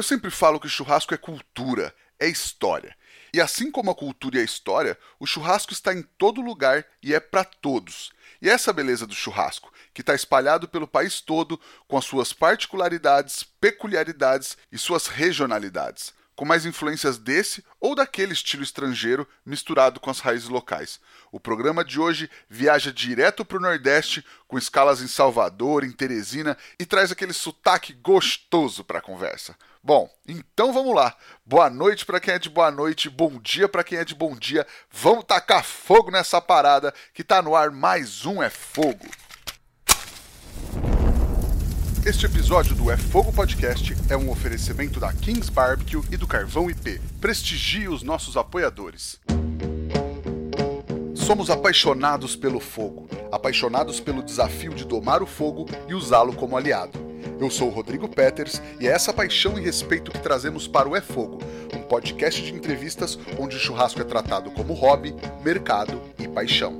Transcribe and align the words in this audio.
Eu 0.00 0.02
sempre 0.02 0.30
falo 0.30 0.58
que 0.58 0.66
churrasco 0.66 1.12
é 1.12 1.18
cultura, 1.18 1.94
é 2.18 2.26
história. 2.26 2.96
E 3.34 3.38
assim 3.38 3.70
como 3.70 3.90
a 3.90 3.94
cultura 3.94 4.38
e 4.38 4.40
a 4.40 4.42
história, 4.42 4.96
o 5.18 5.26
churrasco 5.26 5.74
está 5.74 5.92
em 5.92 6.00
todo 6.16 6.40
lugar 6.40 6.86
e 7.02 7.12
é 7.12 7.20
para 7.20 7.44
todos. 7.44 8.10
E 8.40 8.48
essa 8.48 8.72
beleza 8.72 9.06
do 9.06 9.14
churrasco, 9.14 9.70
que 9.92 10.00
está 10.00 10.14
espalhado 10.14 10.66
pelo 10.66 10.88
país 10.88 11.20
todo, 11.20 11.60
com 11.86 11.98
as 11.98 12.06
suas 12.06 12.32
particularidades, 12.32 13.42
peculiaridades 13.60 14.56
e 14.72 14.78
suas 14.78 15.06
regionalidades 15.06 16.14
com 16.34 16.44
mais 16.44 16.64
influências 16.64 17.18
desse 17.18 17.64
ou 17.78 17.94
daquele 17.94 18.32
estilo 18.32 18.62
estrangeiro 18.62 19.28
misturado 19.44 20.00
com 20.00 20.10
as 20.10 20.20
raízes 20.20 20.48
locais. 20.48 21.00
O 21.30 21.38
programa 21.38 21.84
de 21.84 22.00
hoje 22.00 22.30
viaja 22.48 22.92
direto 22.92 23.44
para 23.44 23.58
o 23.58 23.60
Nordeste, 23.60 24.24
com 24.48 24.58
escalas 24.58 25.00
em 25.00 25.06
Salvador, 25.06 25.84
em 25.84 25.92
Teresina 25.92 26.56
e 26.78 26.86
traz 26.86 27.12
aquele 27.12 27.32
sotaque 27.32 27.92
gostoso 27.92 28.82
para 28.82 28.98
a 28.98 29.02
conversa. 29.02 29.56
Bom, 29.82 30.10
então 30.26 30.72
vamos 30.72 30.94
lá. 30.94 31.16
Boa 31.44 31.70
noite 31.70 32.04
para 32.04 32.20
quem 32.20 32.34
é 32.34 32.38
de 32.38 32.50
boa 32.50 32.70
noite, 32.70 33.08
bom 33.08 33.38
dia 33.40 33.68
para 33.68 33.84
quem 33.84 33.98
é 33.98 34.04
de 34.04 34.14
bom 34.14 34.34
dia. 34.36 34.66
Vamos 34.90 35.24
tacar 35.24 35.64
fogo 35.64 36.10
nessa 36.10 36.40
parada 36.40 36.92
que 37.14 37.24
tá 37.24 37.40
no 37.40 37.54
ar 37.54 37.70
mais 37.70 38.26
um 38.26 38.42
é 38.42 38.50
fogo. 38.50 39.06
Este 42.04 42.24
episódio 42.24 42.74
do 42.74 42.90
É 42.90 42.96
Fogo 42.96 43.30
Podcast 43.30 43.94
é 44.08 44.16
um 44.16 44.30
oferecimento 44.30 44.98
da 44.98 45.12
Kings 45.12 45.52
Barbecue 45.52 46.02
e 46.10 46.16
do 46.16 46.26
Carvão 46.26 46.70
IP. 46.70 46.98
Prestigie 47.20 47.88
os 47.88 48.02
nossos 48.02 48.38
apoiadores. 48.38 49.20
Somos 51.14 51.50
apaixonados 51.50 52.34
pelo 52.34 52.58
fogo, 52.58 53.06
apaixonados 53.30 54.00
pelo 54.00 54.22
desafio 54.22 54.72
de 54.72 54.86
domar 54.86 55.22
o 55.22 55.26
fogo 55.26 55.66
e 55.86 55.94
usá-lo 55.94 56.32
como 56.32 56.56
aliado. 56.56 56.98
Eu 57.38 57.50
sou 57.50 57.68
o 57.68 57.70
Rodrigo 57.70 58.08
Peters 58.08 58.62
e 58.80 58.88
é 58.88 58.92
essa 58.92 59.12
paixão 59.12 59.58
e 59.58 59.62
respeito 59.62 60.10
que 60.10 60.20
trazemos 60.20 60.66
para 60.66 60.88
o 60.88 60.96
É 60.96 61.02
Fogo, 61.02 61.38
um 61.74 61.82
podcast 61.82 62.42
de 62.42 62.54
entrevistas 62.54 63.18
onde 63.38 63.56
o 63.56 63.60
churrasco 63.60 64.00
é 64.00 64.04
tratado 64.04 64.50
como 64.52 64.72
hobby, 64.72 65.14
mercado 65.44 66.00
e 66.18 66.26
paixão. 66.26 66.78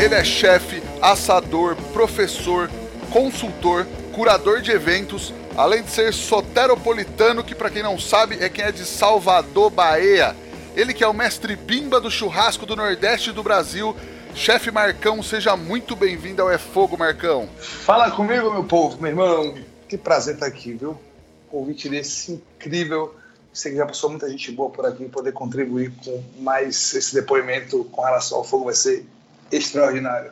Ele 0.00 0.14
é 0.14 0.22
chefe, 0.22 0.80
assador, 1.02 1.76
professor, 1.92 2.70
consultor, 3.10 3.86
curador 4.12 4.60
de 4.60 4.70
eventos, 4.70 5.32
além 5.56 5.82
de 5.82 5.90
ser 5.90 6.12
soteropolitano, 6.12 7.42
que 7.42 7.54
para 7.54 7.70
quem 7.70 7.82
não 7.82 7.98
sabe 7.98 8.36
é 8.40 8.48
quem 8.48 8.64
é 8.64 8.72
de 8.72 8.84
Salvador, 8.84 9.70
Bahia. 9.70 10.34
Ele 10.74 10.94
que 10.94 11.02
é 11.02 11.08
o 11.08 11.14
mestre 11.14 11.56
bimba 11.56 12.00
do 12.00 12.10
churrasco 12.10 12.64
do 12.64 12.76
Nordeste 12.76 13.32
do 13.32 13.42
Brasil. 13.42 13.96
Chefe 14.34 14.70
Marcão, 14.70 15.22
seja 15.22 15.56
muito 15.56 15.96
bem-vindo 15.96 16.42
ao 16.42 16.50
É 16.50 16.58
Fogo, 16.58 16.96
Marcão. 16.96 17.48
Fala 17.58 18.10
comigo, 18.10 18.50
meu 18.50 18.62
povo, 18.62 19.00
meu 19.00 19.10
irmão. 19.10 19.54
Que 19.88 19.98
prazer 19.98 20.34
estar 20.34 20.46
aqui, 20.46 20.74
viu? 20.74 20.96
Convite 21.50 21.88
desse 21.88 22.32
incrível. 22.32 23.14
Sei 23.52 23.72
que 23.72 23.78
já 23.78 23.86
passou 23.86 24.10
muita 24.10 24.30
gente 24.30 24.52
boa 24.52 24.70
por 24.70 24.86
aqui, 24.86 25.08
poder 25.08 25.32
contribuir 25.32 25.92
com 26.04 26.22
mais 26.38 26.94
esse 26.94 27.12
depoimento 27.14 27.82
com 27.90 28.02
relação 28.02 28.38
ao 28.38 28.44
fogo 28.44 28.66
vai 28.66 28.74
ser 28.74 29.04
extraordinário. 29.50 30.30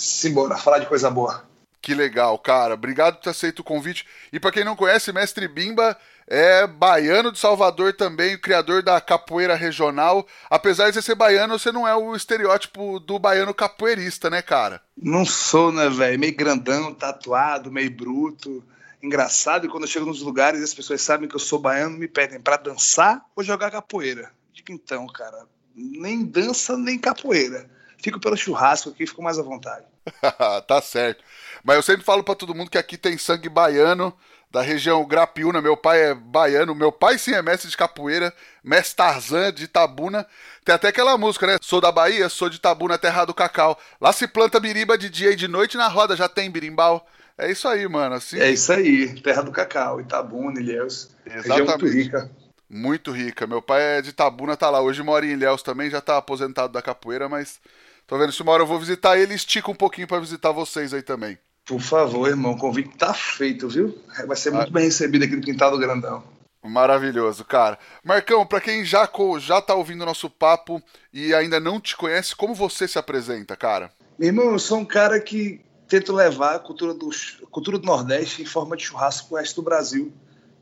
Simbora, 0.00 0.56
falar 0.56 0.78
de 0.78 0.86
coisa 0.86 1.10
boa. 1.10 1.44
Que 1.82 1.94
legal, 1.94 2.38
cara. 2.38 2.72
Obrigado 2.72 3.16
por 3.16 3.24
ter 3.24 3.30
aceito 3.30 3.58
o 3.58 3.64
convite. 3.64 4.06
E 4.32 4.40
para 4.40 4.50
quem 4.50 4.64
não 4.64 4.74
conhece, 4.74 5.12
Mestre 5.12 5.46
Bimba 5.46 5.94
é 6.26 6.66
baiano 6.66 7.30
de 7.30 7.38
Salvador 7.38 7.92
também, 7.92 8.34
o 8.34 8.40
criador 8.40 8.82
da 8.82 8.98
capoeira 8.98 9.54
regional. 9.54 10.26
Apesar 10.48 10.88
de 10.88 10.94
você 10.94 11.02
ser 11.02 11.14
baiano, 11.14 11.58
você 11.58 11.70
não 11.70 11.86
é 11.86 11.94
o 11.94 12.16
estereótipo 12.16 12.98
do 12.98 13.18
baiano 13.18 13.52
capoeirista, 13.52 14.30
né, 14.30 14.40
cara? 14.40 14.80
Não 14.96 15.26
sou, 15.26 15.70
né, 15.70 15.90
velho? 15.90 16.18
Meio 16.18 16.34
grandão, 16.34 16.94
tatuado, 16.94 17.70
meio 17.70 17.90
bruto. 17.90 18.64
Engraçado, 19.02 19.66
e 19.66 19.68
quando 19.68 19.84
eu 19.84 19.88
chego 19.88 20.06
nos 20.06 20.22
lugares 20.22 20.62
as 20.62 20.74
pessoas 20.74 21.02
sabem 21.02 21.28
que 21.28 21.34
eu 21.34 21.40
sou 21.40 21.58
baiano, 21.58 21.98
me 21.98 22.08
pedem 22.08 22.40
para 22.40 22.56
dançar 22.56 23.22
ou 23.36 23.44
jogar 23.44 23.70
capoeira. 23.70 24.30
Digo, 24.52 24.72
então, 24.72 25.06
cara, 25.06 25.46
nem 25.74 26.24
dança 26.24 26.76
nem 26.76 26.98
capoeira 26.98 27.68
fico 28.02 28.20
pelo 28.20 28.36
churrasco 28.36 28.90
aqui, 28.90 29.06
fico 29.06 29.22
mais 29.22 29.38
à 29.38 29.42
vontade. 29.42 29.84
tá 30.66 30.80
certo. 30.82 31.22
Mas 31.64 31.76
eu 31.76 31.82
sempre 31.82 32.04
falo 32.04 32.24
para 32.24 32.34
todo 32.34 32.54
mundo 32.54 32.70
que 32.70 32.78
aqui 32.78 32.96
tem 32.96 33.18
sangue 33.18 33.48
baiano, 33.48 34.16
da 34.50 34.60
região 34.60 35.06
Grapiúna. 35.06 35.62
Meu 35.62 35.76
pai 35.76 36.10
é 36.10 36.14
baiano. 36.14 36.74
Meu 36.74 36.90
pai 36.90 37.16
sim 37.18 37.32
é 37.32 37.40
mestre 37.40 37.70
de 37.70 37.76
capoeira, 37.76 38.34
mestre 38.64 38.96
Tarzan 38.96 39.52
de 39.52 39.64
Itabuna. 39.64 40.26
Tem 40.64 40.74
até 40.74 40.88
aquela 40.88 41.16
música, 41.16 41.46
né? 41.46 41.56
Sou 41.60 41.80
da 41.80 41.92
Bahia, 41.92 42.28
sou 42.28 42.48
de 42.48 42.56
Itabuna, 42.56 42.98
terra 42.98 43.24
do 43.24 43.34
cacau. 43.34 43.78
Lá 44.00 44.12
se 44.12 44.26
planta 44.26 44.58
biriba 44.58 44.98
de 44.98 45.08
dia 45.08 45.30
e 45.30 45.36
de 45.36 45.46
noite, 45.46 45.76
na 45.76 45.88
roda 45.88 46.16
já 46.16 46.28
tem 46.28 46.50
birimbau. 46.50 47.06
É 47.38 47.50
isso 47.50 47.66
aí, 47.68 47.88
mano. 47.88 48.16
Assim... 48.16 48.38
É 48.38 48.50
isso 48.50 48.70
aí, 48.72 49.18
terra 49.22 49.42
do 49.42 49.52
cacau, 49.52 50.00
Itabuna, 50.00 50.60
Ilhéus. 50.60 51.10
Exatamente. 51.24 51.68
muito 51.68 51.86
rica. 51.86 52.30
Muito 52.68 53.10
rica. 53.12 53.46
Meu 53.46 53.62
pai 53.62 53.98
é 53.98 54.02
de 54.02 54.10
Itabuna, 54.10 54.56
tá 54.56 54.68
lá. 54.68 54.80
Hoje 54.80 55.02
mora 55.02 55.24
em 55.24 55.30
Ilhéus 55.30 55.62
também, 55.62 55.88
já 55.88 56.00
tá 56.00 56.16
aposentado 56.16 56.72
da 56.72 56.82
capoeira, 56.82 57.28
mas 57.28 57.58
Tô 58.06 58.18
vendo 58.18 58.32
se 58.32 58.42
uma 58.42 58.52
hora 58.52 58.62
eu 58.62 58.66
vou 58.66 58.78
visitar 58.78 59.18
ele, 59.18 59.34
estica 59.34 59.70
um 59.70 59.74
pouquinho 59.74 60.06
para 60.06 60.20
visitar 60.20 60.52
vocês 60.52 60.92
aí 60.92 61.02
também. 61.02 61.38
Por 61.64 61.80
favor, 61.80 62.28
irmão, 62.28 62.52
o 62.52 62.58
convite 62.58 62.96
tá 62.96 63.14
feito, 63.14 63.68
viu? 63.68 63.96
Vai 64.26 64.36
ser 64.36 64.50
muito 64.50 64.68
ah. 64.68 64.72
bem 64.72 64.84
recebido 64.84 65.24
aqui 65.24 65.36
no 65.36 65.42
Quintal 65.42 65.70
do 65.70 65.78
Grandão. 65.78 66.22
Maravilhoso, 66.62 67.44
cara. 67.44 67.78
Marcão, 68.04 68.44
para 68.44 68.60
quem 68.60 68.84
já, 68.84 69.08
já 69.38 69.62
tá 69.62 69.74
ouvindo 69.74 70.02
o 70.02 70.06
nosso 70.06 70.28
papo 70.28 70.82
e 71.12 71.32
ainda 71.32 71.58
não 71.58 71.80
te 71.80 71.96
conhece, 71.96 72.36
como 72.36 72.54
você 72.54 72.86
se 72.86 72.98
apresenta, 72.98 73.56
cara? 73.56 73.90
Meu 74.18 74.28
irmão, 74.28 74.52
eu 74.52 74.58
sou 74.58 74.78
um 74.78 74.84
cara 74.84 75.18
que 75.20 75.60
tento 75.88 76.12
levar 76.12 76.56
a 76.56 76.58
cultura 76.58 76.92
do, 76.92 77.08
a 77.42 77.46
cultura 77.46 77.78
do 77.78 77.86
Nordeste 77.86 78.42
em 78.42 78.46
forma 78.46 78.76
de 78.76 78.84
churrasco 78.84 79.28
pro 79.28 79.38
resto 79.38 79.56
do 79.56 79.64
Brasil. 79.64 80.12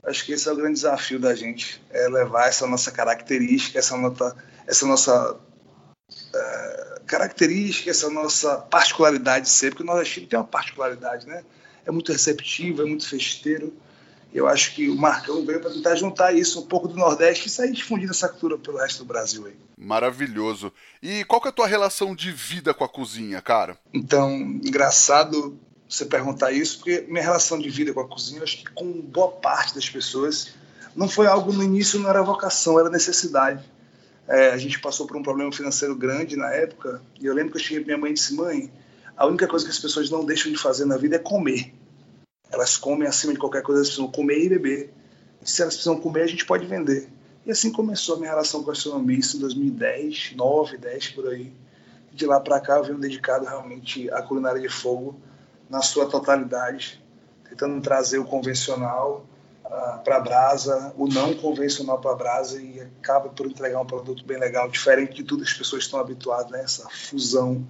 Acho 0.04 0.24
que 0.24 0.32
esse 0.32 0.48
é 0.48 0.52
o 0.52 0.56
grande 0.56 0.74
desafio 0.74 1.18
da 1.18 1.34
gente, 1.34 1.82
é 1.90 2.08
levar 2.08 2.48
essa 2.48 2.66
nossa 2.66 2.90
característica, 2.92 3.78
essa 3.78 3.96
nossa, 3.96 4.36
essa 4.66 4.86
nossa 4.86 5.32
uh, 5.34 6.87
característica, 7.08 7.90
essa 7.90 8.08
nossa 8.10 8.58
particularidade 8.58 9.48
ser, 9.48 9.70
porque 9.70 9.82
o 9.82 9.86
nordestino 9.86 10.26
tem 10.26 10.38
uma 10.38 10.44
particularidade, 10.44 11.26
né? 11.26 11.42
É 11.84 11.90
muito 11.90 12.12
receptivo, 12.12 12.82
é 12.82 12.84
muito 12.84 13.08
festeiro. 13.08 13.72
Eu 14.32 14.46
acho 14.46 14.74
que 14.74 14.90
o 14.90 14.94
Marcão 14.94 15.44
veio 15.44 15.58
para 15.58 15.70
tentar 15.70 15.96
juntar 15.96 16.34
isso 16.34 16.60
um 16.60 16.66
pouco 16.66 16.86
do 16.86 16.94
Nordeste 16.94 17.48
e 17.48 17.50
sair 17.50 17.72
difundindo 17.72 18.12
essa 18.12 18.28
cultura 18.28 18.58
pelo 18.58 18.76
resto 18.76 18.98
do 18.98 19.06
Brasil 19.06 19.46
aí. 19.46 19.56
Maravilhoso. 19.76 20.70
E 21.02 21.24
qual 21.24 21.40
que 21.40 21.48
é 21.48 21.50
a 21.50 21.52
tua 21.52 21.66
relação 21.66 22.14
de 22.14 22.30
vida 22.30 22.74
com 22.74 22.84
a 22.84 22.88
cozinha, 22.88 23.40
cara? 23.40 23.78
Então, 23.92 24.30
engraçado 24.38 25.58
você 25.88 26.04
perguntar 26.04 26.52
isso, 26.52 26.76
porque 26.76 27.06
minha 27.08 27.22
relação 27.22 27.58
de 27.58 27.70
vida 27.70 27.94
com 27.94 28.00
a 28.00 28.06
cozinha, 28.06 28.42
acho 28.42 28.58
que 28.58 28.70
com 28.72 29.00
boa 29.00 29.30
parte 29.32 29.74
das 29.74 29.88
pessoas, 29.88 30.48
não 30.94 31.08
foi 31.08 31.26
algo 31.26 31.50
no 31.50 31.62
início, 31.62 31.98
não 31.98 32.10
era 32.10 32.20
vocação, 32.22 32.78
era 32.78 32.90
necessidade 32.90 33.64
é, 34.28 34.50
a 34.50 34.58
gente 34.58 34.78
passou 34.78 35.06
por 35.06 35.16
um 35.16 35.22
problema 35.22 35.50
financeiro 35.50 35.96
grande 35.96 36.36
na 36.36 36.52
época, 36.52 37.00
e 37.18 37.24
eu 37.24 37.34
lembro 37.34 37.52
que 37.52 37.58
eu 37.58 37.62
cheguei 37.62 37.82
minha 37.82 37.96
mãe 37.96 38.10
e 38.10 38.14
disse: 38.14 38.34
Mãe, 38.34 38.70
a 39.16 39.26
única 39.26 39.48
coisa 39.48 39.64
que 39.64 39.70
as 39.70 39.78
pessoas 39.78 40.10
não 40.10 40.24
deixam 40.24 40.52
de 40.52 40.58
fazer 40.58 40.84
na 40.84 40.98
vida 40.98 41.16
é 41.16 41.18
comer. 41.18 41.74
Elas 42.50 42.76
comem 42.76 43.08
acima 43.08 43.32
de 43.32 43.38
qualquer 43.38 43.62
coisa, 43.62 43.80
elas 43.80 43.88
precisam 43.88 44.10
comer 44.10 44.44
e 44.44 44.48
beber. 44.50 44.92
E 45.42 45.50
se 45.50 45.62
elas 45.62 45.74
precisam 45.74 45.98
comer, 45.98 46.22
a 46.22 46.26
gente 46.26 46.44
pode 46.44 46.66
vender. 46.66 47.08
E 47.46 47.50
assim 47.50 47.72
começou 47.72 48.16
a 48.16 48.18
minha 48.18 48.30
relação 48.30 48.62
com 48.62 48.70
a 48.70 48.74
gastronomia, 48.74 49.18
isso 49.18 49.38
em 49.38 49.40
2010, 49.40 50.34
9, 50.36 50.76
10 50.76 51.08
por 51.08 51.28
aí. 51.28 51.50
De 52.12 52.26
lá 52.26 52.38
para 52.38 52.60
cá 52.60 52.76
eu 52.76 52.84
venho 52.84 52.98
dedicado 52.98 53.46
realmente 53.46 54.10
à 54.10 54.20
culinária 54.20 54.60
de 54.60 54.68
fogo 54.68 55.18
na 55.70 55.80
sua 55.80 56.06
totalidade, 56.06 57.02
tentando 57.48 57.80
trazer 57.80 58.18
o 58.18 58.24
convencional 58.24 59.26
para 60.04 60.16
a 60.16 60.20
brasa, 60.20 60.94
o 60.96 61.06
não 61.06 61.34
convencional 61.34 61.98
para 61.98 62.12
a 62.12 62.14
brasa 62.14 62.60
e 62.60 62.80
acaba 62.80 63.28
por 63.28 63.46
entregar 63.46 63.80
um 63.80 63.86
produto 63.86 64.24
bem 64.24 64.38
legal, 64.38 64.68
diferente 64.68 65.14
de 65.14 65.24
tudo 65.24 65.44
que 65.44 65.50
as 65.50 65.56
pessoas 65.56 65.84
estão 65.84 66.00
habituadas, 66.00 66.50
né? 66.50 66.62
essa 66.62 66.88
fusão 66.88 67.66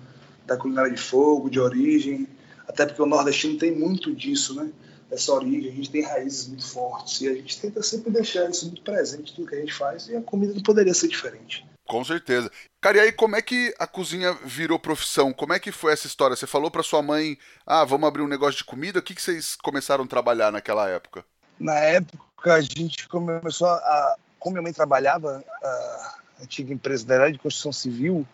da 0.47 0.57
culinária 0.57 0.91
de 0.93 1.01
fogo, 1.01 1.51
de 1.51 1.59
origem, 1.59 2.29
até 2.67 2.87
porque 2.87 3.03
o 3.03 3.07
nordestino 3.07 3.59
tem 3.59 3.75
muito 3.75 4.15
disso, 4.15 4.55
né? 4.55 4.71
Essa 5.11 5.33
origem, 5.33 5.73
a 5.73 5.75
gente 5.75 5.91
tem 5.91 6.03
raízes 6.03 6.49
muito 6.49 6.67
fortes 6.67 7.21
e 7.23 7.29
a 7.29 7.35
gente 7.35 7.59
tenta 7.59 7.83
sempre 7.83 8.11
deixar 8.11 8.49
isso 8.49 8.67
muito 8.67 8.83
presente 8.83 9.35
tudo 9.35 9.49
que 9.49 9.55
a 9.55 9.61
gente 9.61 9.73
faz 9.73 10.07
e 10.09 10.15
a 10.15 10.21
comida 10.21 10.53
não 10.53 10.63
poderia 10.63 10.93
ser 10.93 11.09
diferente. 11.09 11.67
Com 11.87 12.05
certeza. 12.05 12.51
Cara, 12.83 12.99
e 12.99 13.01
aí 13.01 13.13
como 13.13 13.35
é 13.35 13.41
que 13.41 13.75
a 13.79 13.87
cozinha 13.87 14.35
virou 14.45 14.79
profissão? 14.79 15.33
Como 15.33 15.55
é 15.55 15.59
que 15.59 15.73
foi 15.73 15.95
essa 15.95 16.07
história? 16.07 16.37
Você 16.37 16.47
falou 16.47 16.71
para 16.71 16.83
sua 16.83 17.01
mãe, 17.01 17.39
ah, 17.67 17.87
vamos 17.87 18.07
abrir 18.07 18.21
um 18.21 18.29
negócio 18.29 18.59
de 18.59 18.65
comida? 18.65 18.99
O 18.99 19.03
que, 19.03 19.15
que 19.15 19.23
vocês 19.23 19.57
começaram 19.57 20.05
a 20.05 20.07
trabalhar 20.07 20.53
naquela 20.53 20.87
época? 20.89 21.25
Na 21.59 21.75
época, 21.75 22.55
a 22.55 22.61
gente 22.61 23.09
começou 23.09 23.69
a. 23.69 24.17
Como 24.39 24.55
minha 24.55 24.63
mãe 24.63 24.73
trabalhava, 24.73 25.45
a 25.63 26.15
antiga 26.41 26.73
empresa 26.73 27.05
da 27.05 27.21
área 27.21 27.33
de 27.33 27.39
construção 27.39 27.73
civil, 27.73 28.25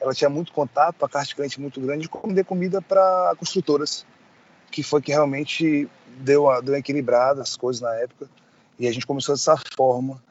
ela 0.00 0.14
tinha 0.14 0.30
muito 0.30 0.52
contato, 0.52 1.04
a 1.04 1.08
carta 1.08 1.28
de 1.28 1.34
cliente 1.34 1.60
muito 1.60 1.78
grande, 1.80 2.08
de 2.08 2.26
vender 2.26 2.44
comida 2.44 2.80
para 2.80 3.34
construtoras, 3.38 4.06
que 4.70 4.82
foi 4.82 5.02
que 5.02 5.12
realmente 5.12 5.86
deu, 6.18 6.48
a, 6.48 6.62
deu 6.62 6.74
equilibrada 6.74 7.42
as 7.42 7.56
coisas 7.56 7.82
na 7.82 7.94
época. 7.96 8.26
E 8.78 8.88
a 8.88 8.92
gente 8.92 9.06
começou 9.06 9.34
dessa 9.34 9.60
forma. 9.76 10.22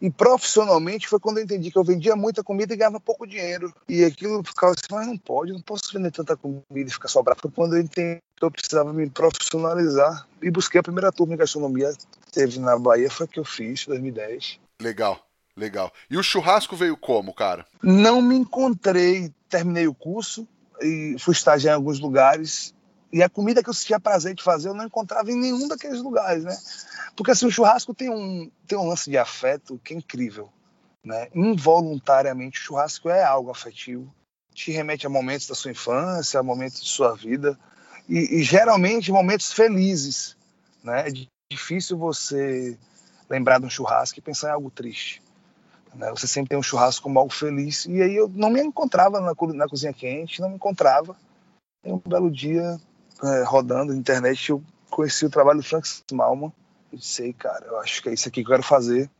E 0.00 0.10
profissionalmente 0.10 1.08
foi 1.08 1.18
quando 1.18 1.38
eu 1.38 1.44
entendi 1.44 1.70
que 1.70 1.78
eu 1.78 1.84
vendia 1.84 2.14
muita 2.14 2.42
comida 2.42 2.74
e 2.74 2.76
ganhava 2.76 3.00
pouco 3.00 3.26
dinheiro. 3.26 3.72
E 3.88 4.04
aquilo 4.04 4.42
ficava 4.44 4.72
assim, 4.72 4.86
mas 4.90 5.06
não 5.06 5.16
pode, 5.16 5.52
não 5.52 5.60
posso 5.60 5.92
vender 5.92 6.10
tanta 6.10 6.36
comida 6.36 6.64
e 6.72 6.90
ficar 6.90 7.08
sobrado. 7.08 7.40
Foi 7.40 7.50
quando 7.50 7.76
eu 7.76 7.82
entendi 7.82 8.20
que 8.36 8.44
eu 8.44 8.50
precisava 8.50 8.92
me 8.92 9.08
profissionalizar 9.08 10.26
e 10.42 10.50
busquei 10.50 10.80
a 10.80 10.82
primeira 10.82 11.12
turma 11.12 11.34
em 11.34 11.38
gastronomia 11.38 11.92
teve 12.32 12.58
na 12.58 12.76
Bahia, 12.76 13.08
foi 13.08 13.28
que 13.28 13.38
eu 13.38 13.44
fiz, 13.44 13.86
2010. 13.86 14.58
Legal. 14.82 15.24
Legal. 15.56 15.92
E 16.10 16.16
o 16.16 16.22
churrasco 16.22 16.74
veio 16.74 16.96
como, 16.96 17.32
cara? 17.32 17.64
Não 17.80 18.20
me 18.20 18.34
encontrei. 18.34 19.32
Terminei 19.48 19.86
o 19.86 19.94
curso 19.94 20.48
e 20.82 21.14
fui 21.20 21.32
estagiar 21.32 21.74
em 21.74 21.76
alguns 21.76 22.00
lugares. 22.00 22.74
E 23.14 23.22
a 23.22 23.28
comida 23.28 23.62
que 23.62 23.70
eu 23.70 23.74
tinha 23.74 24.00
prazer 24.00 24.34
de 24.34 24.42
fazer, 24.42 24.68
eu 24.68 24.74
não 24.74 24.86
encontrava 24.86 25.30
em 25.30 25.36
nenhum 25.36 25.68
daqueles 25.68 26.02
lugares, 26.02 26.42
né? 26.42 26.58
Porque 27.14 27.30
assim, 27.30 27.46
o 27.46 27.50
churrasco 27.50 27.94
tem 27.94 28.10
um, 28.10 28.50
tem 28.66 28.76
um 28.76 28.88
lance 28.88 29.08
de 29.08 29.16
afeto 29.16 29.80
que 29.84 29.94
é 29.94 29.96
incrível. 29.96 30.50
Né? 31.04 31.28
Involuntariamente, 31.32 32.58
o 32.58 32.62
churrasco 32.64 33.08
é 33.08 33.22
algo 33.22 33.52
afetivo. 33.52 34.12
Te 34.52 34.72
remete 34.72 35.06
a 35.06 35.08
momentos 35.08 35.46
da 35.46 35.54
sua 35.54 35.70
infância, 35.70 36.40
a 36.40 36.42
momentos 36.42 36.82
de 36.82 36.88
sua 36.88 37.14
vida. 37.14 37.56
E, 38.08 38.40
e 38.40 38.42
geralmente 38.42 39.12
momentos 39.12 39.52
felizes. 39.52 40.36
Né? 40.82 41.08
É 41.08 41.12
difícil 41.52 41.96
você 41.96 42.76
lembrar 43.30 43.60
de 43.60 43.66
um 43.66 43.70
churrasco 43.70 44.18
e 44.18 44.22
pensar 44.22 44.48
em 44.48 44.54
algo 44.54 44.72
triste. 44.72 45.22
Né? 45.94 46.10
Você 46.10 46.26
sempre 46.26 46.48
tem 46.48 46.58
um 46.58 46.64
churrasco 46.64 47.04
como 47.04 47.20
algo 47.20 47.32
feliz. 47.32 47.86
E 47.86 48.02
aí 48.02 48.16
eu 48.16 48.28
não 48.28 48.50
me 48.50 48.60
encontrava 48.60 49.20
na, 49.20 49.34
na 49.54 49.68
cozinha 49.68 49.92
quente, 49.92 50.40
não 50.40 50.48
me 50.48 50.56
encontrava. 50.56 51.16
E 51.84 51.92
um 51.92 51.98
belo 51.98 52.28
dia, 52.28 52.76
rodando 53.46 53.92
na 53.92 53.98
internet, 53.98 54.50
eu 54.50 54.62
conheci 54.90 55.24
o 55.24 55.30
trabalho 55.30 55.60
do 55.60 55.64
Frank 55.64 55.88
Malman. 56.12 56.52
Eu 56.92 56.98
disse, 56.98 57.32
cara, 57.34 57.66
eu 57.66 57.78
acho 57.80 58.02
que 58.02 58.08
é 58.08 58.14
isso 58.14 58.28
aqui 58.28 58.42
que 58.42 58.46
eu 58.46 58.52
quero 58.52 58.62
fazer. 58.62 59.10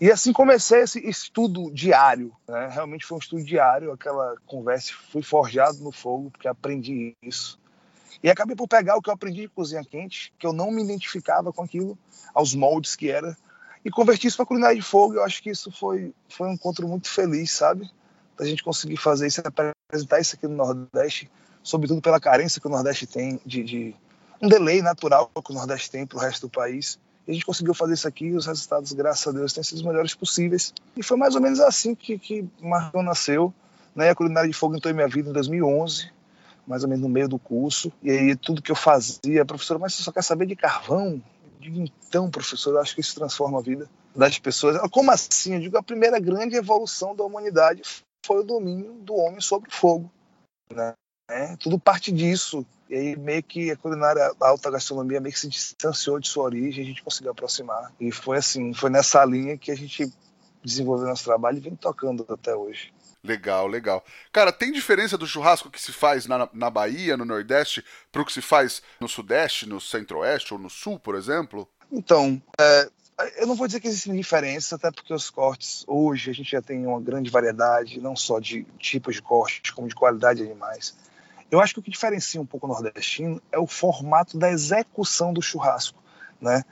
E 0.00 0.10
assim 0.10 0.32
comecei 0.32 0.80
esse 0.80 0.98
estudo 1.08 1.70
diário, 1.72 2.32
né? 2.48 2.68
Realmente 2.68 3.06
foi 3.06 3.16
um 3.16 3.20
estudo 3.20 3.44
diário, 3.44 3.92
aquela 3.92 4.34
conversa, 4.46 4.92
fui 5.12 5.22
forjado 5.22 5.78
no 5.78 5.92
fogo, 5.92 6.30
porque 6.30 6.48
aprendi 6.48 7.14
isso. 7.22 7.56
E 8.20 8.28
acabei 8.28 8.56
por 8.56 8.66
pegar 8.66 8.96
o 8.96 9.02
que 9.02 9.08
eu 9.08 9.14
aprendi 9.14 9.42
de 9.42 9.48
cozinha 9.48 9.84
quente, 9.84 10.32
que 10.38 10.46
eu 10.46 10.52
não 10.52 10.72
me 10.72 10.82
identificava 10.82 11.52
com 11.52 11.62
aquilo, 11.62 11.96
aos 12.34 12.54
moldes 12.54 12.96
que 12.96 13.10
era, 13.10 13.36
e 13.84 13.90
converti 13.90 14.26
isso 14.26 14.36
para 14.36 14.46
culinária 14.46 14.76
de 14.76 14.82
fogo. 14.82 15.14
Eu 15.14 15.24
acho 15.24 15.42
que 15.42 15.50
isso 15.50 15.70
foi, 15.70 16.12
foi 16.28 16.48
um 16.48 16.52
encontro 16.52 16.88
muito 16.88 17.08
feliz, 17.08 17.52
sabe? 17.52 17.88
Da 18.36 18.44
gente 18.44 18.62
conseguir 18.62 18.96
fazer 18.96 19.26
isso, 19.26 19.40
apresentar 19.40 20.20
isso 20.20 20.34
aqui 20.34 20.48
no 20.48 20.56
Nordeste, 20.56 21.30
sobretudo 21.62 22.00
pela 22.00 22.20
carência 22.20 22.60
que 22.60 22.66
o 22.66 22.70
Nordeste 22.70 23.06
tem 23.06 23.40
de, 23.44 23.62
de 23.62 23.96
um 24.40 24.48
delay 24.48 24.82
natural 24.82 25.30
que 25.44 25.52
o 25.52 25.54
Nordeste 25.54 25.90
tem 25.90 26.06
para 26.06 26.18
o 26.18 26.20
resto 26.20 26.46
do 26.46 26.50
país. 26.50 26.98
E 27.26 27.30
a 27.30 27.34
gente 27.34 27.46
conseguiu 27.46 27.72
fazer 27.72 27.94
isso 27.94 28.08
aqui 28.08 28.26
e 28.26 28.36
os 28.36 28.46
resultados, 28.46 28.92
graças 28.92 29.26
a 29.28 29.36
Deus, 29.36 29.52
têm 29.52 29.62
sido 29.62 29.76
os 29.76 29.82
melhores 29.82 30.14
possíveis. 30.14 30.74
E 30.96 31.02
foi 31.02 31.16
mais 31.16 31.34
ou 31.34 31.40
menos 31.40 31.60
assim 31.60 31.94
que, 31.94 32.18
que 32.18 32.44
Marcão 32.60 33.02
nasceu. 33.02 33.54
Né? 33.94 34.10
A 34.10 34.14
culinária 34.14 34.48
de 34.48 34.56
fogo 34.56 34.74
entrou 34.74 34.90
em 34.90 34.94
minha 34.94 35.06
vida 35.06 35.30
em 35.30 35.32
2011, 35.32 36.10
mais 36.66 36.82
ou 36.82 36.88
menos 36.88 37.02
no 37.02 37.08
meio 37.08 37.28
do 37.28 37.38
curso. 37.38 37.92
E 38.02 38.10
aí 38.10 38.36
tudo 38.36 38.60
que 38.60 38.72
eu 38.72 38.76
fazia, 38.76 39.44
professora, 39.44 39.78
mas 39.78 39.94
você 39.94 40.02
só 40.02 40.10
quer 40.10 40.22
saber 40.22 40.46
de 40.46 40.56
carvão? 40.56 41.22
digo, 41.62 41.78
então, 41.78 42.30
professor, 42.30 42.74
eu 42.74 42.80
acho 42.80 42.94
que 42.94 43.00
isso 43.00 43.14
transforma 43.14 43.58
a 43.58 43.62
vida 43.62 43.88
das 44.14 44.38
pessoas. 44.38 44.78
Como 44.90 45.10
assim? 45.10 45.54
Eu 45.54 45.60
digo, 45.60 45.78
a 45.78 45.82
primeira 45.82 46.18
grande 46.18 46.56
evolução 46.56 47.14
da 47.14 47.24
humanidade 47.24 47.82
foi 48.26 48.40
o 48.40 48.44
domínio 48.44 48.94
do 48.94 49.14
homem 49.14 49.40
sobre 49.40 49.68
o 49.68 49.72
fogo. 49.72 50.10
Né? 50.70 50.92
É, 51.32 51.56
tudo 51.56 51.78
parte 51.78 52.12
disso. 52.12 52.66
E 52.90 52.94
aí 52.94 53.16
meio 53.16 53.42
que 53.42 53.70
a 53.70 53.76
culinária, 53.76 54.32
a 54.38 54.48
alta 54.48 54.70
gastronomia 54.70 55.20
meio 55.20 55.32
que 55.32 55.40
se 55.40 55.48
distanciou 55.48 56.20
de 56.20 56.28
sua 56.28 56.44
origem, 56.44 56.84
a 56.84 56.86
gente 56.86 57.02
conseguiu 57.02 57.30
aproximar. 57.30 57.90
E 57.98 58.12
foi 58.12 58.36
assim, 58.36 58.74
foi 58.74 58.90
nessa 58.90 59.24
linha 59.24 59.56
que 59.56 59.70
a 59.70 59.76
gente 59.76 60.12
desenvolveu 60.62 61.08
nosso 61.08 61.24
trabalho 61.24 61.56
e 61.56 61.60
vem 61.60 61.74
tocando 61.74 62.26
até 62.28 62.54
hoje. 62.54 62.92
Legal, 63.24 63.66
legal. 63.66 64.04
Cara, 64.32 64.52
tem 64.52 64.72
diferença 64.72 65.16
do 65.16 65.26
churrasco 65.26 65.70
que 65.70 65.80
se 65.80 65.92
faz 65.92 66.26
na, 66.26 66.48
na 66.52 66.68
Bahia, 66.68 67.16
no 67.16 67.24
Nordeste, 67.24 67.84
para 68.10 68.20
o 68.20 68.26
que 68.26 68.32
se 68.32 68.42
faz 68.42 68.82
no 69.00 69.08
Sudeste, 69.08 69.66
no 69.66 69.80
Centro-Oeste 69.80 70.52
ou 70.52 70.60
no 70.60 70.68
Sul, 70.68 70.98
por 70.98 71.14
exemplo? 71.14 71.68
Então, 71.90 72.42
é, 72.60 72.90
eu 73.36 73.46
não 73.46 73.54
vou 73.54 73.66
dizer 73.66 73.80
que 73.80 73.86
existem 73.86 74.16
diferenças, 74.16 74.72
até 74.72 74.90
porque 74.90 75.14
os 75.14 75.30
cortes, 75.30 75.84
hoje, 75.86 76.30
a 76.30 76.34
gente 76.34 76.50
já 76.50 76.60
tem 76.60 76.84
uma 76.84 77.00
grande 77.00 77.30
variedade, 77.30 78.00
não 78.00 78.16
só 78.16 78.40
de 78.40 78.64
tipos 78.78 79.14
de 79.14 79.22
cortes, 79.22 79.70
como 79.70 79.88
de 79.88 79.94
qualidade 79.94 80.40
de 80.40 80.50
animais. 80.50 80.96
Eu 81.52 81.60
acho 81.60 81.74
que 81.74 81.80
o 81.80 81.82
que 81.82 81.90
diferencia 81.90 82.40
um 82.40 82.46
pouco 82.46 82.66
o 82.66 82.68
nordestino 82.70 83.38
é 83.52 83.58
o 83.58 83.66
formato 83.66 84.38
da 84.38 84.50
execução 84.50 85.34
do 85.34 85.42
churrasco, 85.42 86.02
né? 86.40 86.64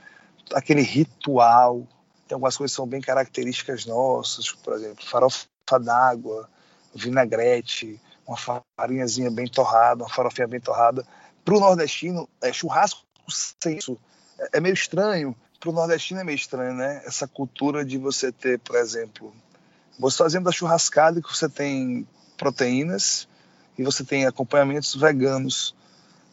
Aquele 0.55 0.81
ritual, 0.81 1.87
tem 2.27 2.35
algumas 2.35 2.57
coisas 2.57 2.73
que 2.73 2.77
são 2.77 2.87
bem 2.87 3.03
características 3.03 3.85
nossas, 3.85 4.51
por 4.51 4.73
exemplo, 4.73 5.05
farofa 5.05 5.47
d'água, 5.79 6.49
vinagrete, 6.95 8.01
uma 8.27 8.39
farinhazinha 8.39 9.31
bem 9.31 9.47
torrada, 9.47 10.03
uma 10.03 10.09
farofinha 10.09 10.49
bem 10.49 10.61
torrada. 10.61 11.07
Para 11.45 11.55
o 11.55 11.61
nordestino, 11.61 12.27
é, 12.41 12.51
churrasco 12.51 13.05
sem 13.29 13.77
isso 13.77 13.99
é, 14.39 14.57
é 14.57 14.61
meio 14.61 14.73
estranho. 14.73 15.37
Para 15.61 15.69
o 15.69 15.73
nordestino 15.75 16.21
é 16.21 16.25
meio 16.25 16.37
estranho, 16.37 16.73
né? 16.73 17.03
Essa 17.05 17.29
cultura 17.29 17.85
de 17.85 17.99
você 17.99 18.33
ter, 18.33 18.59
por 18.59 18.77
exemplo, 18.77 19.31
você 19.99 20.17
fazendo 20.17 20.49
a 20.49 20.53
churrascada 20.53 21.21
que 21.21 21.29
você 21.29 21.51
tem 21.51 22.09
proteínas 22.39 23.29
e 23.81 23.85
você 23.85 24.05
tem 24.05 24.27
acompanhamentos 24.27 24.95
veganos. 24.95 25.75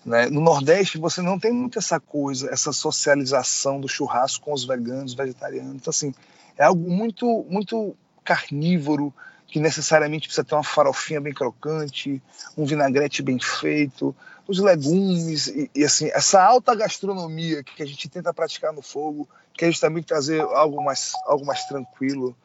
Né? 0.06 0.28
No 0.28 0.42
Nordeste 0.42 0.98
você 0.98 1.22
não 1.22 1.40
tem 1.40 1.52
muito 1.52 1.80
essa 1.80 1.98
coisa, 1.98 2.50
essa 2.52 2.74
socialização 2.74 3.80
do 3.80 3.88
churrasco 3.88 4.44
com 4.44 4.54
os 4.54 4.66
veganos, 4.66 5.14
vegetarianos. 5.14 5.76
Então 5.76 5.90
assim, 5.90 6.14
é 6.58 6.66
algo 6.66 6.92
muito 6.92 7.46
muito 7.50 7.96
carnívoro, 8.24 9.14
que 9.48 9.62
necessariamente 9.62 10.28
precisa 10.28 10.44
ter 10.44 10.56
uma 10.56 10.64
farofinha 10.64 11.22
bem 11.22 11.34
crocante, 11.34 12.22
um 12.58 12.66
vinagrete 12.66 13.24
bem 13.24 13.40
feito, 13.40 14.14
os 14.46 14.60
legumes 14.60 15.48
e, 15.48 15.72
e, 15.74 15.86
assim 15.86 16.10
essa 16.14 16.44
alta 16.44 16.76
gastronomia 16.76 17.64
que 17.64 17.82
a 17.82 17.86
gente 17.86 18.10
tenta 18.10 18.34
praticar 18.34 18.74
no 18.74 18.82
fogo, 18.82 19.28
que 19.54 19.64
é 19.64 19.72
justamente 19.72 20.06
trazer 20.06 20.42
algo 20.42 20.84
mais 20.84 21.14
algo 21.26 21.46
mais 21.46 21.64
tranquilo, 21.64 22.36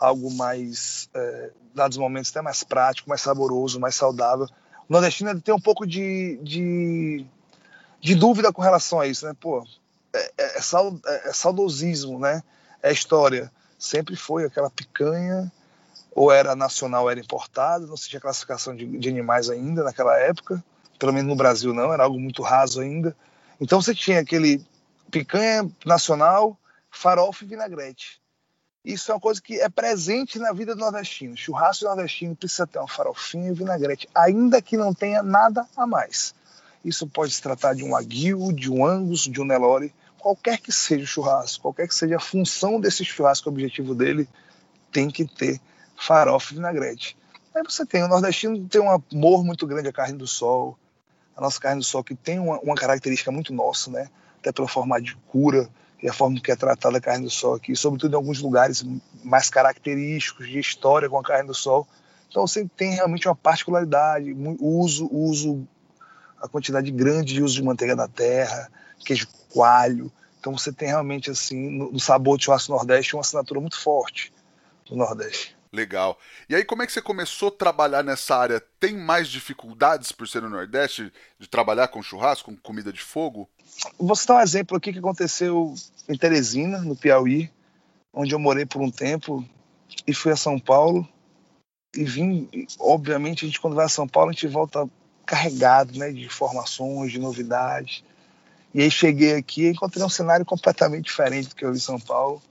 algo 0.00 0.32
mais 0.32 1.08
é, 1.14 1.50
dados 1.74 1.98
momentos 1.98 2.30
até 2.30 2.40
mais 2.40 2.64
prático, 2.64 3.08
mais 3.08 3.20
saboroso, 3.20 3.78
mais 3.78 3.94
saudável. 3.94 4.46
O 4.88 4.92
nordestino 4.92 5.40
tem 5.40 5.54
um 5.54 5.60
pouco 5.60 5.86
de, 5.86 6.40
de, 6.42 7.26
de, 8.00 8.14
dúvida 8.14 8.52
com 8.52 8.62
relação 8.62 8.98
a 8.98 9.06
isso, 9.06 9.26
né? 9.26 9.34
Pô, 9.38 9.64
é, 10.12 10.32
é, 10.38 10.58
é, 10.58 11.28
é 11.28 11.32
saudosismo, 11.32 12.18
né? 12.18 12.42
É 12.82 12.90
história 12.90 13.52
sempre 13.80 14.14
foi 14.14 14.44
aquela 14.44 14.70
picanha, 14.70 15.50
ou 16.14 16.30
era 16.30 16.54
nacional 16.54 17.04
ou 17.04 17.10
era 17.10 17.18
importada, 17.18 17.86
não 17.86 17.96
se 17.96 18.08
tinha 18.08 18.20
classificação 18.20 18.76
de, 18.76 18.86
de, 18.86 19.08
animais 19.08 19.48
ainda 19.48 19.82
naquela 19.82 20.16
época, 20.18 20.62
pelo 20.98 21.12
menos 21.12 21.28
no 21.28 21.36
Brasil 21.36 21.72
não, 21.72 21.92
era 21.92 22.04
algo 22.04 22.20
muito 22.20 22.42
raso 22.42 22.80
ainda. 22.80 23.16
Então 23.58 23.80
você 23.80 23.94
tinha 23.94 24.20
aquele 24.20 24.64
picanha 25.10 25.68
nacional, 25.84 26.58
farofa 26.90 27.44
e 27.44 27.48
vinagrete. 27.48 28.20
Isso 28.84 29.12
é 29.12 29.14
uma 29.14 29.20
coisa 29.20 29.42
que 29.42 29.60
é 29.60 29.68
presente 29.68 30.38
na 30.38 30.52
vida 30.52 30.74
do 30.74 30.80
nordestino. 30.80 31.36
Churrasco 31.36 31.84
nordestino 31.84 32.34
precisa 32.34 32.66
ter 32.66 32.78
uma 32.78 32.88
farofinha 32.88 33.50
e 33.50 33.54
vinagrete, 33.54 34.08
ainda 34.14 34.62
que 34.62 34.76
não 34.76 34.94
tenha 34.94 35.22
nada 35.22 35.66
a 35.76 35.86
mais. 35.86 36.34
Isso 36.82 37.06
pode 37.06 37.32
se 37.32 37.42
tratar 37.42 37.74
de 37.74 37.84
um 37.84 37.94
aguil, 37.94 38.50
de 38.52 38.70
um 38.70 38.86
angus, 38.86 39.20
de 39.20 39.38
um 39.38 39.44
nelore, 39.44 39.94
qualquer 40.18 40.58
que 40.58 40.72
seja 40.72 41.04
o 41.04 41.06
churrasco, 41.06 41.62
qualquer 41.62 41.88
que 41.88 41.94
seja 41.94 42.16
a 42.16 42.20
função 42.20 42.80
desse 42.80 43.04
churrasco, 43.04 43.50
o 43.50 43.52
objetivo 43.52 43.94
dele 43.94 44.26
tem 44.90 45.10
que 45.10 45.26
ter 45.26 45.60
farofa 45.94 46.52
e 46.52 46.56
vinagrete. 46.56 47.18
Aí 47.54 47.62
você 47.62 47.84
tem, 47.84 48.02
o 48.02 48.08
nordestino 48.08 48.66
tem 48.66 48.80
um 48.80 48.90
amor 48.90 49.44
muito 49.44 49.66
grande 49.66 49.88
à 49.88 49.92
carne 49.92 50.16
do 50.16 50.26
sol, 50.26 50.78
a 51.36 51.40
nossa 51.40 51.60
carne 51.60 51.80
do 51.80 51.84
sol 51.84 52.02
que 52.02 52.14
tem 52.14 52.38
uma, 52.38 52.58
uma 52.60 52.74
característica 52.74 53.30
muito 53.30 53.52
nossa, 53.52 53.90
né? 53.90 54.08
Até 54.38 54.52
pelo 54.52 54.68
formato 54.68 55.02
de 55.02 55.16
cura 55.28 55.68
e 56.02 56.08
a 56.08 56.12
forma 56.12 56.40
que 56.40 56.50
é 56.50 56.56
tratada 56.56 56.98
a 56.98 57.00
carne 57.00 57.24
do 57.24 57.30
sol 57.30 57.54
aqui, 57.54 57.76
sobretudo 57.76 58.12
em 58.12 58.16
alguns 58.16 58.40
lugares 58.40 58.84
mais 59.22 59.50
característicos 59.50 60.48
de 60.48 60.58
história 60.58 61.08
com 61.08 61.18
a 61.18 61.22
carne 61.22 61.46
do 61.46 61.54
sol. 61.54 61.86
Então 62.28 62.46
você 62.46 62.66
tem 62.76 62.94
realmente 62.94 63.28
uma 63.28 63.34
particularidade, 63.34 64.34
uso, 64.60 65.08
uso 65.12 65.66
a 66.40 66.48
quantidade 66.48 66.90
grande 66.90 67.34
de 67.34 67.42
uso 67.42 67.54
de 67.54 67.62
manteiga 67.62 67.94
da 67.94 68.08
terra, 68.08 68.70
queijo 69.04 69.28
coalho. 69.52 70.10
Então 70.38 70.56
você 70.56 70.72
tem 70.72 70.88
realmente 70.88 71.30
assim 71.30 71.68
no, 71.70 71.92
no 71.92 72.00
sabor 72.00 72.38
de 72.38 72.44
churrasco 72.44 72.72
nordeste 72.72 73.14
uma 73.14 73.20
assinatura 73.20 73.60
muito 73.60 73.78
forte 73.78 74.32
do 74.88 74.96
nordeste. 74.96 75.59
Legal. 75.72 76.18
E 76.48 76.54
aí, 76.54 76.64
como 76.64 76.82
é 76.82 76.86
que 76.86 76.92
você 76.92 77.00
começou 77.00 77.48
a 77.48 77.52
trabalhar 77.52 78.02
nessa 78.02 78.36
área? 78.36 78.60
Tem 78.80 78.96
mais 78.96 79.28
dificuldades 79.28 80.10
por 80.10 80.26
ser 80.26 80.42
no 80.42 80.50
Nordeste 80.50 81.12
de 81.38 81.48
trabalhar 81.48 81.88
com 81.88 82.02
churrasco, 82.02 82.50
com 82.50 82.56
comida 82.56 82.92
de 82.92 83.00
fogo? 83.00 83.48
Vou 83.96 84.16
citar 84.16 84.38
um 84.38 84.40
exemplo 84.40 84.76
aqui 84.76 84.92
que 84.92 84.98
aconteceu 84.98 85.74
em 86.08 86.16
Teresina, 86.16 86.78
no 86.78 86.96
Piauí, 86.96 87.48
onde 88.12 88.34
eu 88.34 88.38
morei 88.38 88.66
por 88.66 88.82
um 88.82 88.90
tempo 88.90 89.46
e 90.06 90.12
fui 90.12 90.32
a 90.32 90.36
São 90.36 90.58
Paulo 90.58 91.08
e 91.94 92.04
vim. 92.04 92.48
Obviamente, 92.78 93.44
a 93.44 93.48
gente 93.48 93.60
quando 93.60 93.76
vai 93.76 93.86
a 93.86 93.88
São 93.88 94.08
Paulo 94.08 94.30
a 94.30 94.32
gente 94.32 94.48
volta 94.48 94.88
carregado, 95.24 95.96
né, 95.96 96.10
de 96.10 96.24
informações, 96.24 97.12
de 97.12 97.20
novidades. 97.20 98.02
E 98.74 98.82
aí 98.82 98.90
cheguei 98.90 99.34
aqui 99.34 99.66
e 99.66 99.70
encontrei 99.70 100.04
um 100.04 100.08
cenário 100.08 100.44
completamente 100.44 101.04
diferente 101.04 101.50
do 101.50 101.54
que 101.54 101.64
eu 101.64 101.70
vi 101.70 101.78
em 101.78 101.80
São 101.80 102.00
Paulo. 102.00 102.42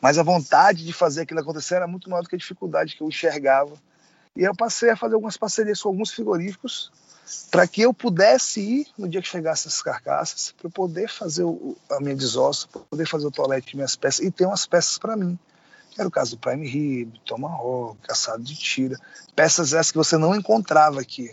Mas 0.00 0.18
a 0.18 0.22
vontade 0.22 0.84
de 0.84 0.92
fazer 0.92 1.22
aquilo 1.22 1.40
acontecer 1.40 1.76
era 1.76 1.86
muito 1.86 2.08
maior 2.08 2.22
do 2.22 2.28
que 2.28 2.34
a 2.34 2.38
dificuldade 2.38 2.96
que 2.96 3.02
eu 3.02 3.08
enxergava. 3.08 3.74
E 4.34 4.42
eu 4.42 4.54
passei 4.54 4.90
a 4.90 4.96
fazer 4.96 5.14
algumas 5.14 5.36
parcerias 5.36 5.82
com 5.82 5.88
alguns 5.88 6.10
frigoríficos 6.10 6.90
para 7.50 7.66
que 7.66 7.82
eu 7.82 7.92
pudesse 7.94 8.60
ir 8.60 8.86
no 8.98 9.08
dia 9.08 9.20
que 9.20 9.28
chegasse 9.28 9.68
essas 9.68 9.82
carcaças, 9.82 10.52
para 10.52 10.70
poder 10.70 11.08
fazer 11.08 11.44
o, 11.44 11.76
a 11.90 12.00
minha 12.00 12.16
desossa, 12.16 12.66
poder 12.68 13.06
fazer 13.06 13.26
o 13.26 13.30
toalete 13.30 13.68
de 13.68 13.76
minhas 13.76 13.94
peças 13.94 14.24
e 14.24 14.30
ter 14.30 14.46
umas 14.46 14.66
peças 14.66 14.98
para 14.98 15.16
mim. 15.16 15.38
Era 15.98 16.08
o 16.08 16.10
caso 16.10 16.36
do 16.36 16.40
Prime 16.40 16.66
Rib, 16.66 17.18
Tomahawk, 17.24 17.98
caçado 18.02 18.42
de 18.42 18.56
tira, 18.56 18.98
peças 19.34 19.72
essas 19.72 19.90
que 19.90 19.98
você 19.98 20.16
não 20.16 20.34
encontrava 20.34 21.00
aqui. 21.00 21.32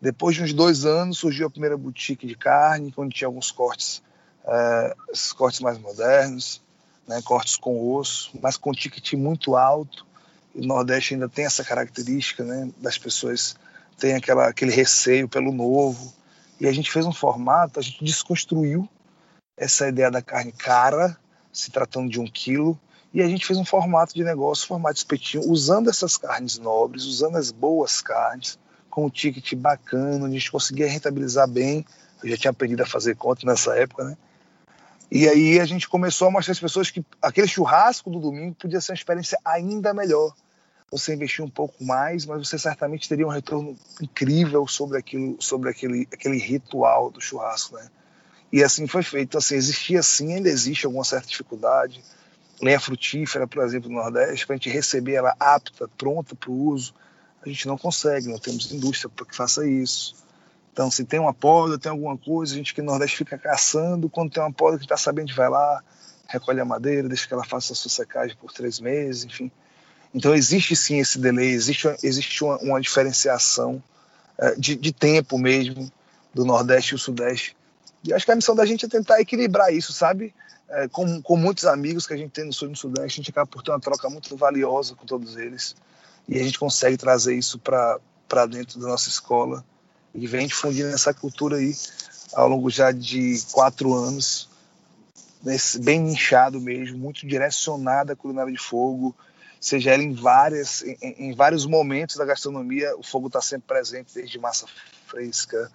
Depois 0.00 0.36
de 0.36 0.42
uns 0.42 0.52
dois 0.52 0.84
anos 0.84 1.18
surgiu 1.18 1.48
a 1.48 1.50
primeira 1.50 1.76
boutique 1.76 2.26
de 2.26 2.36
carne, 2.36 2.94
onde 2.96 3.16
tinha 3.16 3.28
alguns 3.28 3.50
cortes, 3.50 4.02
uh, 4.44 5.34
cortes 5.36 5.60
mais 5.60 5.78
modernos, 5.78 6.62
né, 7.08 7.20
cortes 7.24 7.56
com 7.56 7.94
osso, 7.94 8.30
mas 8.42 8.56
com 8.56 8.72
ticket 8.72 9.14
muito 9.14 9.56
alto. 9.56 10.06
E 10.54 10.60
o 10.60 10.66
Nordeste 10.66 11.14
ainda 11.14 11.28
tem 11.28 11.46
essa 11.46 11.64
característica 11.64 12.44
né, 12.44 12.70
das 12.78 12.98
pessoas 12.98 13.56
tem 13.98 14.14
aquela, 14.14 14.48
aquele 14.48 14.72
receio 14.72 15.28
pelo 15.28 15.52
novo. 15.52 16.12
E 16.60 16.66
a 16.66 16.72
gente 16.72 16.90
fez 16.90 17.04
um 17.04 17.12
formato, 17.12 17.78
a 17.78 17.82
gente 17.82 18.04
desconstruiu 18.04 18.88
essa 19.56 19.88
ideia 19.88 20.10
da 20.10 20.22
carne 20.22 20.52
cara, 20.52 21.16
se 21.52 21.70
tratando 21.70 22.08
de 22.08 22.20
um 22.20 22.26
quilo, 22.26 22.78
e 23.12 23.20
a 23.22 23.28
gente 23.28 23.44
fez 23.44 23.58
um 23.58 23.64
formato 23.64 24.14
de 24.14 24.22
negócio, 24.22 24.66
formato 24.66 24.94
de 24.94 25.00
espetinho, 25.00 25.50
usando 25.50 25.90
essas 25.90 26.16
carnes 26.16 26.58
nobres, 26.58 27.04
usando 27.04 27.36
as 27.36 27.50
boas 27.50 28.00
carnes, 28.00 28.58
com 28.88 29.06
um 29.06 29.10
ticket 29.10 29.54
bacana, 29.54 30.26
a 30.26 30.30
gente 30.30 30.50
conseguia 30.50 30.88
rentabilizar 30.88 31.48
bem. 31.48 31.84
Eu 32.22 32.30
já 32.30 32.36
tinha 32.36 32.50
aprendido 32.50 32.82
a 32.82 32.86
fazer 32.86 33.16
conta 33.16 33.46
nessa 33.46 33.76
época, 33.76 34.04
né? 34.04 34.16
E 35.10 35.26
aí 35.28 35.58
a 35.58 35.64
gente 35.64 35.88
começou 35.88 36.28
a 36.28 36.30
mostrar 36.30 36.52
às 36.52 36.60
pessoas 36.60 36.90
que 36.90 37.04
aquele 37.22 37.48
churrasco 37.48 38.10
do 38.10 38.20
domingo 38.20 38.54
podia 38.54 38.80
ser 38.80 38.92
uma 38.92 38.96
experiência 38.96 39.38
ainda 39.44 39.94
melhor 39.94 40.34
você 40.90 41.14
investir 41.14 41.44
um 41.44 41.50
pouco 41.50 41.84
mais, 41.84 42.24
mas 42.24 42.46
você 42.46 42.58
certamente 42.58 43.08
teria 43.08 43.26
um 43.26 43.30
retorno 43.30 43.76
incrível 44.00 44.66
sobre 44.66 44.98
aquilo, 44.98 45.36
sobre 45.38 45.70
aquele, 45.70 46.08
aquele 46.12 46.38
ritual 46.38 47.10
do 47.10 47.20
churrasco, 47.20 47.76
né? 47.76 47.90
E 48.50 48.62
assim 48.62 48.86
foi 48.86 49.02
feito. 49.02 49.36
Assim, 49.36 49.54
existia 49.54 50.02
sim, 50.02 50.32
ainda 50.34 50.48
existe 50.48 50.86
alguma 50.86 51.04
certa 51.04 51.28
dificuldade. 51.28 52.02
Lenha 52.60 52.80
frutífera, 52.80 53.46
por 53.46 53.62
exemplo, 53.62 53.90
no 53.90 53.96
Nordeste, 53.96 54.46
para 54.46 54.54
a 54.54 54.56
gente 54.56 54.70
receber 54.70 55.14
ela 55.14 55.36
apta, 55.38 55.88
pronta 55.96 56.34
para 56.34 56.50
o 56.50 56.68
uso, 56.68 56.94
a 57.44 57.48
gente 57.48 57.68
não 57.68 57.78
consegue, 57.78 58.28
não 58.28 58.38
temos 58.38 58.72
indústria 58.72 59.10
para 59.14 59.26
que 59.26 59.36
faça 59.36 59.66
isso. 59.66 60.16
Então, 60.78 60.92
se 60.92 61.04
tem 61.04 61.18
uma 61.18 61.34
poda, 61.34 61.76
tem 61.76 61.90
alguma 61.90 62.16
coisa, 62.16 62.54
a 62.54 62.56
gente 62.56 62.72
que 62.72 62.80
no 62.80 62.92
Nordeste 62.92 63.16
fica 63.16 63.36
caçando, 63.36 64.08
quando 64.08 64.30
tem 64.30 64.40
uma 64.40 64.52
poda 64.52 64.78
que 64.78 64.84
está 64.84 64.96
sabendo, 64.96 65.34
vai 65.34 65.48
lá, 65.48 65.82
recolhe 66.28 66.60
a 66.60 66.64
madeira, 66.64 67.08
deixa 67.08 67.26
que 67.26 67.34
ela 67.34 67.44
faça 67.44 67.72
a 67.72 67.76
sua 67.76 67.90
secagem 67.90 68.36
por 68.36 68.52
três 68.52 68.78
meses, 68.78 69.24
enfim 69.24 69.50
então 70.14 70.34
existe 70.34 70.74
sim 70.74 70.98
esse 70.98 71.18
delay, 71.18 71.50
existe, 71.50 71.88
existe 72.02 72.42
uma, 72.42 72.56
uma 72.58 72.80
diferenciação 72.80 73.82
uh, 74.38 74.58
de, 74.58 74.74
de, 74.76 74.92
tempo 74.92 75.38
mesmo 75.38 75.90
do 76.32 76.44
Nordeste 76.44 76.92
e 76.92 76.94
o 76.94 76.98
Sudeste. 76.98 77.56
E 78.04 78.12
acho 78.12 78.24
que 78.24 78.32
a 78.32 78.36
missão 78.36 78.54
da 78.54 78.64
gente 78.64 78.86
é 78.86 78.88
tentar 78.88 79.20
equilibrar 79.20 79.72
isso, 79.72 79.92
sabe? 79.92 80.34
É, 80.68 80.86
com, 80.88 81.20
com 81.20 81.36
muitos 81.36 81.64
amigos 81.64 82.06
que 82.06 82.14
a 82.14 82.16
gente 82.16 82.30
tem 82.30 82.44
no 82.44 82.52
Sul 82.52 82.68
e 82.68 82.70
no 82.70 82.76
Sudeste, 82.76 83.20
a 83.20 83.22
gente 83.22 83.30
acaba 83.30 83.46
por 83.46 83.62
ter 83.62 83.70
uma 83.70 83.80
troca 83.80 84.08
muito 84.08 84.36
valiosa 84.36 84.94
com 84.94 85.04
todos 85.04 85.36
eles. 85.36 85.74
E 86.28 86.38
a 86.38 86.42
gente 86.42 86.58
consegue 86.58 86.96
trazer 86.96 87.34
isso 87.34 87.58
para 87.58 88.46
dentro 88.46 88.78
da 88.78 88.86
nossa 88.86 89.08
escola 89.08 89.64
e 90.14 90.26
vem 90.26 90.46
difundindo 90.46 90.88
essa 90.88 91.12
cultura 91.14 91.56
aí 91.56 91.74
ao 92.32 92.48
longo 92.48 92.70
já 92.70 92.92
de 92.92 93.42
quatro 93.52 93.94
anos, 93.94 94.48
bem 95.80 96.00
nichado 96.00 96.60
mesmo, 96.60 96.98
muito 96.98 97.26
direcionada 97.26 98.12
à 98.12 98.16
culinária 98.16 98.52
de 98.52 98.58
fogo, 98.58 99.14
seja 99.60 99.92
ela 99.92 100.02
em 100.02 100.12
várias 100.12 100.82
em, 100.82 100.98
em 101.02 101.34
vários 101.34 101.66
momentos 101.66 102.16
da 102.16 102.24
gastronomia 102.24 102.96
o 102.96 103.02
fogo 103.02 103.26
está 103.26 103.40
sempre 103.40 103.66
presente 103.66 104.14
desde 104.14 104.38
massa 104.38 104.66
fresca 105.06 105.70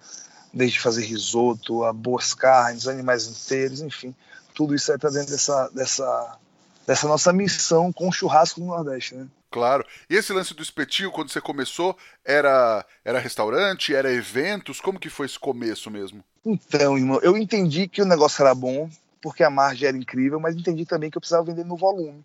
desde 0.52 0.80
fazer 0.80 1.04
risoto 1.04 1.84
a 1.84 1.92
boas 1.92 2.32
carnes 2.32 2.88
animais 2.88 3.26
inteiros 3.26 3.80
enfim 3.82 4.14
tudo 4.54 4.74
isso 4.74 4.92
está 4.92 5.10
dentro 5.10 5.30
dessa 5.30 5.68
dessa 5.68 6.38
dessa 6.86 7.08
nossa 7.08 7.32
missão 7.32 7.92
com 7.92 8.08
o 8.08 8.12
churrasco 8.12 8.60
no 8.60 8.66
Nordeste 8.66 9.14
né 9.14 9.26
Claro. 9.54 9.86
E 10.10 10.16
esse 10.16 10.32
lance 10.32 10.52
do 10.52 10.64
espetinho, 10.64 11.12
quando 11.12 11.30
você 11.30 11.40
começou, 11.40 11.96
era 12.24 12.84
era 13.04 13.20
restaurante, 13.20 13.94
era 13.94 14.12
eventos? 14.12 14.80
Como 14.80 14.98
que 14.98 15.08
foi 15.08 15.26
esse 15.26 15.38
começo 15.38 15.88
mesmo? 15.92 16.24
Então, 16.44 16.98
irmão, 16.98 17.20
eu 17.22 17.36
entendi 17.36 17.86
que 17.86 18.02
o 18.02 18.04
negócio 18.04 18.42
era 18.42 18.52
bom, 18.52 18.90
porque 19.22 19.44
a 19.44 19.50
margem 19.50 19.86
era 19.86 19.96
incrível, 19.96 20.40
mas 20.40 20.56
entendi 20.56 20.84
também 20.84 21.08
que 21.08 21.16
eu 21.16 21.20
precisava 21.20 21.44
vender 21.44 21.64
no 21.64 21.76
volume. 21.76 22.24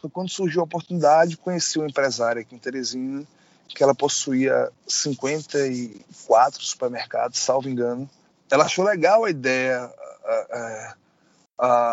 Foi 0.00 0.10
quando 0.10 0.28
surgiu 0.28 0.60
a 0.60 0.64
oportunidade, 0.64 1.36
conheci 1.36 1.78
uma 1.78 1.86
empresária 1.88 2.42
aqui 2.42 2.56
em 2.56 2.58
Teresina, 2.58 3.24
que 3.68 3.80
ela 3.80 3.94
possuía 3.94 4.68
54 4.88 6.64
supermercados, 6.64 7.38
salvo 7.38 7.68
engano. 7.68 8.10
Ela 8.50 8.64
achou 8.64 8.84
legal 8.84 9.24
a 9.24 9.30
ideia, 9.30 9.78
a, 10.24 10.34
a, 10.50 10.96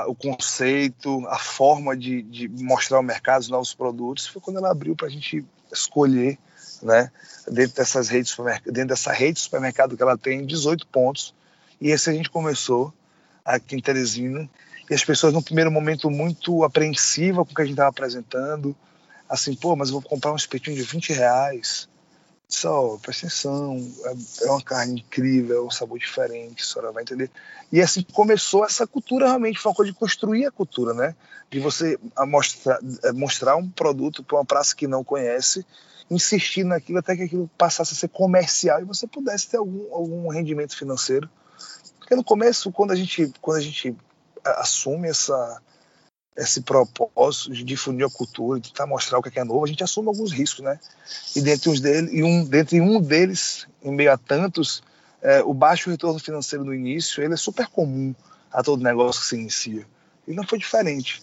o 0.08 0.16
conceito, 0.16 1.26
a 1.28 1.40
forma 1.40 1.96
de, 1.96 2.22
de, 2.22 2.50
mostrar 2.50 2.98
ao 2.98 3.04
mercado 3.04 3.42
os 3.42 3.50
novos 3.50 3.74
produtos. 3.74 4.28
Foi 4.28 4.42
quando 4.42 4.58
ela 4.58 4.72
abriu 4.72 4.96
para 4.96 5.08
a 5.08 5.10
gente 5.10 5.46
escolher, 5.72 6.38
né, 6.82 7.10
dentro 7.48 7.78
dessas 7.78 8.10
redes 8.10 8.36
dentro 8.66 8.90
dessa 8.90 9.12
rede 9.12 9.34
de 9.34 9.40
supermercado 9.40 9.96
que 9.96 10.04
ela 10.04 10.18
tem, 10.18 10.46
18 10.46 10.86
pontos. 10.88 11.34
E 11.80 11.90
esse 11.90 12.10
a 12.10 12.14
gente 12.14 12.30
começou 12.30 12.94
aqui 13.46 13.76
em 13.76 13.82
Teresina 13.82 14.50
e 14.90 14.94
as 14.94 15.04
pessoas, 15.04 15.34
no 15.34 15.42
primeiro 15.42 15.72
momento, 15.72 16.10
muito 16.10 16.64
apreensivas 16.64 17.46
com 17.46 17.52
o 17.52 17.56
que 17.56 17.62
a 17.62 17.66
gente 17.66 17.74
estava 17.74 17.90
apresentando. 17.90 18.76
Assim, 19.30 19.56
pô, 19.56 19.76
mas 19.76 19.90
eu 19.90 19.94
vou 19.94 20.02
comprar 20.02 20.32
um 20.32 20.36
espetinho 20.36 20.76
de 20.76 20.84
20 20.84 21.14
reais. 21.14 21.88
Só, 22.54 23.00
presta 23.02 23.26
atenção, 23.26 23.92
é, 24.06 24.46
é 24.46 24.52
uma 24.52 24.62
carne 24.62 25.02
incrível, 25.02 25.58
é 25.58 25.66
um 25.66 25.72
sabor 25.72 25.98
diferente, 25.98 26.62
a 26.62 26.66
senhora 26.66 26.92
vai 26.92 27.02
entender. 27.02 27.32
E 27.72 27.82
assim 27.82 28.04
começou 28.14 28.64
essa 28.64 28.86
cultura 28.86 29.26
realmente, 29.26 29.58
foi 29.58 29.72
uma 29.72 29.76
coisa 29.76 29.92
de 29.92 29.98
construir 29.98 30.46
a 30.46 30.52
cultura, 30.52 30.94
né? 30.94 31.16
De 31.50 31.60
você 31.60 32.00
mostrar, 32.28 32.80
é, 33.04 33.12
mostrar 33.12 33.56
um 33.56 33.68
produto 33.68 34.24
para 34.24 34.38
uma 34.38 34.46
praça 34.46 34.76
que 34.76 34.86
não 34.86 35.04
conhece, 35.04 35.66
insistir 36.12 36.64
naquilo 36.64 37.00
até 37.00 37.16
que 37.16 37.24
aquilo 37.24 37.50
passasse 37.58 37.94
a 37.94 37.98
ser 37.98 38.10
comercial 38.10 38.80
e 38.80 38.86
você 38.86 39.08
pudesse 39.08 39.50
ter 39.50 39.58
algum, 39.58 39.92
algum 39.92 40.28
rendimento 40.28 40.78
financeiro. 40.78 41.28
Porque 41.98 42.16
no 42.16 42.24
começo, 42.24 42.72
quando 42.72 42.92
a 42.92 42.96
gente, 42.96 43.34
quando 43.42 43.58
a 43.58 43.62
gente 43.62 43.98
assume 44.46 45.10
essa, 45.10 45.60
esse 46.36 46.62
propósito 46.62 47.52
de 47.52 47.64
difundir 47.64 48.06
a 48.06 48.10
cultura, 48.10 48.60
de 48.60 48.70
tentar 48.70 48.88
mostrar 48.88 49.20
o 49.20 49.22
que 49.22 49.40
é 49.40 49.44
novo, 49.44 49.64
a 49.64 49.68
gente 49.68 49.84
assume 49.84 50.08
alguns 50.08 50.32
riscos, 50.32 50.64
né? 50.64 50.80
E 51.36 51.42
dentre, 51.42 51.70
uns 51.70 51.80
dele, 51.80 52.10
e 52.12 52.24
um, 52.24 52.44
dentre 52.44 52.82
um 52.82 53.00
deles, 53.00 53.68
em 53.84 53.92
meio 53.92 54.12
a 54.12 54.18
tantos, 54.18 54.82
é, 55.22 55.44
o 55.44 55.54
baixo 55.54 55.90
retorno 55.90 56.20
financeiro 56.20 56.66
no 56.66 56.74
início, 56.74 57.24
ele 57.24 57.36
é 57.36 57.38
super 57.38 57.68
comum 57.68 58.14
a 58.52 58.64
todo 58.64 58.84
negócio 58.84 59.22
que 59.22 59.28
se 59.28 59.36
inicia. 59.36 59.86
E 60.28 60.34
não 60.34 60.44
foi 60.44 60.58
diferente. 60.58 61.22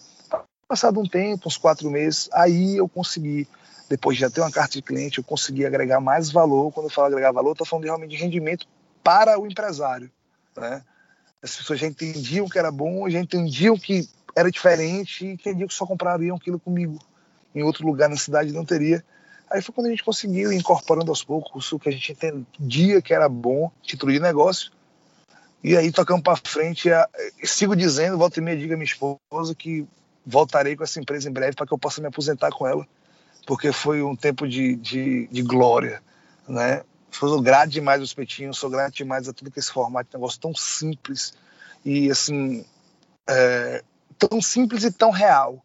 Passado 0.68 1.00
um 1.00 1.06
tempo, 1.06 1.48
uns 1.48 1.56
quatro 1.56 1.90
meses, 1.90 2.28
aí 2.32 2.76
eu 2.76 2.88
consegui, 2.88 3.48
depois 3.88 4.16
de 4.16 4.20
já 4.20 4.30
ter 4.30 4.40
uma 4.40 4.50
carta 4.50 4.74
de 4.74 4.82
cliente, 4.82 5.18
eu 5.18 5.24
consegui 5.24 5.66
agregar 5.66 6.00
mais 6.00 6.30
valor. 6.30 6.70
Quando 6.70 6.86
eu 6.86 6.90
falo 6.90 7.08
agregar 7.08 7.32
valor, 7.32 7.52
estou 7.52 7.66
falando 7.66 7.82
de, 7.82 7.88
realmente 7.88 8.10
de 8.10 8.16
rendimento 8.16 8.66
para 9.02 9.38
o 9.38 9.46
empresário, 9.46 10.10
né? 10.56 10.82
As 11.42 11.56
pessoas 11.56 11.80
já 11.80 11.86
entendiam 11.86 12.46
que 12.48 12.58
era 12.58 12.70
bom, 12.70 13.08
já 13.08 13.18
entendiam 13.18 13.76
que 13.76 14.06
era 14.36 14.50
diferente 14.50 15.24
e 15.24 15.32
entendiam 15.32 15.68
que 15.68 15.74
só 15.74 15.86
comprariam 15.86 16.36
aquilo 16.36 16.58
comigo. 16.58 16.98
Em 17.54 17.62
outro 17.62 17.86
lugar 17.86 18.08
na 18.08 18.16
cidade 18.16 18.52
não 18.52 18.64
teria. 18.64 19.04
Aí 19.50 19.60
foi 19.60 19.74
quando 19.74 19.88
a 19.88 19.90
gente 19.90 20.04
conseguiu 20.04 20.52
incorporando 20.52 21.10
aos 21.10 21.24
poucos 21.24 21.72
o 21.72 21.78
que 21.78 21.88
a 21.88 21.92
gente 21.92 22.12
entendia 22.12 23.02
que 23.02 23.12
era 23.12 23.28
bom, 23.28 23.70
título 23.82 24.12
de 24.12 24.20
negócio. 24.20 24.70
E 25.62 25.76
aí 25.76 25.90
tocamos 25.90 26.22
para 26.22 26.36
frente. 26.36 26.88
Sigo 27.42 27.74
dizendo, 27.74 28.16
volta 28.16 28.38
e 28.38 28.42
meia, 28.42 28.56
diga 28.56 28.74
a 28.74 28.76
minha 28.76 28.84
esposa 28.84 29.54
que 29.56 29.86
voltarei 30.24 30.76
com 30.76 30.84
essa 30.84 31.00
empresa 31.00 31.28
em 31.28 31.32
breve 31.32 31.56
para 31.56 31.66
que 31.66 31.72
eu 31.72 31.78
possa 31.78 32.00
me 32.00 32.06
aposentar 32.06 32.50
com 32.50 32.66
ela, 32.66 32.86
porque 33.46 33.72
foi 33.72 34.02
um 34.02 34.14
tempo 34.14 34.46
de, 34.46 34.76
de, 34.76 35.26
de 35.26 35.42
glória, 35.42 36.02
né? 36.48 36.82
Sou 37.10 37.42
grato 37.42 37.70
demais 37.70 38.00
aos 38.00 38.14
petinhos, 38.14 38.58
sou 38.58 38.70
grato 38.70 38.94
demais 38.94 39.28
a 39.28 39.32
tudo 39.32 39.50
que 39.50 39.58
esse 39.58 39.72
formato 39.72 40.10
de 40.10 40.16
negócio 40.16 40.40
tão 40.40 40.54
simples 40.54 41.34
e 41.84 42.08
assim 42.10 42.64
é, 43.28 43.82
tão 44.28 44.40
simples 44.40 44.84
e 44.84 44.92
tão 44.92 45.10
real, 45.10 45.64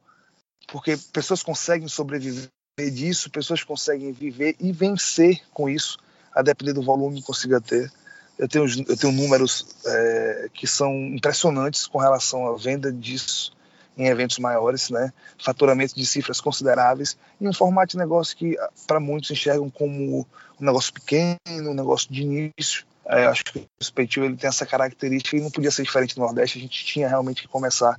porque 0.68 0.98
pessoas 1.12 1.44
conseguem 1.44 1.88
sobreviver 1.88 2.50
disso, 2.92 3.30
pessoas 3.30 3.64
conseguem 3.64 4.12
viver 4.12 4.56
e 4.60 4.72
vencer 4.72 5.42
com 5.54 5.70
isso, 5.70 5.98
a 6.34 6.42
depender 6.42 6.74
do 6.74 6.82
volume 6.82 7.20
que 7.20 7.28
consiga 7.28 7.62
ter. 7.62 7.92
Eu 8.38 8.48
tenho, 8.50 8.66
eu 8.88 8.98
tenho 8.98 9.14
números 9.14 9.66
é, 9.86 10.50
que 10.54 10.68
são 10.68 10.94
impressionantes 10.94 11.88
com 11.88 11.98
relação 11.98 12.48
à 12.48 12.58
venda 12.58 12.92
disso 12.92 13.56
em 13.98 14.08
eventos 14.08 14.40
maiores, 14.40 14.90
né? 14.90 15.14
faturamento 15.42 15.96
de 15.96 16.06
cifras 16.06 16.42
consideráveis 16.42 17.18
e 17.40 17.48
um 17.48 17.54
formato 17.54 17.92
de 17.92 17.98
negócio 17.98 18.36
que 18.36 18.58
ah, 18.60 18.70
para 18.86 19.00
muitos 19.00 19.32
enxergam 19.32 19.70
como 19.70 20.28
um 20.60 20.66
negócio 20.66 20.94
pequeno, 20.94 21.38
um 21.48 21.74
negócio 21.74 22.12
de 22.12 22.24
início. 22.24 22.86
É, 23.06 23.26
acho 23.26 23.46
que 23.46 23.60
o 23.60 23.84
Speitil 23.84 24.26
ele 24.26 24.36
tem 24.36 24.50
essa 24.50 24.66
característica 24.66 25.38
e 25.38 25.42
não 25.42 25.52
podia 25.52 25.72
ser 25.72 25.84
diferente 25.84 26.16
do 26.16 26.22
Nordeste. 26.22 26.58
A 26.58 26.62
gente 26.62 26.86
tinha 26.86 27.08
realmente 27.08 27.44
que 27.44 27.48
começar 27.48 27.98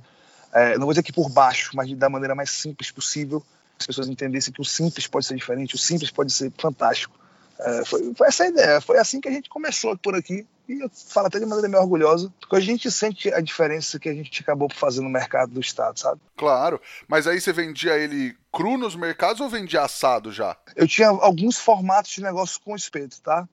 é, 0.57 0.77
não 0.77 0.85
vou 0.85 0.93
dizer 0.93 1.03
que 1.03 1.13
por 1.13 1.29
baixo, 1.29 1.71
mas 1.75 1.93
da 1.95 2.09
maneira 2.09 2.33
mais 2.33 2.49
simples 2.49 2.89
possível, 2.91 3.43
as 3.79 3.85
pessoas 3.85 4.07
entendessem 4.07 4.53
que 4.53 4.61
o 4.61 4.65
simples 4.65 5.05
pode 5.07 5.25
ser 5.25 5.35
diferente, 5.35 5.75
o 5.75 5.77
simples 5.77 6.09
pode 6.09 6.33
ser 6.33 6.51
fantástico. 6.57 7.17
É, 7.59 7.85
foi, 7.85 8.13
foi, 8.15 8.27
essa 8.27 8.43
a 8.43 8.47
ideia, 8.47 8.81
foi 8.81 8.97
assim 8.97 9.19
que 9.19 9.27
a 9.27 9.31
gente 9.31 9.49
começou 9.49 9.97
por 9.97 10.15
aqui. 10.15 10.45
E 10.67 10.81
eu 10.81 10.89
falo 10.89 11.27
até 11.27 11.39
de 11.39 11.45
maneira 11.45 11.69
meio 11.69 11.81
orgulhosa, 11.81 12.33
porque 12.39 12.55
a 12.55 12.59
gente 12.59 12.91
sente 12.91 13.33
a 13.33 13.39
diferença 13.39 13.97
que 13.97 14.09
a 14.09 14.13
gente 14.13 14.41
acabou 14.41 14.67
por 14.67 14.75
fazer 14.75 15.01
no 15.01 15.09
mercado 15.09 15.53
do 15.53 15.61
estado, 15.61 15.97
sabe? 15.97 16.19
Claro, 16.35 16.81
mas 17.07 17.25
aí 17.25 17.39
você 17.39 17.53
vendia 17.53 17.97
ele 17.97 18.35
cru 18.51 18.77
nos 18.77 18.95
mercados 18.95 19.39
ou 19.39 19.49
vendia 19.49 19.83
assado 19.83 20.31
já? 20.31 20.57
Eu 20.75 20.87
tinha 20.87 21.07
alguns 21.07 21.57
formatos 21.57 22.11
de 22.11 22.21
negócio 22.21 22.59
com 22.65 22.75
espeto, 22.75 23.21
tá? 23.21 23.47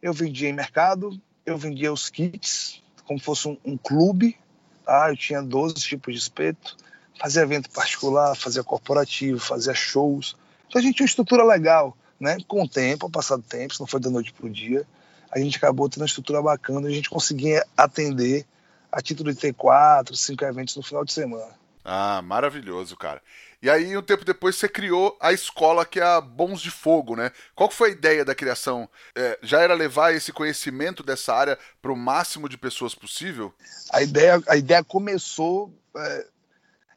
Eu 0.00 0.12
vendia 0.12 0.48
em 0.48 0.52
mercado, 0.52 1.20
eu 1.44 1.58
vendia 1.58 1.92
os 1.92 2.08
kits, 2.08 2.80
como 3.04 3.18
fosse 3.18 3.48
um, 3.48 3.58
um 3.64 3.76
clube, 3.76 4.36
tá? 4.84 5.10
Eu 5.10 5.16
tinha 5.16 5.42
12 5.42 5.74
tipos 5.74 6.14
de 6.14 6.20
espeto, 6.20 6.76
fazia 7.18 7.42
evento 7.42 7.70
particular, 7.70 8.36
fazia 8.36 8.62
corporativo, 8.62 9.38
fazia 9.38 9.74
shows. 9.74 10.36
Então 10.68 10.80
a 10.80 10.82
gente 10.82 10.96
tinha 10.96 11.04
uma 11.04 11.10
estrutura 11.10 11.44
legal 11.44 11.96
né? 12.22 12.36
Com 12.46 12.62
o 12.62 12.68
tempo, 12.68 13.04
ao 13.04 13.10
passar 13.10 13.36
do 13.36 13.42
tempo, 13.42 13.72
isso 13.72 13.82
não 13.82 13.86
foi 13.86 13.98
da 13.98 14.08
noite 14.08 14.32
para 14.32 14.46
o 14.46 14.50
dia, 14.50 14.86
a 15.28 15.40
gente 15.40 15.56
acabou 15.56 15.88
tendo 15.88 16.02
uma 16.02 16.06
estrutura 16.06 16.40
bacana 16.40 16.86
a 16.86 16.92
gente 16.92 17.10
conseguia 17.10 17.66
atender 17.76 18.46
a 18.92 19.02
título 19.02 19.32
de 19.32 19.40
ter 19.40 19.52
quatro, 19.52 20.14
cinco 20.14 20.44
eventos 20.44 20.76
no 20.76 20.84
final 20.84 21.04
de 21.04 21.12
semana. 21.12 21.50
Ah, 21.84 22.22
maravilhoso, 22.22 22.96
cara. 22.96 23.20
E 23.62 23.70
aí, 23.70 23.96
um 23.96 24.02
tempo 24.02 24.24
depois, 24.24 24.56
você 24.56 24.68
criou 24.68 25.16
a 25.20 25.32
escola 25.32 25.86
que 25.86 26.00
é 26.00 26.02
a 26.02 26.20
Bons 26.20 26.60
de 26.60 26.68
Fogo, 26.68 27.14
né? 27.14 27.30
Qual 27.54 27.70
foi 27.70 27.90
a 27.90 27.92
ideia 27.92 28.24
da 28.24 28.34
criação? 28.34 28.90
É, 29.14 29.38
já 29.40 29.60
era 29.60 29.72
levar 29.72 30.12
esse 30.12 30.32
conhecimento 30.32 31.00
dessa 31.04 31.32
área 31.32 31.56
para 31.80 31.92
o 31.92 31.96
máximo 31.96 32.48
de 32.48 32.58
pessoas 32.58 32.92
possível? 32.92 33.54
A 33.92 34.02
ideia, 34.02 34.42
a 34.48 34.56
ideia 34.56 34.82
começou 34.82 35.72
é, 35.96 36.26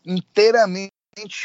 inteiramente 0.04 0.92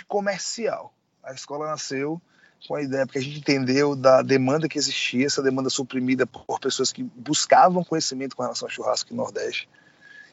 comercial. 0.09 0.95
A 1.23 1.35
escola 1.35 1.67
nasceu 1.67 2.19
com 2.67 2.75
a 2.75 2.83
ideia, 2.83 3.05
porque 3.05 3.19
a 3.19 3.23
gente 3.23 3.41
entendeu 3.41 3.95
da 3.95 4.23
demanda 4.23 4.71
que 4.71 4.79
existia, 4.79 5.27
essa 5.27 5.43
demanda 5.43 5.69
suprimida 5.69 6.27
por 6.27 6.59
pessoas 6.59 6.93
que 6.93 7.03
buscavam 7.03 7.85
conhecimento 7.85 8.35
com 8.35 8.43
relação 8.43 8.67
ao 8.67 8.73
churrasco 8.73 9.11
no 9.11 9.23
Nordeste. 9.23 9.69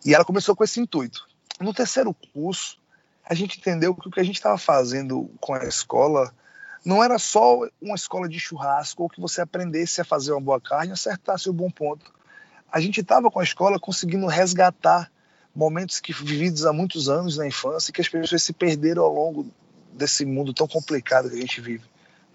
E 0.06 0.16
ela 0.16 0.24
começou 0.24 0.56
com 0.56 0.64
esse 0.64 0.80
intuito. 0.80 1.28
No 1.60 1.74
terceiro 1.74 2.16
curso, 2.34 2.78
a 3.28 3.34
gente 3.34 3.60
entendeu 3.60 3.94
que 3.94 4.08
o 4.08 4.12
que 4.12 4.20
a 4.20 4.24
gente 4.24 4.36
estava 4.36 4.58
fazendo 4.58 5.30
com 5.40 5.54
a 5.54 5.66
escola 5.66 6.34
não 6.86 7.04
era 7.04 7.20
só 7.20 7.60
uma 7.82 7.96
escola 7.96 8.30
de 8.30 8.40
churrasco 8.40 9.04
ou 9.04 9.10
que 9.10 9.20
você 9.20 9.42
aprendesse 9.42 10.00
a 10.00 10.06
fazer 10.06 10.32
uma 10.32 10.42
boa 10.42 10.62
carne, 10.62 10.94
acertasse 10.94 11.50
o 11.50 11.54
bom 11.54 11.70
ponto. 11.70 12.14
A 12.72 12.80
gente 12.80 13.02
estava 13.02 13.30
com 13.30 13.40
a 13.40 13.44
escola 13.44 13.80
conseguindo 13.80 14.28
resgatar 14.28 15.12
momentos 15.54 16.00
que 16.00 16.14
vividos 16.14 16.66
há 16.66 16.72
muitos 16.72 17.10
anos 17.10 17.38
na 17.38 17.48
infância 17.48 17.90
e 17.90 17.94
que 17.94 18.02
as 18.02 18.08
pessoas 18.08 18.44
se 18.44 18.54
perderam 18.54 19.04
ao 19.04 19.14
longo 19.14 19.48
desse 19.92 20.26
mundo 20.26 20.54
tão 20.54 20.68
complicado 20.68 21.30
que 21.30 21.36
a 21.36 21.42
gente 21.42 21.60
vive 21.60 21.84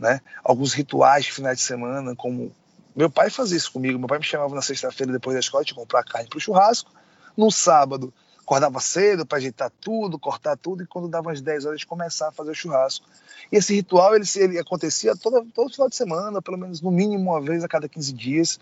né? 0.03 0.21
Alguns 0.43 0.75
rituais 0.75 1.25
de 1.25 1.33
finais 1.33 1.59
de 1.59 1.63
semana, 1.63 2.15
como 2.17 2.53
meu 2.95 3.09
pai 3.09 3.31
fazia 3.31 3.57
isso 3.57 3.73
comigo. 3.73 3.99
Meu 3.99 4.09
pai 4.09 4.19
me 4.19 4.25
chamava 4.25 4.55
na 4.55 4.61
sexta-feira 4.61 5.13
depois 5.13 5.35
da 5.35 5.41
escola 5.41 5.65
de 5.65 5.73
comprar 5.73 6.03
carne 6.03 6.29
para 6.29 6.37
o 6.37 6.41
churrasco. 6.41 6.91
No 7.37 7.51
sábado, 7.51 8.13
acordava 8.53 8.81
cedo 8.81 9.25
para 9.25 9.39
ajeitar 9.39 9.71
tudo, 9.81 10.19
cortar 10.19 10.57
tudo, 10.59 10.83
e 10.83 10.87
quando 10.87 11.09
dava 11.09 11.29
umas 11.29 11.41
10 11.41 11.65
horas, 11.65 11.81
de 11.81 11.87
começar 11.87 12.29
a 12.29 12.33
fazer 12.33 12.51
o 12.51 12.55
churrasco. 12.55 13.07
E 13.51 13.57
esse 13.57 13.75
ritual 13.75 14.15
ele, 14.15 14.27
ele 14.37 14.59
acontecia 14.59 15.17
todo, 15.17 15.47
todo 15.55 15.73
final 15.73 15.89
de 15.89 15.97
semana, 15.97 16.43
pelo 16.43 16.59
menos 16.59 16.83
no 16.83 16.91
mínimo 16.91 17.31
uma 17.31 17.41
vez 17.41 17.65
a 17.65 17.69
cada 17.69 17.89
15 17.89 18.13
dias. 18.13 18.61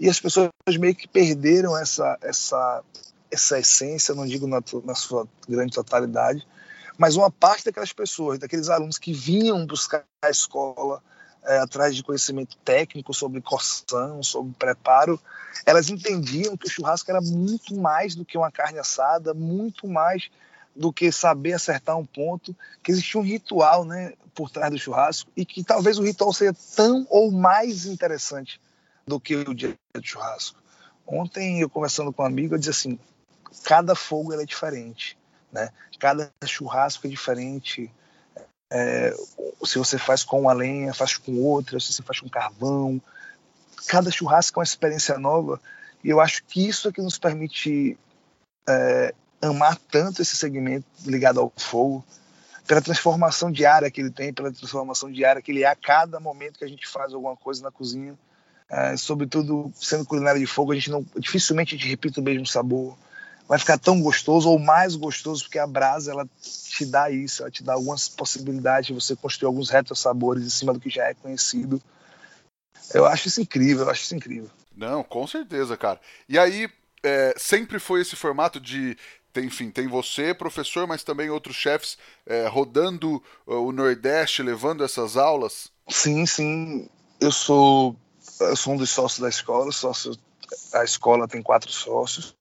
E 0.00 0.08
as 0.08 0.18
pessoas 0.18 0.50
meio 0.78 0.94
que 0.94 1.06
perderam 1.06 1.76
essa, 1.76 2.18
essa, 2.22 2.82
essa 3.30 3.58
essência, 3.58 4.14
não 4.14 4.26
digo 4.26 4.46
na, 4.46 4.62
na 4.84 4.94
sua 4.94 5.28
grande 5.46 5.74
totalidade, 5.74 6.46
mas 6.96 7.14
uma 7.14 7.30
parte 7.30 7.66
daquelas 7.66 7.92
pessoas, 7.92 8.38
daqueles 8.38 8.70
alunos 8.70 8.96
que 8.96 9.12
vinham 9.12 9.66
buscar 9.66 10.04
a 10.22 10.30
escola 10.30 11.02
é, 11.44 11.58
atrás 11.58 11.94
de 11.94 12.02
conhecimento 12.02 12.56
técnico 12.58 13.14
sobre 13.14 13.40
cocção, 13.40 14.22
sobre 14.22 14.52
preparo, 14.54 15.20
elas 15.64 15.88
entendiam 15.88 16.56
que 16.56 16.66
o 16.66 16.70
churrasco 16.70 17.10
era 17.10 17.20
muito 17.20 17.74
mais 17.76 18.14
do 18.14 18.24
que 18.24 18.36
uma 18.36 18.50
carne 18.50 18.78
assada, 18.78 19.34
muito 19.34 19.86
mais 19.86 20.30
do 20.74 20.92
que 20.92 21.10
saber 21.10 21.54
acertar 21.54 21.96
um 21.96 22.06
ponto, 22.06 22.54
que 22.82 22.92
existia 22.92 23.20
um 23.20 23.24
ritual 23.24 23.84
né, 23.84 24.12
por 24.34 24.50
trás 24.50 24.70
do 24.70 24.78
churrasco 24.78 25.30
e 25.36 25.44
que 25.44 25.64
talvez 25.64 25.98
o 25.98 26.04
ritual 26.04 26.32
seja 26.32 26.54
tão 26.76 27.06
ou 27.10 27.32
mais 27.32 27.86
interessante 27.86 28.60
do 29.06 29.18
que 29.18 29.34
o 29.34 29.54
dia 29.54 29.76
do 29.92 30.06
churrasco. 30.06 30.62
Ontem 31.06 31.60
eu 31.60 31.70
conversando 31.70 32.12
com 32.12 32.22
um 32.22 32.26
amigo, 32.26 32.54
eu 32.54 32.58
disse 32.58 32.70
assim, 32.70 32.98
cada 33.64 33.94
fogo 33.94 34.32
é 34.32 34.44
diferente. 34.44 35.18
Né? 35.50 35.70
Cada 35.98 36.30
churrasco 36.44 37.06
é 37.06 37.10
diferente. 37.10 37.90
É, 38.70 39.14
se 39.64 39.78
você 39.78 39.98
faz 39.98 40.22
com 40.24 40.42
uma 40.42 40.52
lenha, 40.52 40.92
faz 40.92 41.16
com 41.16 41.40
outra, 41.42 41.80
se 41.80 41.92
você 41.92 42.02
faz 42.02 42.20
com 42.20 42.28
carvão. 42.28 43.00
Cada 43.86 44.10
churrasco 44.10 44.58
é 44.58 44.60
uma 44.60 44.64
experiência 44.64 45.18
nova. 45.18 45.60
E 46.04 46.10
eu 46.10 46.20
acho 46.20 46.44
que 46.44 46.68
isso 46.68 46.88
é 46.88 46.92
que 46.92 47.00
nos 47.00 47.18
permite 47.18 47.98
é, 48.68 49.14
amar 49.40 49.76
tanto 49.90 50.22
esse 50.22 50.36
segmento 50.36 50.86
ligado 51.04 51.40
ao 51.40 51.52
fogo, 51.56 52.04
pela 52.66 52.82
transformação 52.82 53.50
diária 53.50 53.90
que 53.90 54.00
ele 54.00 54.10
tem, 54.10 54.32
pela 54.32 54.52
transformação 54.52 55.10
diária 55.10 55.40
que 55.40 55.50
ele 55.50 55.62
é 55.62 55.68
a 55.68 55.74
cada 55.74 56.20
momento 56.20 56.58
que 56.58 56.64
a 56.64 56.68
gente 56.68 56.86
faz 56.86 57.14
alguma 57.14 57.34
coisa 57.34 57.62
na 57.62 57.70
cozinha. 57.70 58.14
É, 58.70 58.94
sobretudo 58.98 59.72
sendo 59.74 60.04
culinária 60.04 60.38
de 60.38 60.46
fogo, 60.46 60.72
a 60.72 60.74
gente 60.74 60.90
não 60.90 61.04
dificilmente 61.16 61.74
a 61.74 61.78
gente 61.78 61.88
repite 61.88 62.20
o 62.20 62.22
mesmo 62.22 62.46
sabor 62.46 62.98
vai 63.48 63.58
ficar 63.58 63.78
tão 63.78 64.00
gostoso 64.02 64.50
ou 64.50 64.58
mais 64.58 64.94
gostoso, 64.94 65.44
porque 65.44 65.58
a 65.58 65.66
brasa 65.66 66.12
ela 66.12 66.28
te 66.38 66.84
dá 66.84 67.10
isso, 67.10 67.42
ela 67.42 67.50
te 67.50 67.64
dá 67.64 67.72
algumas 67.72 68.06
possibilidades 68.06 68.88
de 68.88 68.92
você 68.92 69.16
construir 69.16 69.46
alguns 69.46 69.70
retos 69.70 69.98
sabores 69.98 70.44
em 70.44 70.50
cima 70.50 70.74
do 70.74 70.78
que 70.78 70.90
já 70.90 71.06
é 71.06 71.14
conhecido. 71.14 71.80
Eu 72.92 73.06
acho 73.06 73.28
isso 73.28 73.40
incrível, 73.40 73.86
eu 73.86 73.90
acho 73.90 74.02
isso 74.02 74.14
incrível. 74.14 74.50
Não, 74.76 75.02
com 75.02 75.26
certeza, 75.26 75.76
cara. 75.78 75.98
E 76.28 76.38
aí, 76.38 76.68
é, 77.02 77.34
sempre 77.38 77.78
foi 77.78 78.02
esse 78.02 78.14
formato 78.14 78.60
de 78.60 78.96
tem, 79.32 79.46
enfim, 79.46 79.70
tem 79.70 79.86
você, 79.86 80.34
professor, 80.34 80.86
mas 80.86 81.02
também 81.02 81.30
outros 81.30 81.56
chefes 81.56 81.96
é, 82.26 82.46
rodando 82.46 83.22
o 83.46 83.72
Nordeste, 83.72 84.42
levando 84.42 84.84
essas 84.84 85.16
aulas? 85.16 85.70
Sim, 85.88 86.26
sim. 86.26 86.88
Eu 87.20 87.30
sou, 87.30 87.96
eu 88.40 88.56
sou 88.56 88.74
um 88.74 88.76
dos 88.76 88.90
sócios 88.90 89.20
da 89.20 89.28
escola. 89.28 89.70
Sócio, 89.70 90.16
a 90.72 90.82
escola 90.82 91.28
tem 91.28 91.42
quatro 91.42 91.70
sócios 91.70 92.34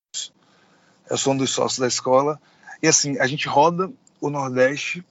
eu 1.09 1.17
sou 1.17 1.33
um 1.33 1.37
dos 1.37 1.51
sócios 1.51 1.79
da 1.79 1.87
escola. 1.87 2.39
E 2.81 2.87
assim, 2.87 3.17
a 3.19 3.27
gente 3.27 3.47
roda 3.47 3.91
o 4.19 4.29
Nordeste 4.29 5.05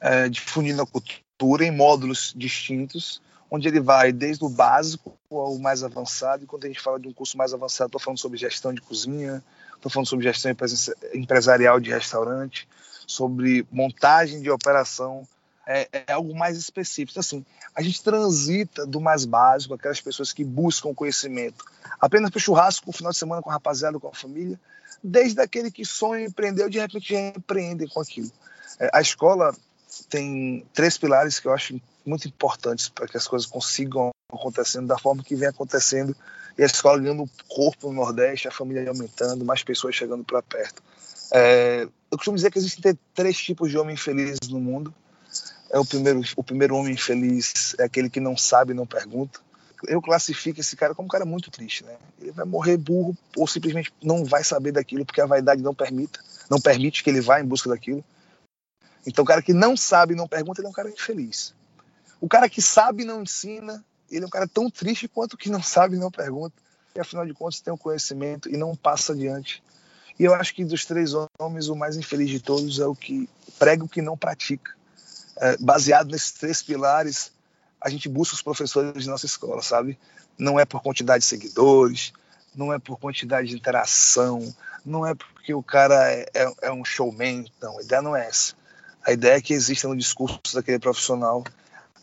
é, 0.00 0.28
difundindo 0.28 0.82
a 0.82 0.86
cultura 0.86 1.64
em 1.64 1.70
módulos 1.70 2.32
distintos, 2.36 3.20
onde 3.50 3.68
ele 3.68 3.80
vai 3.80 4.12
desde 4.12 4.44
o 4.44 4.48
básico 4.48 5.16
ao 5.30 5.58
mais 5.58 5.82
avançado. 5.82 6.44
E 6.44 6.46
quando 6.46 6.64
a 6.64 6.68
gente 6.68 6.80
fala 6.80 6.98
de 6.98 7.08
um 7.08 7.12
curso 7.12 7.36
mais 7.36 7.52
avançado, 7.52 7.88
estou 7.88 8.00
falando 8.00 8.18
sobre 8.18 8.38
gestão 8.38 8.72
de 8.72 8.80
cozinha, 8.80 9.42
estou 9.74 9.90
falando 9.90 10.08
sobre 10.08 10.24
gestão 10.24 10.54
empresarial 11.14 11.78
de 11.80 11.90
restaurante, 11.90 12.68
sobre 13.06 13.66
montagem 13.70 14.40
de 14.40 14.50
operação. 14.50 15.26
É, 15.64 15.88
é, 15.92 16.12
algo 16.12 16.36
mais 16.36 16.58
específico. 16.58 17.12
Então, 17.12 17.20
assim, 17.20 17.46
a 17.72 17.80
gente 17.82 18.02
transita 18.02 18.84
do 18.84 19.00
mais 19.00 19.24
básico, 19.24 19.74
aquelas 19.74 20.00
pessoas 20.00 20.32
que 20.32 20.42
buscam 20.42 20.92
conhecimento 20.92 21.64
apenas 22.00 22.30
para 22.30 22.38
o 22.38 22.40
churrasco, 22.40 22.88
no 22.88 22.92
final 22.92 23.12
de 23.12 23.18
semana 23.18 23.40
com 23.40 23.48
a 23.48 23.52
rapaziada, 23.52 24.00
com 24.00 24.08
a 24.08 24.12
família, 24.12 24.58
desde 25.02 25.40
aquele 25.40 25.70
que 25.70 25.84
sonha 25.84 26.26
empreendeu, 26.26 26.68
de 26.68 26.78
repente 26.78 27.12
já 27.12 27.20
empreende 27.20 27.86
com 27.88 28.00
aquilo. 28.00 28.30
É, 28.78 28.90
a 28.92 29.00
escola 29.00 29.54
tem 30.08 30.66
três 30.72 30.96
pilares 30.96 31.40
que 31.40 31.48
eu 31.48 31.52
acho 31.52 31.80
muito 32.04 32.28
importantes 32.28 32.88
para 32.88 33.06
que 33.06 33.16
as 33.16 33.26
coisas 33.26 33.46
consigam 33.46 34.10
acontecendo 34.32 34.86
da 34.86 34.98
forma 34.98 35.22
que 35.22 35.36
vem 35.36 35.48
acontecendo 35.48 36.16
e 36.56 36.62
a 36.62 36.66
escola 36.66 36.98
ganhando 36.98 37.28
corpo 37.48 37.88
no 37.88 37.94
Nordeste, 37.94 38.48
a 38.48 38.52
família 38.52 38.88
aumentando, 38.88 39.44
mais 39.44 39.62
pessoas 39.62 39.94
chegando 39.94 40.24
para 40.24 40.42
perto. 40.42 40.82
É, 41.32 41.82
eu 42.10 42.18
costumo 42.18 42.36
dizer 42.36 42.50
que 42.50 42.58
existem 42.58 42.98
três 43.14 43.36
tipos 43.36 43.70
de 43.70 43.78
homens 43.78 44.00
felizes 44.00 44.48
no 44.50 44.60
mundo. 44.60 44.94
É 45.70 45.78
o 45.78 45.84
primeiro, 45.84 46.20
o 46.36 46.44
primeiro 46.44 46.76
homem 46.76 46.96
feliz 46.96 47.74
é 47.78 47.84
aquele 47.84 48.10
que 48.10 48.20
não 48.20 48.36
sabe, 48.36 48.74
não 48.74 48.86
pergunta 48.86 49.40
eu 49.86 50.00
classifico 50.00 50.60
esse 50.60 50.76
cara 50.76 50.94
como 50.94 51.06
um 51.06 51.10
cara 51.10 51.24
muito 51.24 51.50
triste, 51.50 51.84
né? 51.84 51.96
Ele 52.20 52.32
vai 52.32 52.44
morrer 52.44 52.76
burro 52.76 53.16
ou 53.36 53.46
simplesmente 53.46 53.92
não 54.02 54.24
vai 54.24 54.44
saber 54.44 54.72
daquilo 54.72 55.04
porque 55.04 55.20
a 55.20 55.26
vaidade 55.26 55.62
não 55.62 55.74
permita, 55.74 56.20
não 56.50 56.60
permite 56.60 57.02
que 57.02 57.10
ele 57.10 57.20
vá 57.20 57.40
em 57.40 57.44
busca 57.44 57.68
daquilo. 57.68 58.04
Então, 59.06 59.24
o 59.24 59.26
cara 59.26 59.42
que 59.42 59.52
não 59.52 59.76
sabe 59.76 60.14
e 60.14 60.16
não 60.16 60.28
pergunta, 60.28 60.60
ele 60.60 60.66
é 60.66 60.70
um 60.70 60.74
cara 60.74 60.88
infeliz. 60.88 61.54
O 62.20 62.28
cara 62.28 62.48
que 62.48 62.62
sabe 62.62 63.02
e 63.02 63.06
não 63.06 63.22
ensina, 63.22 63.84
ele 64.10 64.24
é 64.24 64.26
um 64.26 64.30
cara 64.30 64.46
tão 64.46 64.70
triste 64.70 65.08
quanto 65.08 65.36
que 65.36 65.50
não 65.50 65.62
sabe 65.62 65.96
e 65.96 65.98
não 65.98 66.10
pergunta. 66.10 66.54
E 66.94 67.00
afinal 67.00 67.26
de 67.26 67.34
contas, 67.34 67.60
tem 67.60 67.72
o 67.72 67.74
um 67.74 67.78
conhecimento 67.78 68.48
e 68.48 68.56
não 68.56 68.76
passa 68.76 69.12
adiante. 69.12 69.62
E 70.18 70.24
eu 70.24 70.34
acho 70.34 70.54
que 70.54 70.64
dos 70.64 70.84
três 70.84 71.12
homens, 71.40 71.68
o 71.68 71.74
mais 71.74 71.96
infeliz 71.96 72.28
de 72.28 72.38
todos 72.38 72.78
é 72.78 72.86
o 72.86 72.94
que 72.94 73.28
prega 73.58 73.84
o 73.84 73.88
que 73.88 74.02
não 74.02 74.16
pratica. 74.16 74.72
É, 75.38 75.56
baseado 75.56 76.10
nesses 76.10 76.30
três 76.32 76.62
pilares, 76.62 77.32
a 77.82 77.90
gente 77.90 78.08
busca 78.08 78.34
os 78.34 78.42
professores 78.42 79.02
de 79.02 79.08
nossa 79.08 79.26
escola, 79.26 79.62
sabe? 79.62 79.98
Não 80.38 80.58
é 80.58 80.64
por 80.64 80.82
quantidade 80.82 81.22
de 81.22 81.28
seguidores, 81.28 82.12
não 82.54 82.72
é 82.72 82.78
por 82.78 82.98
quantidade 82.98 83.48
de 83.48 83.54
interação, 83.54 84.54
não 84.84 85.06
é 85.06 85.14
porque 85.14 85.52
o 85.54 85.62
cara 85.62 86.12
é, 86.12 86.26
é, 86.34 86.52
é 86.62 86.72
um 86.72 86.84
showman, 86.84 87.44
não, 87.60 87.78
a 87.78 87.82
ideia 87.82 88.02
não 88.02 88.16
é 88.16 88.26
essa. 88.26 88.54
A 89.04 89.12
ideia 89.12 89.36
é 89.36 89.40
que 89.40 89.52
exista 89.52 89.88
no 89.88 89.96
discurso 89.96 90.40
daquele 90.54 90.78
profissional 90.78 91.42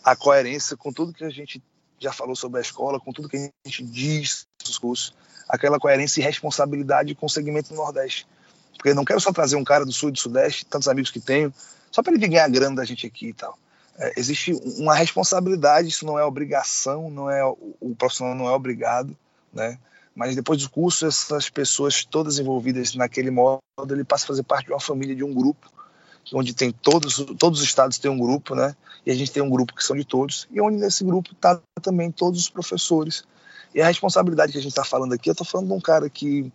a 0.04 0.16
coerência 0.16 0.76
com 0.76 0.92
tudo 0.92 1.14
que 1.14 1.24
a 1.24 1.30
gente 1.30 1.62
já 2.00 2.12
falou 2.12 2.36
sobre 2.36 2.60
a 2.60 2.62
escola, 2.62 3.00
com 3.00 3.12
tudo 3.12 3.30
que 3.30 3.38
a 3.38 3.70
gente 3.70 3.84
diz 3.84 4.48
nos 4.66 4.78
cursos, 4.78 5.14
aquela 5.48 5.80
coerência 5.80 6.22
e 6.22 6.24
responsabilidade 6.24 7.16
com 7.16 7.26
o 7.26 7.30
segmento 7.30 7.74
Nordeste. 7.74 8.26
Porque 8.74 8.90
eu 8.90 8.96
não 8.96 9.04
quero 9.04 9.20
só 9.20 9.34
trazer 9.34 9.58
um 9.58 9.64
cara 9.64 9.86
do 9.86 9.92
Sul 9.92 10.10
e 10.10 10.12
do 10.14 10.20
Sudeste, 10.20 10.66
tantos 10.66 10.88
amigos 10.88 11.12
que 11.12 11.20
tenho, 11.20 11.54
só 11.92 12.02
para 12.02 12.14
ele 12.14 12.22
vir 12.22 12.30
ganhar 12.30 12.50
grana 12.50 12.78
da 12.78 12.86
gente 12.86 13.06
aqui 13.06 13.30
e 13.30 13.34
tal. 13.34 13.58
É, 14.00 14.14
existe 14.18 14.54
uma 14.78 14.96
responsabilidade, 14.96 15.90
isso 15.90 16.06
não 16.06 16.18
é 16.18 16.24
obrigação, 16.24 17.12
não 17.12 17.30
é 17.30 17.44
o, 17.46 17.94
profissional 17.98 18.34
não 18.34 18.48
é 18.48 18.52
obrigado, 18.52 19.16
né? 19.54 19.78
Mas 20.16 20.36
depois 20.36 20.62
do 20.62 20.70
curso, 20.70 21.06
essas 21.06 21.50
pessoas 21.50 22.06
todas 22.06 22.40
envolvidas 22.40 22.96
naquele 22.96 23.30
modo, 23.30 23.62
ele 23.90 24.06
passa 24.06 24.24
a 24.24 24.28
fazer 24.28 24.44
parte 24.44 24.68
de 24.68 24.72
uma 24.72 24.80
família, 24.80 25.16
de 25.16 25.24
um 25.24 25.34
grupo, 25.34 25.70
onde 26.34 26.54
tem 26.54 26.72
todos, 26.72 27.18
todos 27.38 27.60
os 27.60 27.66
estados 27.66 27.98
têm 27.98 28.10
um 28.10 28.18
grupo, 28.18 28.56
né? 28.56 28.74
E 29.06 29.12
a 29.12 29.16
gente 29.16 29.32
tem 29.32 29.44
um 29.44 29.50
grupo 29.50 29.76
que 29.76 29.84
são 29.84 29.96
de 29.96 30.06
todos, 30.06 30.48
e 30.50 30.62
onde 30.62 30.78
nesse 30.78 31.04
grupo 31.04 31.34
está 31.34 31.60
também 31.82 32.10
todos 32.10 32.40
os 32.40 32.50
professores. 32.50 33.24
E 33.76 33.82
a 33.82 33.88
responsabilidade 33.88 34.54
que 34.54 34.58
a 34.58 34.62
gente 34.62 34.72
está 34.72 34.86
falando 34.86 35.14
aqui, 35.14 35.30
eu 35.30 35.34
estou 35.34 35.46
falando 35.46 35.68
de 35.68 35.74
um 35.74 35.82
cara 35.82 36.10
que 36.10 36.52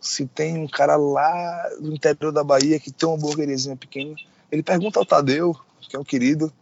se 0.00 0.26
tem 0.26 0.58
um 0.58 0.68
cara 0.68 0.96
lá 0.96 1.68
do 1.80 1.94
interior 1.94 2.32
da 2.32 2.44
Bahia 2.44 2.78
que 2.78 2.90
tem 2.90 3.08
uma 3.08 3.16
hamburgueriazinha 3.16 3.76
pequena, 3.76 4.14
ele 4.50 4.62
pergunta 4.62 4.98
ao 4.98 5.06
Tadeu, 5.06 5.56
que 5.88 5.96
é 5.96 5.98
um 5.98 6.04
querido, 6.04 6.52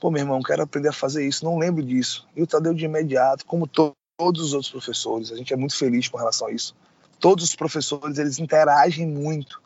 pô, 0.00 0.10
meu 0.10 0.20
irmão, 0.20 0.42
quero 0.42 0.62
aprender 0.62 0.88
a 0.88 0.92
fazer 0.92 1.26
isso, 1.26 1.44
não 1.44 1.58
lembro 1.58 1.82
disso. 1.82 2.26
E 2.34 2.42
o 2.42 2.46
Tadeu 2.46 2.74
de 2.74 2.84
imediato, 2.84 3.46
como 3.46 3.66
to 3.66 3.92
todos 4.16 4.42
os 4.42 4.52
outros 4.52 4.70
professores, 4.70 5.32
a 5.32 5.36
gente 5.36 5.52
é 5.52 5.56
muito 5.56 5.76
feliz 5.76 6.06
com 6.06 6.16
relação 6.16 6.46
a 6.46 6.52
isso. 6.52 6.76
Todos 7.18 7.44
os 7.44 7.56
professores, 7.56 8.18
eles 8.18 8.38
interagem 8.38 9.06
muito, 9.06 9.60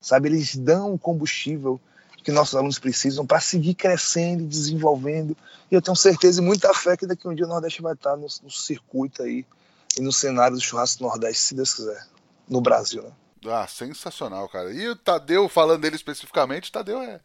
sabe? 0.00 0.28
Eles 0.28 0.56
dão 0.56 0.94
o 0.94 0.98
combustível 0.98 1.80
que 2.22 2.32
nossos 2.32 2.54
alunos 2.54 2.78
precisam 2.78 3.26
para 3.26 3.40
seguir 3.40 3.74
crescendo 3.74 4.42
e 4.42 4.46
desenvolvendo. 4.46 5.36
E 5.70 5.74
eu 5.74 5.82
tenho 5.82 5.96
certeza 5.96 6.40
e 6.40 6.44
muita 6.44 6.72
fé 6.74 6.96
que 6.96 7.06
daqui 7.06 7.26
a 7.26 7.30
um 7.30 7.34
dia 7.34 7.46
o 7.46 7.48
Nordeste 7.48 7.82
vai 7.82 7.94
estar 7.94 8.16
no, 8.16 8.26
no 8.42 8.50
circuito 8.50 9.22
aí 9.22 9.46
e 9.96 10.02
no 10.02 10.12
cenário 10.12 10.56
do 10.56 10.62
churrasco 10.62 11.02
Nordeste, 11.02 11.42
se 11.42 11.54
Deus 11.54 11.74
quiser, 11.74 12.06
no 12.48 12.60
Brasil, 12.60 13.02
né? 13.02 13.12
Ah, 13.46 13.66
sensacional, 13.66 14.48
cara. 14.48 14.72
E 14.72 14.88
o 14.88 14.96
Tadeu, 14.96 15.48
falando 15.48 15.80
dele 15.80 15.96
especificamente, 15.96 16.72
Tadeu 16.72 17.00
é, 17.00 17.20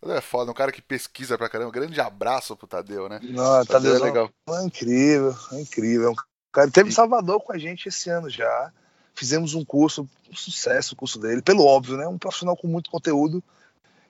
Tadeu 0.00 0.16
é 0.16 0.20
foda, 0.20 0.50
um 0.50 0.54
cara 0.54 0.72
que 0.72 0.80
pesquisa 0.80 1.36
pra 1.36 1.48
caramba. 1.48 1.70
Grande 1.70 2.00
abraço 2.00 2.56
pro 2.56 2.66
Tadeu, 2.66 3.08
né? 3.08 3.18
Não, 3.22 3.64
Tadeu, 3.64 3.66
Tadeu 3.66 3.96
é 3.96 3.98
legal. 3.98 4.30
É 4.48 4.64
incrível, 4.64 5.36
é 5.52 5.60
incrível. 5.60 6.12
É 6.12 6.28
cara 6.58 6.70
teve 6.70 6.88
em 6.88 6.92
Salvador 6.92 7.40
com 7.40 7.52
a 7.52 7.58
gente 7.58 7.88
esse 7.88 8.10
ano 8.10 8.28
já. 8.28 8.72
Fizemos 9.14 9.54
um 9.54 9.64
curso, 9.64 10.08
um 10.30 10.36
sucesso 10.36 10.94
o 10.94 10.96
curso 10.96 11.18
dele, 11.18 11.42
pelo 11.42 11.64
óbvio, 11.64 11.96
né? 11.96 12.06
Um 12.06 12.18
profissional 12.18 12.56
com 12.56 12.66
muito 12.66 12.90
conteúdo. 12.90 13.42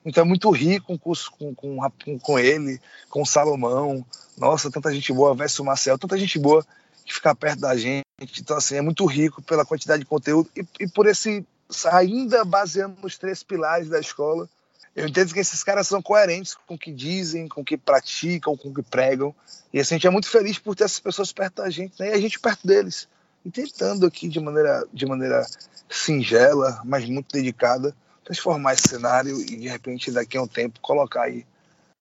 Então 0.05 0.23
é 0.23 0.27
muito 0.27 0.49
rico 0.49 0.93
um 0.93 0.97
curso 0.97 1.31
com, 1.31 1.53
com, 1.53 1.79
com 2.19 2.39
ele, 2.39 2.79
com 3.09 3.21
o 3.21 3.25
Salomão. 3.25 4.05
Nossa, 4.37 4.71
tanta 4.71 4.93
gente 4.93 5.11
boa, 5.11 5.35
Verso 5.35 5.63
Marcel, 5.63 5.97
tanta 5.97 6.17
gente 6.17 6.39
boa 6.39 6.65
que 7.05 7.13
fica 7.13 7.35
perto 7.35 7.59
da 7.59 7.75
gente. 7.75 8.05
Então, 8.39 8.57
assim, 8.57 8.75
é 8.75 8.81
muito 8.81 9.05
rico 9.05 9.41
pela 9.41 9.65
quantidade 9.65 10.03
de 10.03 10.09
conteúdo 10.09 10.49
e, 10.55 10.65
e 10.79 10.87
por 10.87 11.07
esse, 11.07 11.45
ainda 11.91 12.45
baseando 12.45 12.97
nos 13.01 13.17
três 13.17 13.43
pilares 13.43 13.89
da 13.89 13.99
escola, 13.99 14.47
eu 14.95 15.07
entendo 15.07 15.33
que 15.33 15.39
esses 15.39 15.63
caras 15.63 15.87
são 15.87 16.01
coerentes 16.01 16.55
com 16.67 16.75
o 16.75 16.77
que 16.77 16.91
dizem, 16.91 17.47
com 17.47 17.61
o 17.61 17.65
que 17.65 17.77
praticam, 17.77 18.57
com 18.57 18.69
o 18.69 18.73
que 18.73 18.81
pregam. 18.81 19.33
E 19.71 19.79
assim, 19.79 19.95
a 19.95 19.97
gente 19.97 20.07
é 20.07 20.09
muito 20.09 20.29
feliz 20.29 20.57
por 20.57 20.75
ter 20.75 20.85
essas 20.85 20.99
pessoas 20.99 21.31
perto 21.31 21.61
da 21.61 21.69
gente, 21.69 21.99
né? 21.99 22.09
E 22.09 22.13
a 22.13 22.19
gente 22.19 22.39
perto 22.39 22.65
deles. 22.65 23.07
E 23.45 23.51
tentando 23.51 24.05
aqui 24.05 24.27
de 24.27 24.39
maneira, 24.39 24.85
de 24.91 25.05
maneira 25.05 25.45
singela, 25.89 26.81
mas 26.83 27.07
muito 27.07 27.31
dedicada, 27.31 27.95
transformar 28.23 28.73
esse 28.73 28.89
cenário 28.89 29.39
e 29.41 29.55
de 29.55 29.67
repente 29.67 30.11
daqui 30.11 30.37
a 30.37 30.41
um 30.41 30.47
tempo 30.47 30.79
colocar 30.81 31.23
aí 31.23 31.45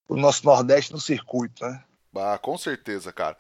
o 0.09 0.17
nosso 0.17 0.45
Nordeste 0.45 0.93
no 0.93 1.01
circuito, 1.01 1.65
né? 1.65 1.83
Ah, 2.17 2.39
com 2.39 2.57
certeza, 2.59 3.13
cara. 3.13 3.37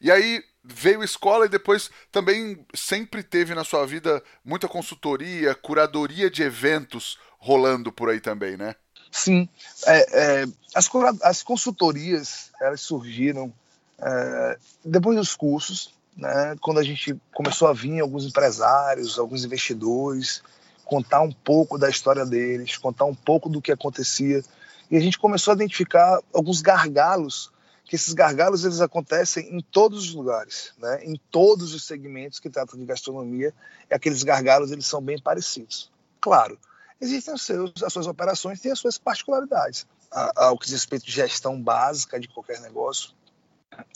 E 0.00 0.10
aí 0.10 0.42
veio 0.64 1.02
escola 1.02 1.46
e 1.46 1.48
depois 1.48 1.90
também 2.10 2.64
sempre 2.74 3.22
teve 3.22 3.54
na 3.54 3.64
sua 3.64 3.84
vida 3.84 4.22
muita 4.44 4.68
consultoria, 4.68 5.54
curadoria 5.54 6.30
de 6.30 6.42
eventos 6.42 7.18
rolando 7.38 7.92
por 7.92 8.08
aí 8.08 8.20
também, 8.20 8.56
né? 8.56 8.76
Sim, 9.12 9.46
é, 9.86 10.42
é, 10.42 10.46
as, 10.74 10.90
as 11.22 11.42
consultorias 11.42 12.50
elas 12.58 12.80
surgiram 12.80 13.52
é, 14.00 14.58
depois 14.82 15.18
dos 15.18 15.36
cursos, 15.36 15.94
né, 16.16 16.56
quando 16.62 16.80
a 16.80 16.82
gente 16.82 17.14
começou 17.34 17.68
a 17.68 17.74
vir 17.74 18.00
alguns 18.00 18.24
empresários, 18.24 19.18
alguns 19.18 19.44
investidores, 19.44 20.42
contar 20.86 21.20
um 21.20 21.30
pouco 21.30 21.76
da 21.76 21.90
história 21.90 22.24
deles, 22.24 22.78
contar 22.78 23.04
um 23.04 23.14
pouco 23.14 23.50
do 23.50 23.60
que 23.60 23.70
acontecia, 23.70 24.42
e 24.90 24.96
a 24.96 25.00
gente 25.00 25.18
começou 25.18 25.52
a 25.52 25.54
identificar 25.54 26.18
alguns 26.32 26.62
gargalos, 26.62 27.52
que 27.84 27.96
esses 27.96 28.14
gargalos 28.14 28.64
eles 28.64 28.80
acontecem 28.80 29.54
em 29.54 29.60
todos 29.60 30.08
os 30.08 30.14
lugares, 30.14 30.72
né, 30.78 31.04
em 31.04 31.20
todos 31.30 31.74
os 31.74 31.84
segmentos 31.84 32.40
que 32.40 32.48
tratam 32.48 32.78
de 32.78 32.86
gastronomia, 32.86 33.52
e 33.90 33.94
aqueles 33.94 34.22
gargalos 34.22 34.72
eles 34.72 34.86
são 34.86 35.02
bem 35.02 35.20
parecidos. 35.20 35.90
Claro, 36.18 36.58
existem 37.02 37.34
os 37.34 37.42
seus, 37.42 37.82
as 37.82 37.92
suas 37.92 38.06
operações 38.06 38.60
têm 38.60 38.72
as 38.72 38.78
suas 38.78 38.96
particularidades. 38.96 39.86
Ao 40.10 40.56
que 40.56 40.66
diz 40.66 40.74
respeito 40.74 41.04
de 41.04 41.12
gestão 41.12 41.60
básica 41.60 42.20
de 42.20 42.28
qualquer 42.28 42.60
negócio, 42.60 43.10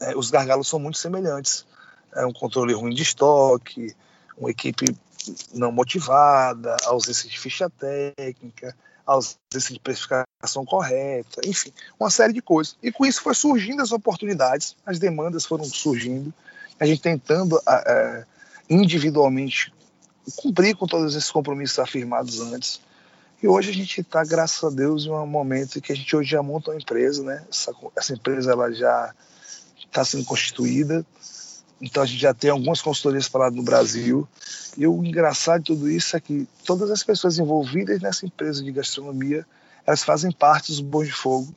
é, 0.00 0.16
os 0.16 0.30
gargalos 0.30 0.68
são 0.68 0.78
muito 0.78 0.98
semelhantes. 0.98 1.66
É 2.14 2.26
um 2.26 2.32
controle 2.32 2.72
ruim 2.74 2.94
de 2.94 3.02
estoque, 3.02 3.94
uma 4.36 4.50
equipe 4.50 4.96
não 5.54 5.70
motivada, 5.70 6.76
ausência 6.84 7.28
de 7.28 7.38
ficha 7.38 7.68
técnica, 7.68 8.74
ausência 9.04 9.72
de 9.72 9.78
precificação 9.78 10.64
correta, 10.64 11.40
enfim, 11.44 11.72
uma 11.98 12.10
série 12.10 12.32
de 12.32 12.40
coisas. 12.40 12.76
E 12.82 12.90
com 12.90 13.04
isso 13.04 13.22
foi 13.22 13.34
surgindo 13.34 13.82
as 13.82 13.92
oportunidades, 13.92 14.76
as 14.84 14.98
demandas 14.98 15.44
foram 15.44 15.64
surgindo, 15.64 16.32
a 16.80 16.86
gente 16.86 17.02
tentando 17.02 17.60
é, 17.68 18.24
individualmente 18.68 19.72
cumprir 20.36 20.74
com 20.74 20.86
todos 20.86 21.14
esses 21.14 21.30
compromissos 21.30 21.78
afirmados 21.78 22.40
antes, 22.40 22.80
e 23.42 23.48
hoje 23.48 23.70
a 23.70 23.74
gente 23.74 24.00
está, 24.00 24.24
graças 24.24 24.62
a 24.64 24.74
Deus, 24.74 25.04
em 25.04 25.10
um 25.10 25.26
momento 25.26 25.78
em 25.78 25.80
que 25.80 25.92
a 25.92 25.96
gente 25.96 26.16
hoje 26.16 26.30
já 26.30 26.42
monta 26.42 26.70
uma 26.70 26.80
empresa, 26.80 27.22
né? 27.22 27.44
Essa, 27.50 27.72
essa 27.96 28.12
empresa 28.14 28.52
ela 28.52 28.72
já 28.72 29.14
está 29.78 30.04
sendo 30.04 30.24
constituída, 30.24 31.04
então 31.80 32.02
a 32.02 32.06
gente 32.06 32.20
já 32.20 32.32
tem 32.32 32.50
algumas 32.50 32.80
consultorias 32.80 33.28
para 33.28 33.50
no 33.50 33.62
Brasil. 33.62 34.26
E 34.76 34.86
o 34.86 35.04
engraçado 35.04 35.60
de 35.60 35.66
tudo 35.66 35.90
isso 35.90 36.16
é 36.16 36.20
que 36.20 36.48
todas 36.64 36.90
as 36.90 37.02
pessoas 37.02 37.38
envolvidas 37.38 38.00
nessa 38.00 38.24
empresa 38.24 38.62
de 38.62 38.72
gastronomia, 38.72 39.46
elas 39.86 40.02
fazem 40.02 40.32
parte 40.32 40.68
dos 40.68 40.80
bons 40.80 41.06
de 41.06 41.12
fogo 41.12 41.54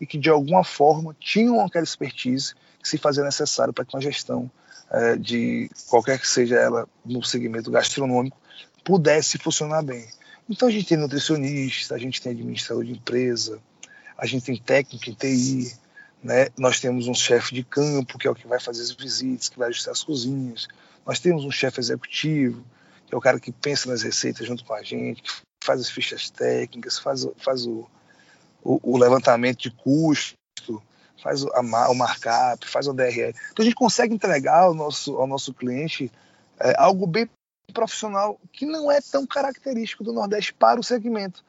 e 0.00 0.06
que 0.06 0.16
de 0.16 0.30
alguma 0.30 0.64
forma 0.64 1.14
tinham 1.20 1.60
aquela 1.60 1.84
expertise 1.84 2.54
que 2.82 2.88
se 2.88 2.96
fazia 2.96 3.22
necessário 3.22 3.72
para 3.72 3.84
que 3.84 3.94
uma 3.94 4.00
gestão 4.00 4.50
é, 4.90 5.16
de 5.16 5.70
qualquer 5.88 6.18
que 6.18 6.26
seja 6.26 6.56
ela 6.56 6.88
no 7.04 7.22
segmento 7.22 7.70
gastronômico 7.70 8.36
pudesse 8.82 9.36
funcionar 9.36 9.82
bem. 9.82 10.08
Então 10.50 10.66
a 10.66 10.70
gente 10.72 10.88
tem 10.88 10.98
nutricionista, 10.98 11.94
a 11.94 11.98
gente 11.98 12.20
tem 12.20 12.32
administrador 12.32 12.84
de 12.84 12.90
empresa, 12.90 13.62
a 14.18 14.26
gente 14.26 14.44
tem 14.44 14.56
técnico 14.56 15.08
em 15.08 15.14
TI, 15.14 15.72
né? 16.20 16.48
nós 16.58 16.80
temos 16.80 17.06
um 17.06 17.14
chefe 17.14 17.54
de 17.54 17.62
campo, 17.62 18.18
que 18.18 18.26
é 18.26 18.30
o 18.30 18.34
que 18.34 18.48
vai 18.48 18.58
fazer 18.58 18.82
as 18.82 18.90
visitas, 18.90 19.48
que 19.48 19.56
vai 19.56 19.68
ajustar 19.68 19.92
as 19.92 20.02
cozinhas, 20.02 20.66
nós 21.06 21.20
temos 21.20 21.44
um 21.44 21.52
chefe 21.52 21.78
executivo, 21.78 22.64
que 23.06 23.14
é 23.14 23.16
o 23.16 23.20
cara 23.20 23.38
que 23.38 23.52
pensa 23.52 23.88
nas 23.88 24.02
receitas 24.02 24.44
junto 24.44 24.64
com 24.64 24.74
a 24.74 24.82
gente, 24.82 25.22
que 25.22 25.30
faz 25.62 25.80
as 25.80 25.88
fichas 25.88 26.30
técnicas, 26.30 26.98
faz, 26.98 27.24
faz 27.38 27.64
o, 27.64 27.88
o, 28.60 28.94
o 28.94 28.98
levantamento 28.98 29.60
de 29.60 29.70
custo, 29.70 30.82
faz 31.22 31.44
o, 31.44 31.50
a, 31.54 31.60
o 31.60 31.94
markup, 31.94 32.66
faz 32.66 32.88
o 32.88 32.92
DRE. 32.92 33.34
Então 33.52 33.60
a 33.60 33.62
gente 33.62 33.76
consegue 33.76 34.12
entregar 34.12 34.62
ao 34.64 34.74
nosso, 34.74 35.14
ao 35.14 35.28
nosso 35.28 35.54
cliente 35.54 36.10
é, 36.58 36.74
algo 36.76 37.06
bem 37.06 37.30
profissional 37.70 38.38
que 38.52 38.66
não 38.66 38.90
é 38.90 39.00
tão 39.00 39.26
característico 39.26 40.04
do 40.04 40.12
Nordeste 40.12 40.52
para 40.54 40.80
o 40.80 40.84
segmento. 40.84 41.44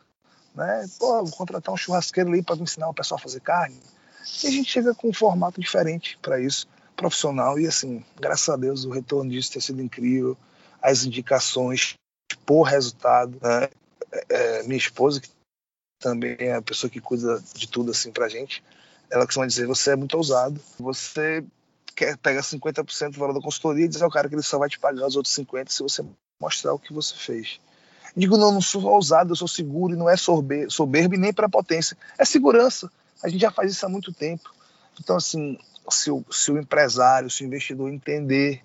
Né? 0.55 0.87
Pô, 0.99 1.23
vou 1.23 1.35
contratar 1.35 1.73
um 1.73 1.77
churrasqueiro 1.77 2.29
ali 2.29 2.43
para 2.43 2.57
ensinar 2.57 2.89
o 2.89 2.93
pessoal 2.93 3.19
a 3.19 3.21
fazer 3.21 3.41
carne. 3.41 3.79
E 4.43 4.47
a 4.47 4.51
gente 4.51 4.71
chega 4.71 4.93
com 4.93 5.09
um 5.09 5.13
formato 5.13 5.59
diferente 5.59 6.17
para 6.21 6.39
isso, 6.39 6.67
profissional. 6.95 7.59
E 7.59 7.67
assim, 7.67 8.03
graças 8.19 8.49
a 8.49 8.57
Deus, 8.57 8.85
o 8.85 8.91
retorno 8.91 9.31
disso 9.31 9.51
tem 9.51 9.61
sido 9.61 9.81
incrível. 9.81 10.37
As 10.81 11.03
indicações 11.05 11.95
por 12.45 12.63
resultado. 12.63 13.37
Né? 13.41 13.69
É, 14.11 14.59
é 14.59 14.63
minha 14.63 14.77
esposa, 14.77 15.21
que 15.21 15.29
também 15.99 16.35
é 16.39 16.55
a 16.55 16.61
pessoa 16.61 16.89
que 16.89 16.99
cuida 16.99 17.41
de 17.55 17.67
tudo 17.67 17.91
assim 17.91 18.11
para 18.11 18.27
gente, 18.27 18.63
ela 19.09 19.25
costuma 19.25 19.45
dizer: 19.45 19.67
você 19.67 19.91
é 19.91 19.95
muito 19.95 20.17
ousado, 20.17 20.59
você 20.77 21.43
quer 21.95 22.17
pegar 22.17 22.41
50% 22.41 23.11
do 23.11 23.19
valor 23.19 23.33
da 23.33 23.41
consultoria 23.41 23.85
e 23.85 23.87
dizer 23.87 24.03
ao 24.03 24.11
cara 24.11 24.27
que 24.27 24.35
ele 24.35 24.41
só 24.41 24.57
vai 24.57 24.69
te 24.69 24.79
pagar 24.79 25.07
os 25.07 25.15
outros 25.15 25.35
50% 25.35 25.69
se 25.69 25.83
você 25.83 26.05
mostrar 26.39 26.73
o 26.73 26.79
que 26.79 26.93
você 26.93 27.15
fez. 27.15 27.59
Digo, 28.15 28.37
não, 28.37 28.51
não 28.51 28.61
sou 28.61 28.83
ousado, 28.83 29.31
eu 29.31 29.35
sou 29.35 29.47
seguro 29.47 29.93
e 29.93 29.97
não 29.97 30.09
é 30.09 30.15
soberbo, 30.17 31.15
nem 31.15 31.33
potência 31.33 31.97
É 32.17 32.25
segurança. 32.25 32.91
A 33.23 33.29
gente 33.29 33.41
já 33.41 33.51
faz 33.51 33.71
isso 33.71 33.85
há 33.85 33.89
muito 33.89 34.11
tempo. 34.11 34.53
Então, 34.99 35.15
assim, 35.15 35.57
se 35.89 36.11
o, 36.11 36.25
se 36.29 36.51
o 36.51 36.57
empresário, 36.57 37.29
se 37.29 37.43
o 37.43 37.47
investidor 37.47 37.89
entender 37.89 38.61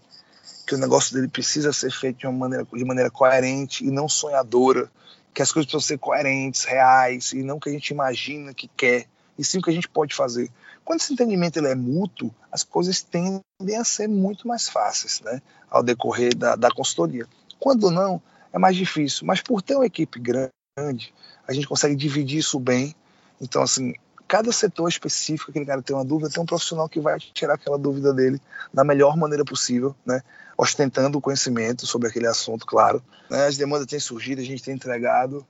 que 0.67 0.75
o 0.75 0.79
negócio 0.79 1.15
dele 1.15 1.29
precisa 1.29 1.73
ser 1.73 1.93
feito 1.93 2.19
de 2.19 2.27
uma 2.27 2.37
maneira, 2.37 2.67
de 2.73 2.85
maneira 2.85 3.11
coerente 3.11 3.85
e 3.85 3.91
não 3.91 4.09
sonhadora, 4.09 4.91
que 5.33 5.41
as 5.41 5.53
coisas 5.53 5.71
precisam 5.71 5.87
ser 5.87 5.99
coerentes, 5.99 6.65
reais 6.65 7.33
e 7.33 7.43
não 7.43 7.61
que 7.61 7.69
a 7.69 7.73
gente 7.73 7.91
imagina 7.91 8.53
que 8.53 8.69
quer, 8.69 9.07
e 9.39 9.45
sim 9.45 9.59
o 9.59 9.63
que 9.63 9.71
a 9.71 9.73
gente 9.73 9.89
pode 9.89 10.15
fazer. 10.15 10.51
Quando 10.87 11.01
esse 11.01 11.13
entendimento 11.13 11.59
ele 11.59 11.67
é 11.67 11.75
mútuo, 11.75 12.33
as 12.51 12.63
coisas 12.63 13.03
tendem 13.03 13.77
a 13.77 13.83
ser 13.83 14.07
muito 14.07 14.47
mais 14.47 14.69
fáceis, 14.69 15.21
né, 15.21 15.43
ao 15.69 15.83
decorrer 15.83 16.33
da, 16.33 16.55
da 16.55 16.71
consultoria. 16.71 17.27
Quando 17.59 17.91
não, 17.91 18.23
é 18.53 18.59
mais 18.59 18.77
difícil. 18.77 19.27
Mas 19.27 19.41
por 19.41 19.61
ter 19.61 19.75
uma 19.75 19.85
equipe 19.85 20.21
grande, 20.21 21.13
a 21.47 21.53
gente 21.53 21.67
consegue 21.67 21.97
dividir 21.97 22.39
isso 22.39 22.61
bem. 22.61 22.95
Então, 23.41 23.63
assim, 23.63 23.95
cada 24.29 24.53
setor 24.53 24.89
específico, 24.89 25.51
aquele 25.51 25.67
cara 25.67 25.83
tem 25.83 25.97
uma 25.97 26.05
dúvida, 26.05 26.31
tem 26.31 26.41
um 26.41 26.47
profissional 26.47 26.89
que 26.89 27.01
vai 27.01 27.19
tirar 27.19 27.55
aquela 27.55 27.77
dúvida 27.77 28.15
dele 28.15 28.41
da 28.73 28.85
melhor 28.85 29.17
maneira 29.17 29.45
possível, 29.45 29.93
né? 30.07 30.23
ostentando 30.57 31.19
o 31.19 31.21
conhecimento 31.21 31.85
sobre 31.85 32.07
aquele 32.07 32.29
assunto, 32.29 32.65
claro. 32.65 33.03
Né? 33.29 33.45
As 33.45 33.57
demandas 33.57 33.89
têm 33.89 33.99
surgido, 33.99 34.41
a 34.41 34.45
gente 34.45 34.63
tem 34.63 34.75
entregado. 34.75 35.45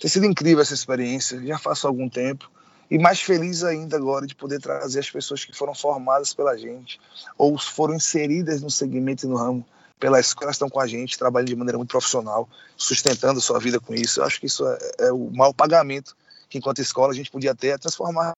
Tem 0.00 0.10
sido 0.10 0.26
incrível 0.26 0.62
essa 0.62 0.74
experiência, 0.74 1.40
já 1.46 1.58
faço 1.58 1.86
algum 1.86 2.08
tempo. 2.08 2.50
E 2.90 2.98
mais 2.98 3.20
feliz 3.20 3.62
ainda 3.62 3.96
agora 3.96 4.26
de 4.26 4.34
poder 4.34 4.60
trazer 4.60 4.98
as 4.98 5.10
pessoas 5.10 5.44
que 5.44 5.56
foram 5.56 5.74
formadas 5.74 6.34
pela 6.34 6.56
gente 6.56 7.00
ou 7.38 7.56
foram 7.56 7.94
inseridas 7.94 8.60
no 8.60 8.70
segmento 8.70 9.26
e 9.26 9.28
no 9.28 9.36
ramo 9.36 9.64
pela 10.00 10.18
escola, 10.18 10.50
estão 10.50 10.68
com 10.68 10.80
a 10.80 10.86
gente, 10.86 11.18
trabalhando 11.18 11.48
de 11.48 11.56
maneira 11.56 11.76
muito 11.76 11.90
profissional, 11.90 12.48
sustentando 12.76 13.38
a 13.38 13.42
sua 13.42 13.60
vida 13.60 13.78
com 13.78 13.94
isso. 13.94 14.20
Eu 14.20 14.24
acho 14.24 14.40
que 14.40 14.46
isso 14.46 14.66
é, 14.66 14.78
é 15.00 15.12
o 15.12 15.30
maior 15.30 15.52
pagamento 15.52 16.16
que, 16.48 16.56
enquanto 16.56 16.80
escola, 16.80 17.12
a 17.12 17.14
gente 17.14 17.30
podia 17.30 17.54
ter, 17.54 17.68
é 17.68 17.78
transformar 17.78 18.32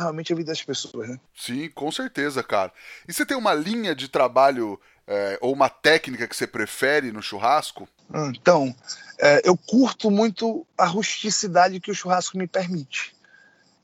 realmente 0.00 0.32
a 0.32 0.36
vida 0.36 0.50
das 0.50 0.62
pessoas, 0.62 1.08
né? 1.08 1.20
Sim, 1.36 1.68
com 1.70 1.92
certeza, 1.92 2.42
cara. 2.42 2.72
E 3.06 3.12
você 3.12 3.24
tem 3.24 3.36
uma 3.36 3.54
linha 3.54 3.94
de 3.94 4.08
trabalho 4.08 4.80
é, 5.06 5.38
ou 5.40 5.52
uma 5.52 5.68
técnica 5.68 6.26
que 6.26 6.34
você 6.34 6.46
prefere 6.46 7.12
no 7.12 7.22
churrasco? 7.22 7.86
Então, 8.34 8.74
é, 9.18 9.42
eu 9.44 9.56
curto 9.56 10.10
muito 10.10 10.66
a 10.76 10.86
rusticidade 10.86 11.80
que 11.80 11.90
o 11.90 11.94
churrasco 11.94 12.36
me 12.36 12.46
permite. 12.46 13.14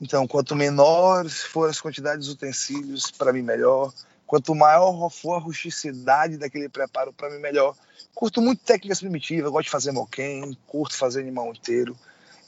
Então, 0.00 0.26
quanto 0.26 0.56
menores 0.56 1.42
forem 1.42 1.70
as 1.70 1.80
quantidades 1.80 2.26
de 2.26 2.32
utensílios, 2.32 3.10
para 3.10 3.32
mim 3.32 3.42
melhor. 3.42 3.92
Quanto 4.26 4.54
maior 4.54 5.10
for 5.10 5.34
a 5.34 5.38
rusticidade 5.38 6.38
daquele 6.38 6.68
preparo, 6.68 7.12
para 7.12 7.30
mim 7.30 7.38
melhor. 7.38 7.74
Curto 8.14 8.40
muito 8.40 8.62
técnicas 8.62 9.00
primitivas, 9.00 9.50
gosto 9.50 9.64
de 9.64 9.70
fazer 9.70 9.92
moquém, 9.92 10.56
curto 10.66 10.96
fazer 10.96 11.20
animal 11.20 11.50
inteiro 11.50 11.96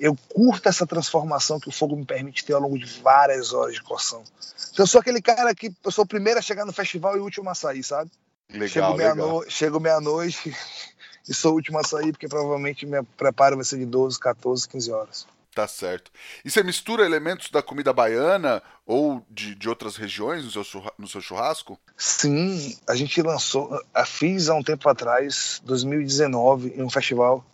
eu 0.02 0.16
curto 0.28 0.68
essa 0.68 0.84
transformação 0.84 1.60
que 1.60 1.68
o 1.68 1.72
fogo 1.72 1.94
me 1.94 2.04
permite 2.04 2.44
ter 2.44 2.54
ao 2.54 2.60
longo 2.60 2.76
de 2.76 2.86
várias 3.00 3.52
horas 3.52 3.74
de 3.74 3.82
cocção. 3.82 4.24
Então, 4.72 4.82
eu 4.82 4.86
sou 4.86 5.00
aquele 5.00 5.22
cara 5.22 5.54
que 5.54 5.72
eu 5.84 5.92
sou 5.92 6.04
o 6.04 6.08
primeiro 6.08 6.40
a 6.40 6.42
chegar 6.42 6.64
no 6.64 6.72
festival 6.72 7.16
e 7.16 7.20
o 7.20 7.22
último 7.22 7.48
a 7.48 7.54
sair, 7.54 7.84
sabe? 7.84 8.10
Legal, 8.50 8.68
chego 8.68 8.94
meia-noite 8.96 9.52
chego 9.52 9.80
meia-noite 9.80 10.56
e 11.28 11.32
sou 11.32 11.52
o 11.52 11.54
último 11.54 11.78
a 11.78 11.84
sair, 11.84 12.10
porque 12.10 12.26
provavelmente 12.26 12.84
meu 12.84 13.04
preparo 13.04 13.54
vai 13.54 13.64
ser 13.64 13.78
de 13.78 13.86
12, 13.86 14.18
14, 14.18 14.68
15 14.68 14.90
horas. 14.90 15.26
Tá 15.54 15.68
certo. 15.68 16.10
E 16.42 16.50
você 16.50 16.62
mistura 16.62 17.04
elementos 17.04 17.50
da 17.50 17.62
comida 17.62 17.92
baiana 17.92 18.62
ou 18.86 19.22
de, 19.30 19.54
de 19.54 19.68
outras 19.68 19.96
regiões 19.96 20.44
no 20.44 20.64
seu, 20.64 20.92
no 20.96 21.06
seu 21.06 21.20
churrasco? 21.20 21.78
Sim, 21.94 22.74
a 22.88 22.94
gente 22.94 23.20
lançou, 23.20 23.78
a 23.92 24.06
fiz 24.06 24.48
há 24.48 24.54
um 24.54 24.62
tempo 24.62 24.88
atrás, 24.88 25.60
2019, 25.64 26.70
em 26.74 26.82
um 26.82 26.88
festival, 26.88 27.44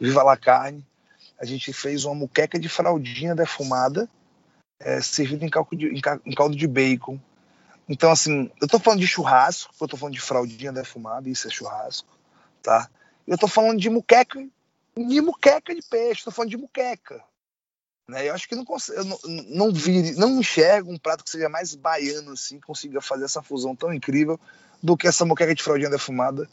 Viva 0.00 0.22
la 0.22 0.36
Carne, 0.36 0.86
a 1.36 1.44
gente 1.44 1.72
fez 1.72 2.04
uma 2.04 2.14
muqueca 2.14 2.60
de 2.60 2.68
fraldinha 2.68 3.34
defumada, 3.34 4.08
é, 4.78 5.00
servida 5.00 5.44
em, 5.44 5.50
caldo 5.50 5.74
de, 5.74 5.86
em 5.88 6.34
caldo 6.34 6.54
de 6.54 6.66
bacon. 6.68 7.18
Então, 7.88 8.12
assim, 8.12 8.50
eu 8.60 8.68
tô 8.68 8.78
falando 8.78 9.00
de 9.00 9.06
churrasco, 9.08 9.74
eu 9.80 9.88
tô 9.88 9.96
falando 9.96 10.14
de 10.14 10.20
fraldinha 10.20 10.72
defumada, 10.72 11.28
isso 11.28 11.48
é 11.48 11.50
churrasco, 11.50 12.08
tá? 12.62 12.88
Eu 13.26 13.36
tô 13.36 13.48
falando 13.48 13.80
de 13.80 13.90
muqueca, 13.90 14.46
de 14.96 15.20
muqueca 15.20 15.74
de 15.74 15.82
peixe, 15.82 16.22
tô 16.22 16.30
falando 16.30 16.50
de 16.50 16.56
muqueca. 16.56 17.20
Né? 18.08 18.28
Eu 18.28 18.34
acho 18.34 18.48
que 18.48 18.54
não, 18.54 18.64
eu 18.94 19.04
não, 19.04 19.18
não, 19.48 19.72
vi, 19.72 20.12
não 20.16 20.40
enxergo 20.40 20.90
um 20.90 20.98
prato 20.98 21.24
que 21.24 21.30
seja 21.30 21.48
mais 21.48 21.74
baiano, 21.74 22.32
assim, 22.32 22.58
consiga 22.58 23.00
fazer 23.00 23.24
essa 23.24 23.42
fusão 23.42 23.76
tão 23.76 23.92
incrível 23.92 24.40
do 24.82 24.96
que 24.96 25.06
essa 25.06 25.24
muqueca 25.24 25.54
de 25.54 25.62
fraldinha 25.62 25.90
defumada 25.90 26.48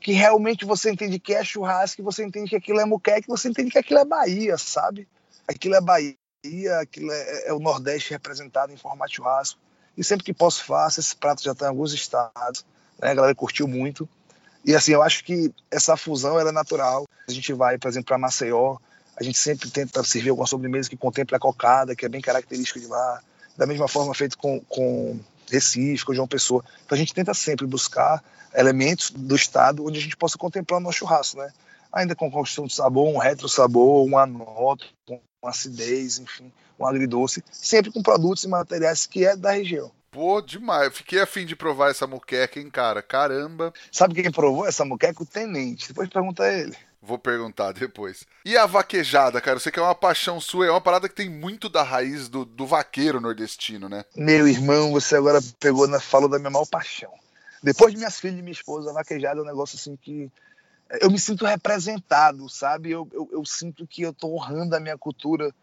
que 0.00 0.12
realmente 0.12 0.64
você 0.64 0.90
entende 0.90 1.18
que 1.18 1.34
é 1.34 1.44
churrasco, 1.44 2.02
você 2.02 2.24
entende 2.24 2.50
que 2.50 2.56
aquilo 2.56 2.80
é 2.80 2.84
muqueca, 2.84 3.26
você 3.28 3.48
entende 3.48 3.70
que 3.70 3.78
aquilo 3.78 4.00
é 4.00 4.04
Bahia, 4.04 4.56
sabe? 4.56 5.08
Aquilo 5.46 5.74
é 5.74 5.80
Bahia, 5.80 6.16
aquilo 6.80 7.12
é, 7.12 7.48
é 7.48 7.52
o 7.52 7.58
Nordeste 7.58 8.10
representado 8.10 8.72
em 8.72 8.76
formato 8.76 9.14
churrasco. 9.14 9.60
E 9.96 10.04
sempre 10.04 10.24
que 10.24 10.32
posso 10.32 10.64
faço, 10.64 11.00
esse 11.00 11.16
prato 11.16 11.42
já 11.42 11.52
está 11.52 11.66
em 11.66 11.68
alguns 11.70 11.92
estados, 11.92 12.64
né? 13.00 13.10
a 13.10 13.14
galera 13.14 13.34
curtiu 13.34 13.66
muito. 13.66 14.08
E 14.64 14.74
assim, 14.74 14.92
eu 14.92 15.02
acho 15.02 15.24
que 15.24 15.52
essa 15.70 15.96
fusão 15.96 16.38
é 16.38 16.52
natural. 16.52 17.06
A 17.28 17.32
gente 17.32 17.52
vai, 17.52 17.78
por 17.78 17.88
exemplo, 17.88 18.06
para 18.06 18.18
Maceió, 18.18 18.76
a 19.18 19.24
gente 19.24 19.36
sempre 19.36 19.68
tenta 19.68 20.02
servir 20.04 20.30
alguma 20.30 20.46
sobremesa 20.46 20.88
que 20.88 20.96
contemple 20.96 21.34
a 21.34 21.40
cocada, 21.40 21.96
que 21.96 22.06
é 22.06 22.08
bem 22.08 22.20
característica 22.20 22.78
de 22.78 22.86
lá. 22.86 23.20
Da 23.56 23.66
mesma 23.66 23.88
forma 23.88 24.14
feito 24.14 24.38
com, 24.38 24.60
com 24.60 25.18
Recife, 25.50 26.04
com 26.04 26.14
João 26.14 26.28
Pessoa. 26.28 26.64
Então 26.84 26.94
a 26.94 26.98
gente 26.98 27.12
tenta 27.12 27.34
sempre 27.34 27.66
buscar 27.66 28.22
elementos 28.54 29.10
do 29.10 29.34
estado 29.34 29.84
onde 29.84 29.98
a 29.98 30.02
gente 30.02 30.16
possa 30.16 30.38
contemplar 30.38 30.78
o 30.78 30.82
nosso 30.82 30.98
churrasco, 30.98 31.38
né? 31.38 31.50
Ainda 31.92 32.14
com 32.14 32.30
construção 32.30 32.66
de 32.66 32.74
sabor, 32.74 33.08
um 33.08 33.18
retro 33.18 33.48
sabor, 33.48 34.06
uma 34.06 34.24
nota, 34.24 34.84
uma 35.42 35.50
acidez, 35.50 36.20
enfim, 36.20 36.52
um 36.78 36.86
agridoce, 36.86 37.42
sempre 37.50 37.90
com 37.90 38.02
produtos 38.02 38.44
e 38.44 38.48
materiais 38.48 39.04
que 39.04 39.24
é 39.24 39.34
da 39.34 39.50
região. 39.50 39.90
Pô, 40.12 40.40
demais. 40.40 40.96
Fiquei 40.96 41.20
afim 41.20 41.44
de 41.44 41.56
provar 41.56 41.90
essa 41.90 42.06
muqueca, 42.06 42.60
hein, 42.60 42.70
cara? 42.70 43.02
Caramba. 43.02 43.72
Sabe 43.90 44.14
quem 44.14 44.30
provou 44.30 44.66
essa 44.66 44.84
muqueca? 44.84 45.22
O 45.22 45.26
tenente. 45.26 45.88
Depois 45.88 46.08
pergunta 46.08 46.44
a 46.44 46.52
ele. 46.52 46.76
Vou 47.00 47.18
perguntar 47.18 47.72
depois. 47.72 48.24
E 48.44 48.56
a 48.56 48.66
vaquejada, 48.66 49.40
cara? 49.40 49.56
Eu 49.56 49.60
sei 49.60 49.70
que 49.70 49.78
é 49.78 49.82
uma 49.82 49.94
paixão 49.94 50.40
sua, 50.40 50.66
é 50.66 50.70
uma 50.70 50.80
parada 50.80 51.08
que 51.08 51.14
tem 51.14 51.30
muito 51.30 51.68
da 51.68 51.82
raiz 51.82 52.28
do, 52.28 52.44
do 52.44 52.66
vaqueiro 52.66 53.20
nordestino, 53.20 53.88
né? 53.88 54.04
Meu 54.16 54.48
irmão, 54.48 54.90
você 54.90 55.16
agora 55.16 55.38
pegou, 55.60 55.86
na, 55.86 56.00
falou 56.00 56.28
da 56.28 56.38
minha 56.38 56.50
maior 56.50 56.66
paixão. 56.66 57.12
Depois 57.62 57.92
de 57.92 57.98
minhas 57.98 58.18
filhas 58.18 58.38
e 58.38 58.42
minha 58.42 58.52
esposa, 58.52 58.90
a 58.90 58.94
vaquejada 58.94 59.40
é 59.40 59.42
um 59.42 59.46
negócio 59.46 59.76
assim 59.76 59.96
que 59.96 60.30
eu 61.00 61.10
me 61.10 61.18
sinto 61.18 61.44
representado, 61.44 62.48
sabe? 62.48 62.90
Eu, 62.90 63.08
eu, 63.12 63.28
eu 63.32 63.44
sinto 63.44 63.86
que 63.86 64.02
eu 64.02 64.10
estou 64.10 64.34
honrando 64.34 64.74
a 64.74 64.80
minha 64.80 64.96
cultura, 64.96 65.54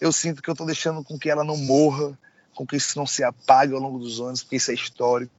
eu 0.00 0.10
sinto 0.10 0.42
que 0.42 0.48
eu 0.48 0.52
estou 0.52 0.66
deixando 0.66 1.04
com 1.04 1.18
que 1.18 1.30
ela 1.30 1.44
não 1.44 1.56
morra, 1.56 2.18
com 2.54 2.66
que 2.66 2.76
isso 2.76 2.98
não 2.98 3.06
se 3.06 3.22
apague 3.22 3.74
ao 3.74 3.80
longo 3.80 3.98
dos 3.98 4.20
anos, 4.20 4.42
porque 4.42 4.56
isso 4.56 4.70
é 4.70 4.74
histórico, 4.74 5.32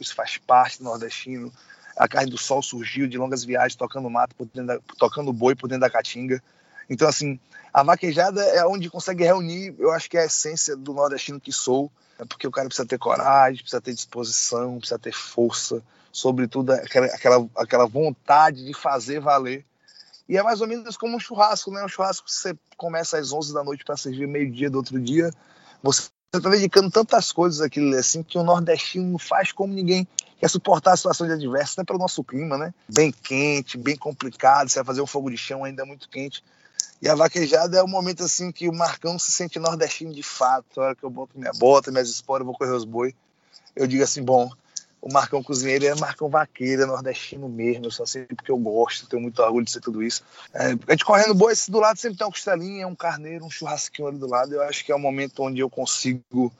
isso 0.00 0.14
faz 0.14 0.38
parte 0.38 0.78
do 0.78 0.84
nordestino. 0.84 1.52
A 1.98 2.06
carne 2.06 2.30
do 2.30 2.38
sol 2.38 2.62
surgiu 2.62 3.08
de 3.08 3.18
longas 3.18 3.44
viagens, 3.44 3.76
tocando 3.76 4.08
mato, 4.08 4.34
da, 4.54 4.78
tocando 4.98 5.32
boi 5.32 5.54
por 5.54 5.68
dentro 5.68 5.80
da 5.80 5.90
caatinga. 5.90 6.42
Então, 6.88 7.08
assim, 7.08 7.38
a 7.72 7.82
vaquejada 7.82 8.42
é 8.42 8.64
onde 8.64 8.88
consegue 8.88 9.24
reunir, 9.24 9.74
eu 9.78 9.92
acho 9.92 10.08
que 10.08 10.16
é 10.16 10.22
a 10.22 10.26
essência 10.26 10.76
do 10.76 10.94
nordestino 10.94 11.40
que 11.40 11.52
sou, 11.52 11.90
é 12.18 12.24
porque 12.24 12.46
o 12.46 12.50
cara 12.50 12.66
precisa 12.66 12.86
ter 12.86 12.98
coragem, 12.98 13.60
precisa 13.60 13.80
ter 13.80 13.92
disposição, 13.92 14.78
precisa 14.78 14.98
ter 14.98 15.12
força, 15.12 15.82
sobretudo 16.10 16.72
aquela, 16.72 17.06
aquela, 17.06 17.48
aquela 17.56 17.86
vontade 17.86 18.64
de 18.64 18.74
fazer 18.74 19.20
valer. 19.20 19.64
E 20.28 20.36
é 20.36 20.42
mais 20.42 20.60
ou 20.60 20.66
menos 20.66 20.96
como 20.96 21.16
um 21.16 21.20
churrasco, 21.20 21.70
né? 21.70 21.84
Um 21.84 21.88
churrasco 21.88 22.26
que 22.26 22.32
você 22.32 22.56
começa 22.76 23.18
às 23.18 23.32
11 23.32 23.54
da 23.54 23.64
noite 23.64 23.84
para 23.84 23.96
servir 23.96 24.26
meio-dia 24.26 24.68
do 24.68 24.76
outro 24.76 25.00
dia. 25.00 25.30
Você 25.82 26.10
está 26.34 26.50
dedicando 26.50 26.90
tantas 26.90 27.32
coisas 27.32 27.60
aquilo 27.60 27.96
assim 27.96 28.22
que 28.22 28.36
o 28.36 28.42
nordestino 28.42 29.18
faz 29.18 29.52
como 29.52 29.72
ninguém 29.72 30.06
quer 30.38 30.48
suportar 30.48 30.92
a 30.92 30.96
situação 30.96 31.26
de 31.26 31.32
adversa, 31.32 31.74
até 31.74 31.84
pelo 31.84 31.98
nosso 31.98 32.22
clima, 32.22 32.56
né? 32.56 32.72
Bem 32.88 33.12
quente, 33.12 33.76
bem 33.76 33.96
complicado. 33.96 34.68
Você 34.68 34.78
vai 34.78 34.84
fazer 34.84 35.00
um 35.00 35.06
fogo 35.06 35.30
de 35.30 35.36
chão 35.36 35.64
ainda 35.64 35.84
muito 35.84 36.08
quente. 36.08 36.42
E 37.00 37.08
a 37.08 37.14
vaquejada 37.14 37.76
é 37.78 37.82
o 37.82 37.88
momento 37.88 38.24
assim 38.24 38.50
que 38.50 38.68
o 38.68 38.72
Marcão 38.72 39.18
se 39.18 39.30
sente 39.30 39.58
nordestino 39.58 40.12
de 40.12 40.22
fato. 40.22 40.80
A 40.80 40.84
hora 40.84 40.94
que 40.94 41.04
eu 41.04 41.10
boto 41.10 41.38
minha 41.38 41.52
bota, 41.52 41.90
minhas 41.90 42.08
esporas, 42.08 42.44
vou 42.44 42.56
correr 42.56 42.72
os 42.72 42.84
boi. 42.84 43.14
Eu 43.74 43.86
digo 43.86 44.02
assim, 44.02 44.22
bom, 44.22 44.50
o 45.00 45.12
Marcão 45.12 45.42
cozinheiro 45.42 45.86
é 45.86 45.94
Marcão 45.94 46.28
vaqueiro, 46.28 46.82
é 46.82 46.86
nordestino 46.86 47.48
mesmo. 47.48 47.86
Eu 47.86 47.90
só 47.90 48.04
sei 48.04 48.24
porque 48.24 48.50
eu 48.50 48.58
gosto, 48.58 49.08
tenho 49.08 49.22
muito 49.22 49.40
orgulho 49.40 49.64
de 49.64 49.70
ser 49.70 49.80
tudo 49.80 50.02
isso. 50.02 50.24
É, 50.52 50.66
a 50.66 50.90
gente 50.90 51.04
correndo 51.04 51.34
boi, 51.34 51.54
do 51.68 51.78
lado 51.78 51.98
sempre 51.98 52.18
tem 52.18 52.26
uma 52.26 52.32
costelinha, 52.32 52.88
um 52.88 52.96
carneiro, 52.96 53.44
um 53.44 53.50
churrasquinho 53.50 54.08
ali 54.08 54.18
do 54.18 54.28
lado. 54.28 54.54
Eu 54.54 54.62
acho 54.62 54.84
que 54.84 54.90
é 54.90 54.94
o 54.94 54.98
momento 54.98 55.42
onde 55.42 55.60
eu 55.60 55.70
consigo 55.70 56.52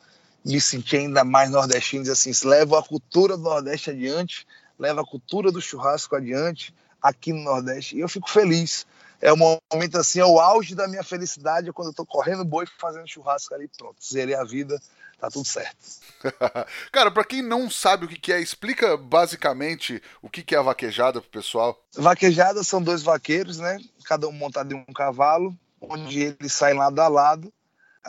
me 0.44 0.60
sentir 0.60 0.98
ainda 0.98 1.24
mais 1.24 1.50
nordestino, 1.50 2.02
dizer 2.02 2.12
assim, 2.12 2.48
leva 2.48 2.78
a 2.78 2.82
cultura 2.82 3.36
do 3.36 3.42
Nordeste 3.42 3.90
adiante, 3.90 4.46
leva 4.78 5.02
a 5.02 5.06
cultura 5.06 5.50
do 5.50 5.60
churrasco 5.60 6.16
adiante 6.16 6.74
aqui 7.02 7.32
no 7.32 7.42
Nordeste. 7.42 7.96
E 7.96 8.00
eu 8.00 8.08
fico 8.08 8.30
feliz 8.30 8.86
é 9.20 9.32
o 9.32 9.36
momento 9.36 9.98
assim, 9.98 10.20
é 10.20 10.24
o 10.24 10.38
auge 10.38 10.74
da 10.74 10.86
minha 10.86 11.02
felicidade 11.02 11.68
é 11.68 11.72
quando 11.72 11.88
eu 11.88 11.94
tô 11.94 12.06
correndo 12.06 12.44
boi 12.44 12.66
fazendo 12.78 13.08
churrasco 13.08 13.54
ali, 13.54 13.68
pronto, 13.76 13.96
zerei 14.02 14.34
a 14.34 14.44
vida, 14.44 14.80
tá 15.18 15.28
tudo 15.28 15.46
certo. 15.46 15.76
Cara, 16.92 17.10
para 17.10 17.24
quem 17.24 17.42
não 17.42 17.68
sabe 17.68 18.04
o 18.04 18.08
que 18.08 18.32
é, 18.32 18.40
explica 18.40 18.96
basicamente 18.96 20.00
o 20.22 20.30
que 20.30 20.54
é 20.54 20.58
a 20.58 20.62
vaquejada 20.62 21.20
pro 21.20 21.30
pessoal. 21.30 21.80
Vaquejada 21.94 22.62
são 22.62 22.80
dois 22.80 23.02
vaqueiros, 23.02 23.58
né? 23.58 23.78
Cada 24.04 24.28
um 24.28 24.32
montado 24.32 24.72
em 24.72 24.76
um 24.76 24.92
cavalo, 24.92 25.56
onde 25.80 26.20
eles 26.20 26.52
saem 26.52 26.76
lado 26.76 27.00
a 27.00 27.08
lado. 27.08 27.52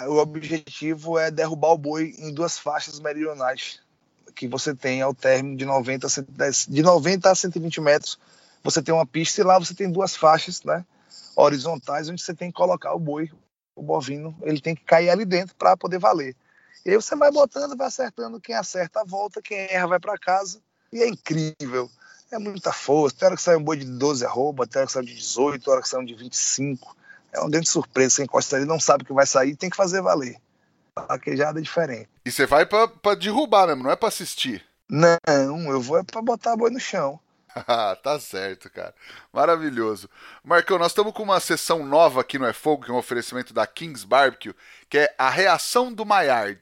O 0.07 0.17
objetivo 0.17 1.17
é 1.17 1.29
derrubar 1.29 1.71
o 1.71 1.77
boi 1.77 2.15
em 2.17 2.33
duas 2.33 2.57
faixas 2.57 2.99
meridionais 2.99 3.79
que 4.39 4.47
você 4.47 4.73
tem 4.73 5.01
ao 5.01 5.13
término 5.13 5.57
de 5.57 5.65
90, 5.65 6.07
de 6.69 6.81
90 6.81 7.29
a 7.29 7.35
120 7.35 7.81
metros, 7.81 8.17
você 8.63 8.81
tem 8.81 8.93
uma 8.93 9.05
pista 9.05 9.41
e 9.41 9.43
lá 9.43 9.59
você 9.59 9.73
tem 9.73 9.91
duas 9.91 10.15
faixas, 10.15 10.63
né, 10.63 10.85
horizontais, 11.35 12.07
onde 12.07 12.21
você 12.21 12.33
tem 12.33 12.49
que 12.49 12.55
colocar 12.55 12.93
o 12.93 12.99
boi, 12.99 13.29
o 13.75 13.83
bovino, 13.83 14.33
ele 14.41 14.61
tem 14.61 14.73
que 14.73 14.83
cair 14.83 15.09
ali 15.09 15.25
dentro 15.25 15.55
para 15.55 15.75
poder 15.75 15.99
valer. 15.99 16.35
E 16.85 16.91
aí 16.91 16.95
você 16.95 17.15
vai 17.17 17.31
botando, 17.31 17.75
vai 17.75 17.87
acertando, 17.87 18.39
quem 18.39 18.55
acerta 18.55 19.03
volta, 19.03 19.41
quem 19.41 19.57
erra 19.57 19.87
vai 19.87 19.99
para 19.99 20.17
casa, 20.17 20.61
e 20.91 21.01
é 21.01 21.07
incrível. 21.07 21.89
É 22.31 22.37
muita 22.37 22.71
força. 22.71 23.17
Tem 23.17 23.25
hora 23.25 23.35
que 23.35 23.41
sai 23.41 23.55
um 23.55 23.63
boi 23.63 23.77
de 23.77 23.85
12 23.85 24.25
arroba, 24.25 24.67
tem 24.67 24.79
hora 24.79 24.87
que 24.87 24.93
sai 24.93 25.03
de 25.03 25.15
18, 25.15 25.63
tem 25.63 25.73
hora 25.73 25.81
que 25.81 25.89
sai 25.89 26.05
de 26.05 26.13
25. 26.13 26.95
É 27.33 27.39
um 27.41 27.49
grande 27.49 27.69
surpresa. 27.69 28.15
Você 28.15 28.23
encosta 28.23 28.55
ali, 28.55 28.65
não 28.65 28.79
sabe 28.79 29.03
o 29.03 29.05
que 29.05 29.13
vai 29.13 29.25
sair, 29.25 29.55
tem 29.55 29.69
que 29.69 29.77
fazer 29.77 30.01
valer. 30.01 30.37
A 30.95 31.01
vaquejada 31.01 31.59
é 31.59 31.61
diferente. 31.61 32.09
E 32.25 32.31
você 32.31 32.45
vai 32.45 32.65
para 32.65 33.15
derrubar 33.15 33.67
mesmo, 33.67 33.83
não 33.83 33.91
é 33.91 33.95
para 33.95 34.09
assistir? 34.09 34.65
Não, 34.89 35.17
eu 35.71 35.81
vou 35.81 35.99
é 35.99 36.03
para 36.03 36.21
botar 36.21 36.53
a 36.53 36.57
boi 36.57 36.71
no 36.71 36.79
chão. 36.79 37.19
tá 38.03 38.19
certo, 38.19 38.69
cara. 38.69 38.93
Maravilhoso. 39.31 40.09
Marcão, 40.43 40.77
nós 40.77 40.91
estamos 40.91 41.13
com 41.13 41.23
uma 41.23 41.39
sessão 41.39 41.85
nova 41.85 42.21
aqui 42.21 42.37
no 42.37 42.45
É 42.45 42.53
Fogo, 42.53 42.85
que 42.85 42.91
é 42.91 42.93
um 42.93 42.97
oferecimento 42.97 43.53
da 43.53 43.65
Kings 43.65 44.05
Barbecue, 44.05 44.55
que 44.89 44.97
é 44.97 45.15
a 45.17 45.29
reação 45.29 45.93
do 45.93 46.05
Maillard. 46.05 46.59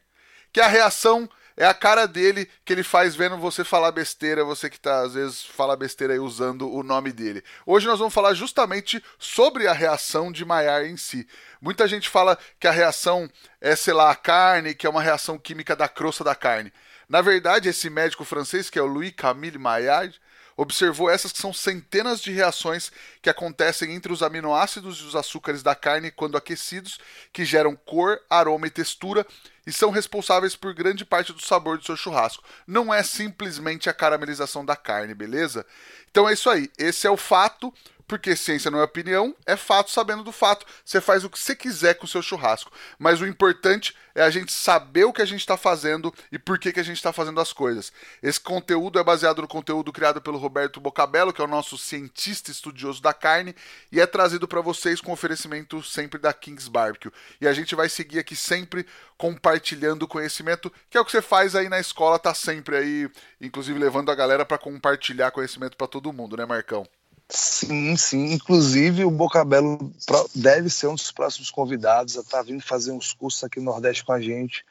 Que 0.51 0.59
é 0.59 0.63
a 0.63 0.69
reação 0.69 1.29
é 1.57 1.65
a 1.65 1.73
cara 1.73 2.05
dele 2.05 2.47
que 2.63 2.71
ele 2.71 2.83
faz 2.83 3.15
vendo 3.15 3.35
você 3.35 3.63
falar 3.63 3.91
besteira, 3.91 4.45
você 4.45 4.69
que 4.69 4.79
tá 4.79 5.01
às 5.01 5.15
vezes 5.15 5.43
fala 5.43 5.75
besteira 5.75 6.13
aí 6.13 6.19
usando 6.19 6.71
o 6.71 6.83
nome 6.83 7.11
dele. 7.11 7.43
Hoje 7.65 7.87
nós 7.87 7.97
vamos 7.97 8.13
falar 8.13 8.35
justamente 8.35 9.03
sobre 9.17 9.67
a 9.67 9.73
reação 9.73 10.31
de 10.31 10.45
Maillard 10.45 10.87
em 10.87 10.95
si. 10.95 11.27
Muita 11.59 11.87
gente 11.87 12.07
fala 12.07 12.37
que 12.59 12.67
a 12.67 12.71
reação 12.71 13.27
é, 13.59 13.75
sei 13.75 13.93
lá, 13.93 14.11
a 14.11 14.15
carne, 14.15 14.75
que 14.75 14.85
é 14.85 14.89
uma 14.89 15.01
reação 15.01 15.39
química 15.39 15.75
da 15.75 15.89
crosta 15.89 16.23
da 16.23 16.35
carne. 16.35 16.71
Na 17.09 17.21
verdade, 17.21 17.69
esse 17.69 17.89
médico 17.89 18.23
francês, 18.23 18.69
que 18.69 18.77
é 18.77 18.81
o 18.81 18.85
Louis 18.85 19.11
Camille 19.15 19.57
Maillard, 19.57 20.19
observou 20.55 21.09
essas 21.09 21.31
que 21.31 21.39
são 21.39 21.53
centenas 21.53 22.21
de 22.21 22.31
reações 22.31 22.91
que 23.21 23.29
acontecem 23.29 23.93
entre 23.93 24.11
os 24.11 24.21
aminoácidos 24.21 24.99
e 24.99 25.03
os 25.05 25.15
açúcares 25.15 25.63
da 25.63 25.73
carne 25.73 26.11
quando 26.11 26.37
aquecidos, 26.37 26.99
que 27.33 27.45
geram 27.45 27.75
cor, 27.75 28.19
aroma 28.29 28.67
e 28.67 28.71
textura 28.71 29.25
e 29.67 29.73
são 29.73 29.91
responsáveis 29.91 30.55
por 30.55 30.73
grande 30.73 31.03
parte 31.03 31.33
do 31.33 31.41
sabor 31.41 31.77
do 31.77 31.83
seu 31.83 31.97
churrasco. 31.97 32.41
Não 32.65 32.93
é 32.93 33.03
simplesmente 33.03 33.89
a 33.89 33.93
caramelização 33.93 34.65
da 34.65 34.77
carne, 34.77 35.13
beleza? 35.13 35.65
Então 36.09 36.27
é 36.27 36.31
isso 36.31 36.49
aí. 36.49 36.71
Esse 36.77 37.05
é 37.05 37.11
o 37.11 37.17
fato 37.17 37.73
porque 38.07 38.35
ciência 38.35 38.71
não 38.71 38.79
é 38.79 38.83
opinião, 38.83 39.35
é 39.45 39.57
fato 39.57 39.91
sabendo 39.91 40.23
do 40.23 40.31
fato. 40.31 40.65
Você 40.85 41.01
faz 41.01 41.25
o 41.25 41.29
que 41.29 41.37
você 41.37 41.55
quiser 41.55 41.95
com 41.95 42.05
o 42.05 42.07
seu 42.07 42.21
churrasco. 42.21 42.71
Mas 42.97 43.19
o 43.19 43.27
importante 43.27 43.93
é 44.15 44.23
a 44.23 44.29
gente 44.29 44.51
saber 44.51 45.03
o 45.03 45.11
que 45.11 45.21
a 45.21 45.25
gente 45.25 45.41
está 45.41 45.57
fazendo 45.57 46.13
e 46.31 46.39
por 46.39 46.57
que, 46.57 46.71
que 46.71 46.79
a 46.79 46.83
gente 46.83 46.95
está 46.95 47.11
fazendo 47.11 47.39
as 47.41 47.51
coisas. 47.51 47.91
Esse 48.23 48.39
conteúdo 48.39 48.97
é 48.97 49.03
baseado 49.03 49.41
no 49.41 49.47
conteúdo 49.47 49.91
criado 49.91 50.21
pelo 50.21 50.37
Roberto 50.37 50.79
Bocabello, 50.79 51.33
que 51.33 51.41
é 51.41 51.43
o 51.43 51.47
nosso 51.47 51.77
cientista 51.77 52.49
estudioso 52.49 53.01
da 53.01 53.13
carne, 53.13 53.53
e 53.91 53.99
é 53.99 54.07
trazido 54.07 54.47
para 54.47 54.61
vocês 54.61 55.01
com 55.01 55.11
oferecimento 55.11 55.83
sempre 55.83 56.17
da 56.17 56.33
Kings 56.33 56.69
Barbecue. 56.69 57.11
E 57.41 57.47
a 57.47 57.53
gente 57.53 57.75
vai 57.75 57.89
seguir 57.89 58.19
aqui 58.19 58.35
sempre 58.35 58.87
compartilhando 59.17 60.07
conhecimento, 60.07 60.71
que 60.89 60.97
é 60.97 61.01
o 61.01 61.05
que 61.05 61.11
você 61.11 61.21
faz 61.21 61.55
aí 61.55 61.67
na 61.67 61.79
escola, 61.79 62.17
tá 62.17 62.33
sempre 62.33 62.77
aí, 62.77 63.09
inclusive 63.41 63.77
levando 63.77 64.11
a 64.11 64.15
galera 64.15 64.45
para 64.45 64.57
compartilhar 64.57 65.31
conhecimento 65.31 65.75
para 65.75 65.87
todo 65.87 66.13
mundo, 66.13 66.37
né, 66.37 66.45
Marcão? 66.45 66.87
Sim, 67.29 67.97
sim. 67.97 68.31
Inclusive, 68.31 69.03
o 69.03 69.11
Bocabelo 69.11 69.91
deve 70.33 70.69
ser 70.69 70.87
um 70.87 70.95
dos 70.95 71.11
próximos 71.11 71.51
convidados 71.51 72.17
a 72.17 72.21
estar 72.21 72.37
tá 72.37 72.43
vindo 72.43 72.61
fazer 72.61 72.91
uns 72.91 73.13
cursos 73.13 73.43
aqui 73.43 73.59
no 73.59 73.65
Nordeste 73.65 74.05
com 74.05 74.13
a 74.13 74.21
gente. 74.21 74.65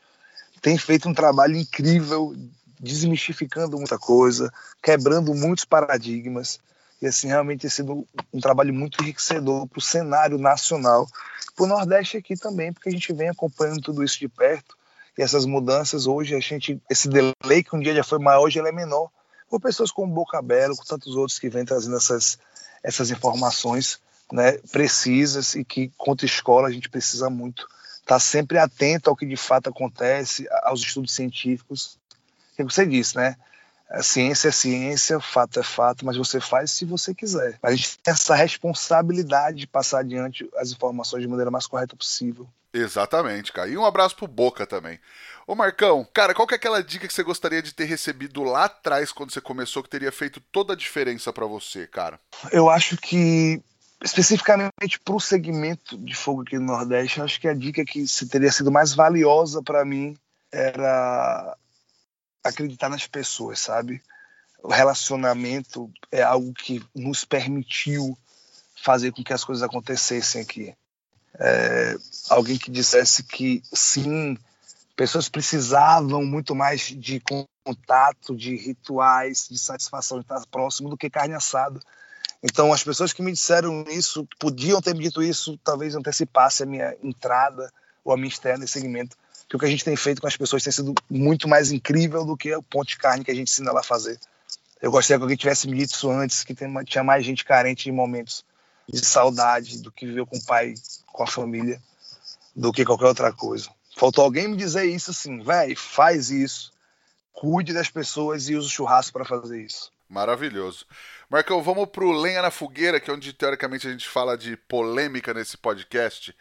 Tem 0.62 0.78
feito 0.78 1.08
um 1.08 1.14
trabalho 1.14 1.56
incrível, 1.56 2.34
desmistificando 2.80 3.76
muita 3.76 3.98
coisa, 3.98 4.50
quebrando 4.82 5.34
muitos 5.34 5.66
paradigmas. 5.66 6.58
E, 7.00 7.06
assim, 7.06 7.28
realmente 7.28 7.60
tem 7.60 7.70
sido 7.70 8.06
um 8.32 8.40
trabalho 8.40 8.72
muito 8.72 9.02
enriquecedor 9.02 9.66
para 9.66 9.78
o 9.78 9.82
cenário 9.82 10.38
nacional. 10.38 11.06
Para 11.54 11.64
o 11.64 11.68
Nordeste 11.68 12.16
aqui 12.16 12.36
também, 12.36 12.72
porque 12.72 12.88
a 12.88 12.92
gente 12.92 13.12
vem 13.12 13.28
acompanhando 13.28 13.82
tudo 13.82 14.02
isso 14.02 14.18
de 14.18 14.28
perto. 14.28 14.74
E 15.18 15.22
essas 15.22 15.44
mudanças, 15.44 16.06
hoje, 16.06 16.34
a 16.34 16.40
gente, 16.40 16.80
esse 16.88 17.06
delay 17.06 17.62
que 17.62 17.76
um 17.76 17.80
dia 17.80 17.94
já 17.94 18.02
foi 18.02 18.18
maior, 18.18 18.44
hoje 18.44 18.58
ele 18.58 18.68
é 18.68 18.72
menor 18.72 19.10
por 19.48 19.60
pessoas 19.60 19.90
como 19.90 20.12
Boca 20.12 20.40
Belo, 20.42 20.76
com 20.76 20.84
tantos 20.84 21.14
outros 21.14 21.38
que 21.38 21.48
vêm 21.48 21.64
trazendo 21.64 21.96
essas, 21.96 22.38
essas 22.82 23.10
informações 23.10 24.00
né, 24.32 24.58
precisas 24.72 25.54
e 25.54 25.64
que, 25.64 25.90
quanto 25.96 26.24
escola, 26.24 26.68
a 26.68 26.72
gente 26.72 26.88
precisa 26.88 27.30
muito 27.30 27.62
estar 28.00 28.16
tá 28.16 28.18
sempre 28.20 28.58
atento 28.58 29.10
ao 29.10 29.16
que 29.16 29.26
de 29.26 29.36
fato 29.36 29.68
acontece, 29.68 30.46
aos 30.62 30.80
estudos 30.80 31.12
científicos. 31.12 31.98
É 32.58 32.62
o 32.62 32.66
que 32.66 32.74
você 32.74 32.86
disse, 32.86 33.16
né? 33.16 33.36
A 33.88 34.02
ciência 34.02 34.48
é 34.48 34.52
ciência, 34.52 35.20
fato 35.20 35.60
é 35.60 35.62
fato, 35.62 36.04
mas 36.04 36.16
você 36.16 36.40
faz 36.40 36.72
se 36.72 36.84
você 36.84 37.14
quiser. 37.14 37.56
A 37.62 37.70
gente 37.70 37.98
tem 37.98 38.12
essa 38.12 38.34
responsabilidade 38.34 39.58
de 39.58 39.66
passar 39.66 40.00
adiante 40.00 40.48
as 40.56 40.72
informações 40.72 41.22
de 41.22 41.28
maneira 41.28 41.52
mais 41.52 41.68
correta 41.68 41.94
possível. 41.94 42.48
Exatamente, 42.72 43.52
cara. 43.52 43.68
E 43.68 43.78
um 43.78 43.84
abraço 43.84 44.16
pro 44.16 44.26
Boca 44.26 44.66
também. 44.66 44.98
Ô 45.46 45.54
Marcão, 45.54 46.04
cara, 46.12 46.34
qual 46.34 46.46
que 46.46 46.54
é 46.54 46.56
aquela 46.56 46.82
dica 46.82 47.06
que 47.06 47.14
você 47.14 47.22
gostaria 47.22 47.62
de 47.62 47.72
ter 47.72 47.84
recebido 47.84 48.42
lá 48.42 48.64
atrás 48.64 49.12
quando 49.12 49.32
você 49.32 49.40
começou 49.40 49.82
que 49.82 49.88
teria 49.88 50.10
feito 50.10 50.40
toda 50.50 50.72
a 50.72 50.76
diferença 50.76 51.32
para 51.32 51.46
você, 51.46 51.86
cara? 51.86 52.18
Eu 52.50 52.68
acho 52.68 52.96
que 52.96 53.62
especificamente 54.02 54.98
para 55.04 55.14
o 55.14 55.20
segmento 55.20 55.96
de 55.98 56.14
fogo 56.14 56.42
aqui 56.42 56.58
no 56.58 56.66
Nordeste, 56.66 57.20
acho 57.20 57.40
que 57.40 57.46
a 57.46 57.54
dica 57.54 57.84
que 57.84 58.06
se 58.08 58.26
teria 58.26 58.50
sido 58.50 58.72
mais 58.72 58.92
valiosa 58.92 59.62
para 59.62 59.84
mim 59.84 60.16
era 60.50 61.56
acreditar 62.42 62.88
nas 62.88 63.06
pessoas, 63.06 63.60
sabe? 63.60 64.02
O 64.62 64.72
relacionamento 64.72 65.90
é 66.10 66.22
algo 66.22 66.52
que 66.52 66.84
nos 66.92 67.24
permitiu 67.24 68.18
fazer 68.74 69.12
com 69.12 69.22
que 69.22 69.32
as 69.32 69.44
coisas 69.44 69.62
acontecessem 69.62 70.42
aqui. 70.42 70.74
É, 71.38 71.96
alguém 72.30 72.58
que 72.58 72.70
dissesse 72.70 73.22
que 73.22 73.62
sim, 73.72 74.36
pessoas 74.96 75.28
precisavam 75.28 76.24
muito 76.24 76.54
mais 76.54 76.80
de 76.80 77.20
contato, 77.20 78.34
de 78.34 78.56
rituais, 78.56 79.46
de 79.48 79.58
satisfação 79.58 80.18
de 80.18 80.24
estar 80.24 80.42
próximo 80.50 80.88
do 80.88 80.96
que 80.96 81.10
carne 81.10 81.34
assada. 81.34 81.78
Então, 82.42 82.72
as 82.72 82.82
pessoas 82.82 83.12
que 83.12 83.22
me 83.22 83.32
disseram 83.32 83.84
isso 83.88 84.26
podiam 84.38 84.80
ter 84.80 84.94
me 84.94 85.04
dito 85.04 85.22
isso, 85.22 85.58
talvez 85.62 85.94
antecipasse 85.94 86.62
a 86.62 86.66
minha 86.66 86.96
entrada 87.02 87.70
ou 88.02 88.12
a 88.12 88.16
minha 88.16 88.28
estreia 88.28 88.56
nesse 88.56 88.72
segmento. 88.74 89.16
Porque 89.42 89.56
o 89.56 89.58
que 89.60 89.66
a 89.66 89.70
gente 89.70 89.84
tem 89.84 89.96
feito 89.96 90.20
com 90.20 90.26
as 90.26 90.36
pessoas 90.36 90.62
tem 90.62 90.72
sido 90.72 90.94
muito 91.10 91.46
mais 91.46 91.70
incrível 91.70 92.24
do 92.24 92.36
que 92.36 92.54
o 92.54 92.62
ponto 92.62 92.88
de 92.88 92.96
carne 92.96 93.24
que 93.24 93.30
a 93.30 93.34
gente 93.34 93.50
ensina 93.50 93.72
lá 93.72 93.80
a 93.80 93.84
fazer. 93.84 94.18
Eu 94.80 94.90
gostaria 94.90 95.18
que 95.18 95.22
alguém 95.22 95.36
tivesse 95.36 95.68
me 95.68 95.76
dito 95.76 95.94
isso 95.94 96.10
antes, 96.10 96.42
que 96.42 96.54
tinha 96.54 97.04
mais 97.04 97.24
gente 97.24 97.44
carente 97.44 97.88
em 97.88 97.92
momentos 97.92 98.44
de 98.88 99.04
saudade 99.04 99.82
do 99.82 99.90
que 99.90 100.06
viveu 100.06 100.26
com 100.26 100.36
o 100.36 100.44
pai, 100.44 100.74
com 101.06 101.22
a 101.22 101.26
família, 101.26 101.80
do 102.54 102.72
que 102.72 102.84
qualquer 102.84 103.06
outra 103.06 103.32
coisa. 103.32 103.70
Faltou 103.96 104.24
alguém 104.24 104.46
me 104.46 104.58
dizer 104.58 104.84
isso 104.84 105.10
assim, 105.10 105.42
velho, 105.42 105.74
faz 105.74 106.30
isso, 106.30 106.70
cuide 107.32 107.72
das 107.72 107.88
pessoas 107.88 108.46
e 108.46 108.54
use 108.54 108.66
o 108.66 108.70
churrasco 108.70 109.14
para 109.14 109.24
fazer 109.24 109.64
isso. 109.64 109.90
Maravilhoso. 110.06 110.84
Marcão, 111.30 111.62
vamos 111.62 111.88
pro 111.88 112.12
Lenha 112.12 112.42
na 112.42 112.50
Fogueira, 112.50 113.00
que 113.00 113.10
é 113.10 113.14
onde 113.14 113.32
teoricamente 113.32 113.88
a 113.88 113.90
gente 113.90 114.06
fala 114.06 114.36
de 114.36 114.54
polêmica 114.54 115.32
nesse 115.32 115.56
podcast. 115.56 116.36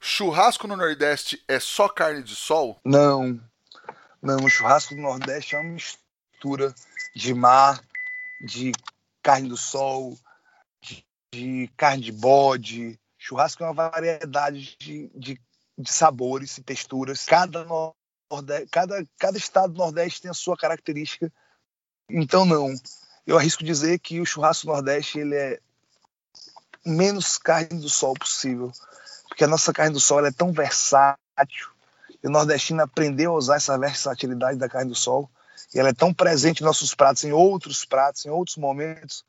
Churrasco 0.00 0.68
no 0.68 0.76
Nordeste 0.76 1.42
é 1.48 1.58
só 1.58 1.88
carne 1.88 2.22
de 2.22 2.36
sol? 2.36 2.78
Não. 2.84 3.40
Não, 4.22 4.44
o 4.44 4.48
churrasco 4.48 4.94
do 4.94 5.00
Nordeste 5.00 5.56
é 5.56 5.58
uma 5.58 5.72
mistura 5.72 6.72
de 7.16 7.34
mar, 7.34 7.82
de 8.40 8.70
carne 9.20 9.48
do 9.48 9.56
sol, 9.56 10.16
de, 10.80 11.04
de 11.34 11.70
carne 11.76 12.04
de 12.04 12.12
bode. 12.12 12.96
Churrasco 13.18 13.64
é 13.64 13.66
uma 13.66 13.90
variedade 13.90 14.76
de, 14.78 15.10
de 15.12 15.40
de 15.80 15.92
sabores 15.92 16.58
e 16.58 16.62
texturas. 16.62 17.24
Cada, 17.24 17.64
nordeste, 18.30 18.68
cada, 18.70 19.06
cada 19.18 19.38
estado 19.38 19.72
do 19.72 19.78
Nordeste 19.78 20.22
tem 20.22 20.30
a 20.30 20.34
sua 20.34 20.56
característica. 20.56 21.32
Então, 22.08 22.44
não. 22.44 22.74
Eu 23.26 23.38
arrisco 23.38 23.64
dizer 23.64 23.98
que 23.98 24.20
o 24.20 24.26
churrasco 24.26 24.66
Nordeste 24.66 25.18
ele 25.18 25.34
é 25.34 25.58
menos 26.84 27.38
carne 27.38 27.80
do 27.80 27.88
sol 27.88 28.14
possível. 28.14 28.72
Porque 29.28 29.44
a 29.44 29.48
nossa 29.48 29.72
carne 29.72 29.92
do 29.92 30.00
sol 30.00 30.24
é 30.24 30.32
tão 30.32 30.52
versátil. 30.52 31.68
E 32.22 32.26
o 32.26 32.30
nordestino 32.30 32.82
aprendeu 32.82 33.32
a 33.32 33.36
usar 33.36 33.56
essa 33.56 33.78
versatilidade 33.78 34.58
da 34.58 34.68
carne 34.68 34.90
do 34.90 34.96
sol. 34.96 35.30
E 35.74 35.78
ela 35.78 35.90
é 35.90 35.94
tão 35.94 36.12
presente 36.12 36.60
em 36.60 36.66
nossos 36.66 36.94
pratos, 36.94 37.24
em 37.24 37.32
outros 37.32 37.84
pratos, 37.84 38.26
em 38.26 38.30
outros 38.30 38.56
momentos, 38.56 39.24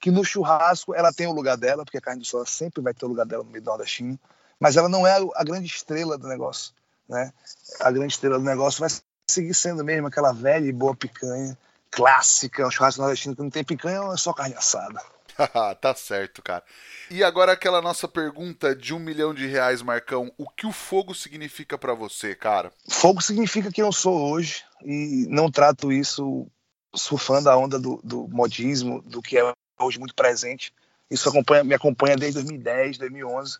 que 0.00 0.10
no 0.10 0.24
churrasco 0.24 0.94
ela 0.94 1.12
tem 1.12 1.26
o 1.26 1.32
lugar 1.32 1.56
dela, 1.56 1.84
porque 1.84 1.98
a 1.98 2.00
carne 2.00 2.20
do 2.20 2.26
sol 2.26 2.44
sempre 2.46 2.82
vai 2.82 2.94
ter 2.94 3.04
o 3.04 3.08
lugar 3.08 3.26
dela 3.26 3.44
no 3.44 3.50
meio 3.50 3.62
do 3.62 3.66
nordestino 3.66 4.18
mas 4.58 4.76
ela 4.76 4.88
não 4.88 5.06
é 5.06 5.16
a 5.34 5.44
grande 5.44 5.66
estrela 5.66 6.16
do 6.16 6.28
negócio, 6.28 6.72
né? 7.08 7.32
A 7.80 7.90
grande 7.90 8.12
estrela 8.12 8.38
do 8.38 8.44
negócio 8.44 8.80
vai 8.80 8.90
seguir 9.28 9.54
sendo 9.54 9.84
mesmo 9.84 10.06
aquela 10.06 10.32
velha 10.32 10.66
e 10.66 10.72
boa 10.72 10.94
picanha 10.94 11.56
clássica, 11.92 12.66
um 12.66 12.70
churrasco 12.70 13.02
nordestino 13.02 13.36
que 13.36 13.42
não 13.42 13.50
tem 13.50 13.62
picanha, 13.62 14.00
é 14.12 14.16
só 14.16 14.32
carne 14.32 14.54
assada. 14.54 15.00
tá 15.80 15.94
certo, 15.94 16.42
cara. 16.42 16.64
E 17.10 17.22
agora 17.22 17.52
aquela 17.52 17.82
nossa 17.82 18.08
pergunta 18.08 18.74
de 18.74 18.94
um 18.94 18.98
milhão 18.98 19.34
de 19.34 19.46
reais, 19.46 19.82
Marcão. 19.82 20.32
O 20.38 20.48
que 20.48 20.66
o 20.66 20.72
fogo 20.72 21.14
significa 21.14 21.76
para 21.76 21.94
você, 21.94 22.34
cara? 22.34 22.72
Fogo 22.88 23.20
significa 23.20 23.70
quem 23.70 23.84
eu 23.84 23.92
sou 23.92 24.30
hoje 24.32 24.64
e 24.82 25.26
não 25.28 25.50
trato 25.50 25.92
isso 25.92 26.46
surfando 26.94 27.50
a 27.50 27.56
onda 27.56 27.78
do, 27.78 28.00
do 28.02 28.26
modismo, 28.28 29.02
do 29.02 29.22
que 29.22 29.38
é 29.38 29.52
hoje 29.78 29.98
muito 29.98 30.14
presente. 30.14 30.72
Isso 31.10 31.28
acompanha, 31.28 31.64
me 31.64 31.74
acompanha 31.74 32.16
desde 32.16 32.40
2010, 32.40 32.98
2011. 32.98 33.58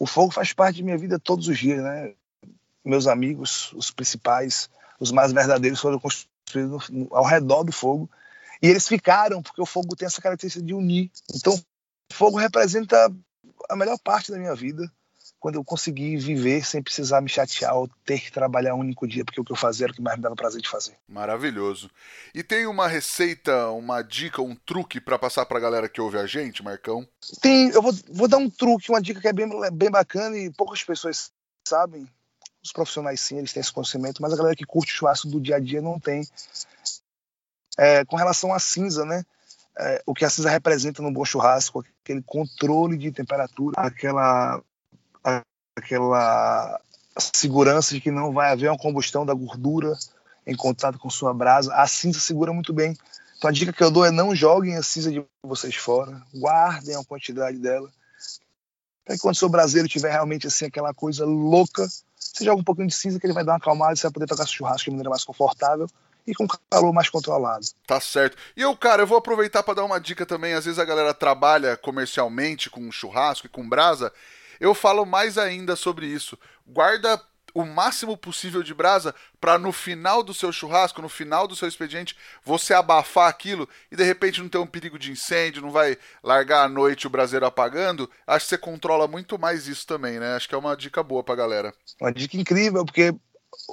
O 0.00 0.06
fogo 0.06 0.32
faz 0.32 0.54
parte 0.54 0.76
de 0.76 0.82
minha 0.82 0.96
vida 0.96 1.18
todos 1.18 1.46
os 1.46 1.58
dias, 1.58 1.82
né? 1.82 2.14
Meus 2.82 3.06
amigos, 3.06 3.70
os 3.74 3.90
principais, 3.90 4.70
os 4.98 5.12
mais 5.12 5.30
verdadeiros 5.30 5.78
foram 5.78 6.00
construídos 6.00 6.90
ao 7.10 7.26
redor 7.26 7.62
do 7.64 7.70
fogo 7.70 8.10
e 8.62 8.68
eles 8.68 8.88
ficaram, 8.88 9.42
porque 9.42 9.60
o 9.60 9.66
fogo 9.66 9.94
tem 9.94 10.06
essa 10.06 10.22
característica 10.22 10.64
de 10.64 10.72
unir. 10.72 11.10
Então, 11.34 11.52
o 11.54 12.14
fogo 12.14 12.38
representa 12.38 13.14
a 13.68 13.76
melhor 13.76 13.98
parte 13.98 14.32
da 14.32 14.38
minha 14.38 14.54
vida, 14.54 14.90
quando 15.40 15.54
eu 15.54 15.64
consegui 15.64 16.16
viver 16.18 16.64
sem 16.64 16.82
precisar 16.82 17.22
me 17.22 17.28
chatear 17.28 17.74
ou 17.74 17.88
ter 18.04 18.20
que 18.20 18.30
trabalhar 18.30 18.74
um 18.74 18.80
único 18.80 19.08
dia, 19.08 19.24
porque 19.24 19.40
o 19.40 19.44
que 19.44 19.50
eu 19.50 19.56
fazia 19.56 19.86
era 19.86 19.92
o 19.92 19.96
que 19.96 20.02
mais 20.02 20.16
me 20.16 20.22
dava 20.22 20.36
prazer 20.36 20.60
de 20.60 20.68
fazer. 20.68 20.96
Maravilhoso. 21.08 21.90
E 22.34 22.42
tem 22.42 22.66
uma 22.66 22.86
receita, 22.86 23.70
uma 23.70 24.02
dica, 24.02 24.42
um 24.42 24.54
truque 24.54 25.00
para 25.00 25.18
passar 25.18 25.46
para 25.46 25.56
a 25.56 25.60
galera 25.60 25.88
que 25.88 26.00
ouve 26.00 26.18
a 26.18 26.26
gente, 26.26 26.62
Marcão? 26.62 27.08
Tem, 27.40 27.70
eu 27.70 27.80
vou, 27.80 27.92
vou 28.12 28.28
dar 28.28 28.36
um 28.36 28.50
truque, 28.50 28.90
uma 28.90 29.00
dica 29.00 29.20
que 29.20 29.28
é 29.28 29.32
bem, 29.32 29.48
bem 29.72 29.90
bacana 29.90 30.36
e 30.36 30.50
poucas 30.50 30.84
pessoas 30.84 31.32
sabem. 31.66 32.06
Os 32.62 32.72
profissionais 32.72 33.20
sim, 33.22 33.38
eles 33.38 33.52
têm 33.54 33.62
esse 33.62 33.72
conhecimento, 33.72 34.20
mas 34.20 34.34
a 34.34 34.36
galera 34.36 34.54
que 34.54 34.66
curte 34.66 34.92
o 34.92 34.96
churrasco 34.96 35.28
do 35.28 35.40
dia 35.40 35.56
a 35.56 35.60
dia 35.60 35.80
não 35.80 35.98
tem 35.98 36.22
é, 37.78 38.04
com 38.04 38.16
relação 38.16 38.52
à 38.52 38.58
cinza, 38.58 39.06
né? 39.06 39.24
É, 39.78 40.02
o 40.04 40.12
que 40.12 40.24
a 40.24 40.30
cinza 40.30 40.50
representa 40.50 41.00
no 41.00 41.10
bom 41.10 41.24
churrasco, 41.24 41.82
aquele 42.04 42.22
controle 42.22 42.98
de 42.98 43.10
temperatura, 43.10 43.74
aquela, 43.78 44.62
aquela 45.76 46.80
segurança 47.18 47.94
de 47.94 48.00
que 48.00 48.10
não 48.10 48.32
vai 48.32 48.52
haver 48.52 48.70
uma 48.70 48.78
combustão 48.78 49.26
da 49.26 49.34
gordura 49.34 49.96
em 50.46 50.56
contato 50.56 50.98
com 50.98 51.10
sua 51.10 51.34
brasa. 51.34 51.74
A 51.74 51.86
cinza 51.86 52.20
segura 52.20 52.52
muito 52.52 52.72
bem. 52.72 52.96
Então 53.36 53.48
a 53.48 53.52
dica 53.52 53.72
que 53.72 53.82
eu 53.82 53.90
dou 53.90 54.04
é 54.04 54.10
não 54.10 54.34
joguem 54.34 54.76
a 54.76 54.82
cinza 54.82 55.10
de 55.10 55.24
vocês 55.42 55.74
fora, 55.74 56.20
guardem 56.34 56.94
a 56.94 57.04
quantidade 57.04 57.58
dela. 57.58 57.90
Para 59.04 59.18
quando 59.18 59.34
o 59.34 59.38
seu 59.38 59.48
braseiro 59.48 59.88
tiver 59.88 60.10
realmente 60.10 60.46
assim 60.46 60.66
aquela 60.66 60.92
coisa 60.92 61.24
louca, 61.24 61.88
você 62.16 62.44
joga 62.44 62.60
um 62.60 62.64
pouquinho 62.64 62.88
de 62.88 62.94
cinza 62.94 63.18
que 63.18 63.26
ele 63.26 63.32
vai 63.32 63.44
dar 63.44 63.52
uma 63.52 63.58
acalmada 63.58 63.96
você 63.96 64.02
vai 64.02 64.12
poder 64.12 64.26
tocar 64.26 64.46
churrasco 64.46 64.84
de 64.84 64.90
maneira 64.90 65.10
mais 65.10 65.24
confortável 65.24 65.88
e 66.26 66.34
com 66.34 66.46
calor 66.46 66.92
mais 66.92 67.08
controlado. 67.08 67.66
Tá 67.86 68.00
certo. 68.00 68.36
E 68.56 68.60
eu, 68.60 68.76
cara, 68.76 69.02
eu 69.02 69.06
vou 69.06 69.18
aproveitar 69.18 69.62
para 69.62 69.74
dar 69.74 69.84
uma 69.84 69.98
dica 69.98 70.26
também. 70.26 70.52
Às 70.52 70.64
vezes 70.64 70.78
a 70.78 70.84
galera 70.84 71.14
trabalha 71.14 71.76
comercialmente 71.76 72.70
com 72.70 72.92
churrasco 72.92 73.46
e 73.46 73.50
com 73.50 73.68
brasa. 73.68 74.12
Eu 74.60 74.74
falo 74.74 75.06
mais 75.06 75.38
ainda 75.38 75.74
sobre 75.74 76.06
isso. 76.06 76.38
Guarda 76.66 77.20
o 77.54 77.64
máximo 77.64 78.16
possível 78.16 78.62
de 78.62 78.72
brasa 78.72 79.14
para 79.40 79.58
no 79.58 79.72
final 79.72 80.22
do 80.22 80.32
seu 80.32 80.52
churrasco, 80.52 81.02
no 81.02 81.08
final 81.08 81.48
do 81.48 81.56
seu 81.56 81.66
expediente, 81.66 82.16
você 82.44 82.72
abafar 82.74 83.28
aquilo 83.28 83.68
e 83.90 83.96
de 83.96 84.04
repente 84.04 84.40
não 84.40 84.48
ter 84.48 84.58
um 84.58 84.66
perigo 84.66 84.98
de 84.98 85.10
incêndio, 85.10 85.62
não 85.62 85.70
vai 85.70 85.96
largar 86.22 86.64
à 86.64 86.68
noite 86.68 87.06
o 87.06 87.10
braseiro 87.10 87.46
apagando. 87.46 88.08
Acho 88.26 88.44
que 88.44 88.50
você 88.50 88.58
controla 88.58 89.08
muito 89.08 89.38
mais 89.38 89.66
isso 89.66 89.86
também, 89.86 90.20
né? 90.20 90.36
Acho 90.36 90.48
que 90.48 90.54
é 90.54 90.58
uma 90.58 90.76
dica 90.76 91.02
boa 91.02 91.24
pra 91.24 91.34
galera. 91.34 91.74
Uma 92.00 92.12
dica 92.12 92.36
incrível, 92.36 92.84
porque 92.84 93.14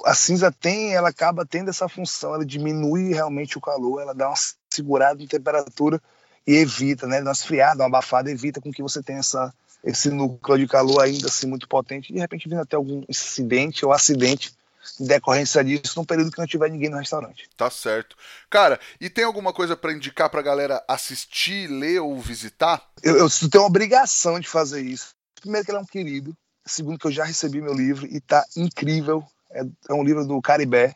a 0.04 0.14
cinza 0.14 0.50
tem, 0.50 0.94
ela 0.94 1.10
acaba 1.10 1.46
tendo 1.46 1.70
essa 1.70 1.88
função, 1.88 2.34
ela 2.34 2.44
diminui 2.44 3.12
realmente 3.12 3.56
o 3.56 3.60
calor, 3.60 4.00
ela 4.00 4.14
dá 4.14 4.28
uma 4.28 4.36
segurada 4.70 5.22
em 5.22 5.26
temperatura 5.26 6.00
e 6.46 6.56
evita, 6.56 7.06
né, 7.06 7.20
uma 7.20 7.32
esfriada, 7.32 7.82
uma 7.82 7.88
abafada, 7.88 8.30
evita 8.30 8.60
com 8.60 8.72
que 8.72 8.82
você 8.82 9.02
tenha 9.02 9.18
essa, 9.18 9.52
esse 9.82 10.10
núcleo 10.10 10.58
de 10.58 10.66
calor 10.66 11.00
ainda 11.00 11.28
assim 11.28 11.46
muito 11.46 11.68
potente, 11.68 12.10
e 12.10 12.14
de 12.14 12.20
repente 12.20 12.48
vindo 12.48 12.60
até 12.60 12.76
algum 12.76 13.02
incidente 13.08 13.84
ou 13.84 13.92
acidente 13.92 14.52
em 15.00 15.06
decorrência 15.06 15.62
disso 15.62 15.94
num 15.96 16.04
período 16.04 16.30
que 16.30 16.38
não 16.38 16.46
tiver 16.46 16.70
ninguém 16.70 16.88
no 16.88 16.96
restaurante. 16.96 17.48
Tá 17.56 17.70
certo. 17.70 18.16
Cara, 18.48 18.80
e 19.00 19.10
tem 19.10 19.24
alguma 19.24 19.52
coisa 19.52 19.76
para 19.76 19.92
indicar 19.92 20.30
pra 20.30 20.42
galera 20.42 20.82
assistir, 20.88 21.68
ler 21.68 22.00
ou 22.00 22.18
visitar? 22.20 22.88
Eu, 23.02 23.16
eu 23.16 23.28
tenho 23.28 23.62
uma 23.62 23.68
obrigação 23.68 24.40
de 24.40 24.48
fazer 24.48 24.80
isso. 24.82 25.14
Primeiro 25.40 25.64
que 25.64 25.70
ele 25.70 25.78
é 25.78 25.80
um 25.80 25.86
querido, 25.86 26.36
segundo 26.64 26.98
que 26.98 27.06
eu 27.06 27.12
já 27.12 27.24
recebi 27.24 27.60
meu 27.60 27.74
livro 27.74 28.06
e 28.06 28.20
tá 28.20 28.44
incrível, 28.56 29.24
é, 29.50 29.62
é 29.88 29.94
um 29.94 30.02
livro 30.02 30.26
do 30.26 30.40
Caribé, 30.40 30.94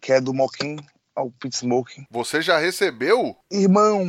que 0.00 0.12
é 0.12 0.20
do 0.20 0.34
Moquim 0.34 0.76
ao 1.14 1.30
Pit 1.30 1.56
Smoking. 1.56 2.06
Você 2.10 2.42
já 2.42 2.58
recebeu? 2.58 3.36
Irmão, 3.50 4.04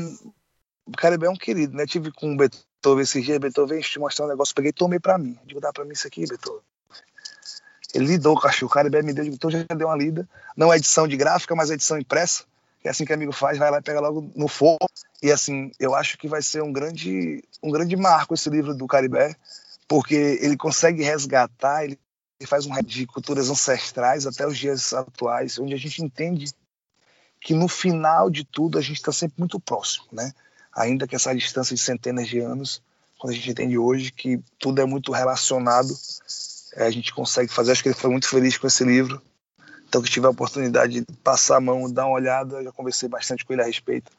o 0.86 0.92
Caribé 0.92 1.28
é 1.28 1.30
um 1.30 1.36
querido, 1.36 1.76
né? 1.76 1.86
Tive 1.86 2.12
com 2.12 2.34
o 2.34 2.38
Beethoven 2.82 3.04
esse 3.04 3.22
dia, 3.22 3.40
Beethoven 3.40 3.82
te 3.82 4.00
mostrar 4.00 4.26
um 4.26 4.30
negócio, 4.30 4.56
peguei 4.56 4.70
e 4.70 4.74
tomei 4.74 5.00
pra 5.00 5.18
mim. 5.18 5.38
Digo, 5.46 5.60
dá 5.60 5.72
pra 5.74 5.86
mim 5.86 5.94
isso 5.94 6.08
aqui, 6.08 6.26
Beethoven. 6.28 6.62
Ele 7.94 8.06
lidou 8.06 8.34
com 8.34 8.40
o 8.40 8.44
cachorro, 8.44 8.70
o 8.70 8.74
Caribé 8.74 9.02
me 9.02 9.14
deu, 9.14 9.26
então 9.26 9.50
já 9.50 9.64
deu 9.64 9.88
uma 9.88 9.96
lida. 9.96 10.28
Não 10.56 10.72
é 10.72 10.78
edição 10.78 11.08
de 11.08 11.16
gráfica, 11.18 11.56
mas 11.56 11.72
é 11.72 11.74
edição 11.74 11.98
impressa. 11.98 12.44
É 12.84 12.90
assim 12.90 13.06
que 13.06 13.14
amigo 13.14 13.32
faz, 13.32 13.58
vai 13.58 13.72
lá 13.72 13.80
e 13.80 13.82
pega 13.82 14.00
logo 14.00 14.32
no 14.36 14.48
fogo. 14.48 14.86
E 15.22 15.32
assim, 15.32 15.72
eu 15.80 15.96
acho 15.96 16.18
que 16.18 16.28
vai 16.28 16.42
ser 16.42 16.62
um 16.62 16.72
grande, 16.72 17.44
um 17.62 17.72
grande 17.72 17.96
marco 17.96 18.34
esse 18.34 18.50
livro 18.50 18.74
do 18.74 18.88
Caribé, 18.88 19.36
porque 19.88 20.16
ele 20.42 20.56
consegue 20.56 21.04
resgatar, 21.04 21.84
ele 21.84 22.00
ele 22.40 22.48
faz 22.48 22.66
um 22.66 22.82
de 22.84 23.08
culturas 23.08 23.50
ancestrais 23.50 24.28
até 24.28 24.46
os 24.46 24.58
dias 24.58 24.94
atuais, 24.94 25.58
onde 25.58 25.74
a 25.74 25.78
gente 25.78 26.04
entende 26.04 26.52
que 27.42 27.54
no 27.54 27.68
final 27.68 28.30
de 28.30 28.44
tudo 28.44 28.78
a 28.78 28.82
gente 28.82 28.98
está 28.98 29.12
sempre 29.12 29.40
muito 29.40 29.60
próximo, 29.60 30.06
né? 30.12 30.32
Ainda 30.78 31.08
que 31.08 31.16
essa 31.16 31.34
distância 31.34 31.76
de 31.76 31.82
centenas 31.82 32.28
de 32.28 32.40
anos, 32.40 32.84
quando 33.18 33.34
a 33.34 33.36
gente 33.36 33.50
entende 33.50 33.80
hoje 33.80 34.12
que 34.12 34.40
tudo 34.60 34.80
é 34.80 34.86
muito 34.86 35.12
relacionado, 35.12 35.92
é, 36.76 36.86
a 36.86 36.92
gente 36.92 37.12
consegue 37.12 37.52
fazer. 37.52 37.72
Acho 37.72 37.82
que 37.82 37.90
ele 37.90 37.96
foi 37.96 38.12
muito 38.12 38.30
feliz 38.30 38.60
com 38.60 38.68
esse 38.68 38.84
livro. 38.84 39.20
Então, 39.90 40.04
que 40.04 40.10
tiver 40.10 40.28
a 40.28 40.30
oportunidade 40.30 41.02
de 41.02 41.14
passar 41.24 41.58
a 41.58 41.62
mão, 41.62 41.92
dar 41.92 42.06
uma 42.06 42.14
olhada, 42.14 42.64
já 42.64 42.72
conversei 42.72 43.10
bastante 43.10 43.44
com 43.44 43.54
ele 43.54 43.64
a 43.64 43.66
respeito. 43.66 44.12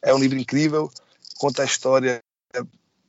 É 0.00 0.14
um 0.14 0.18
livro 0.18 0.38
incrível, 0.38 0.90
conta 1.36 1.60
a 1.60 1.66
história, 1.66 2.22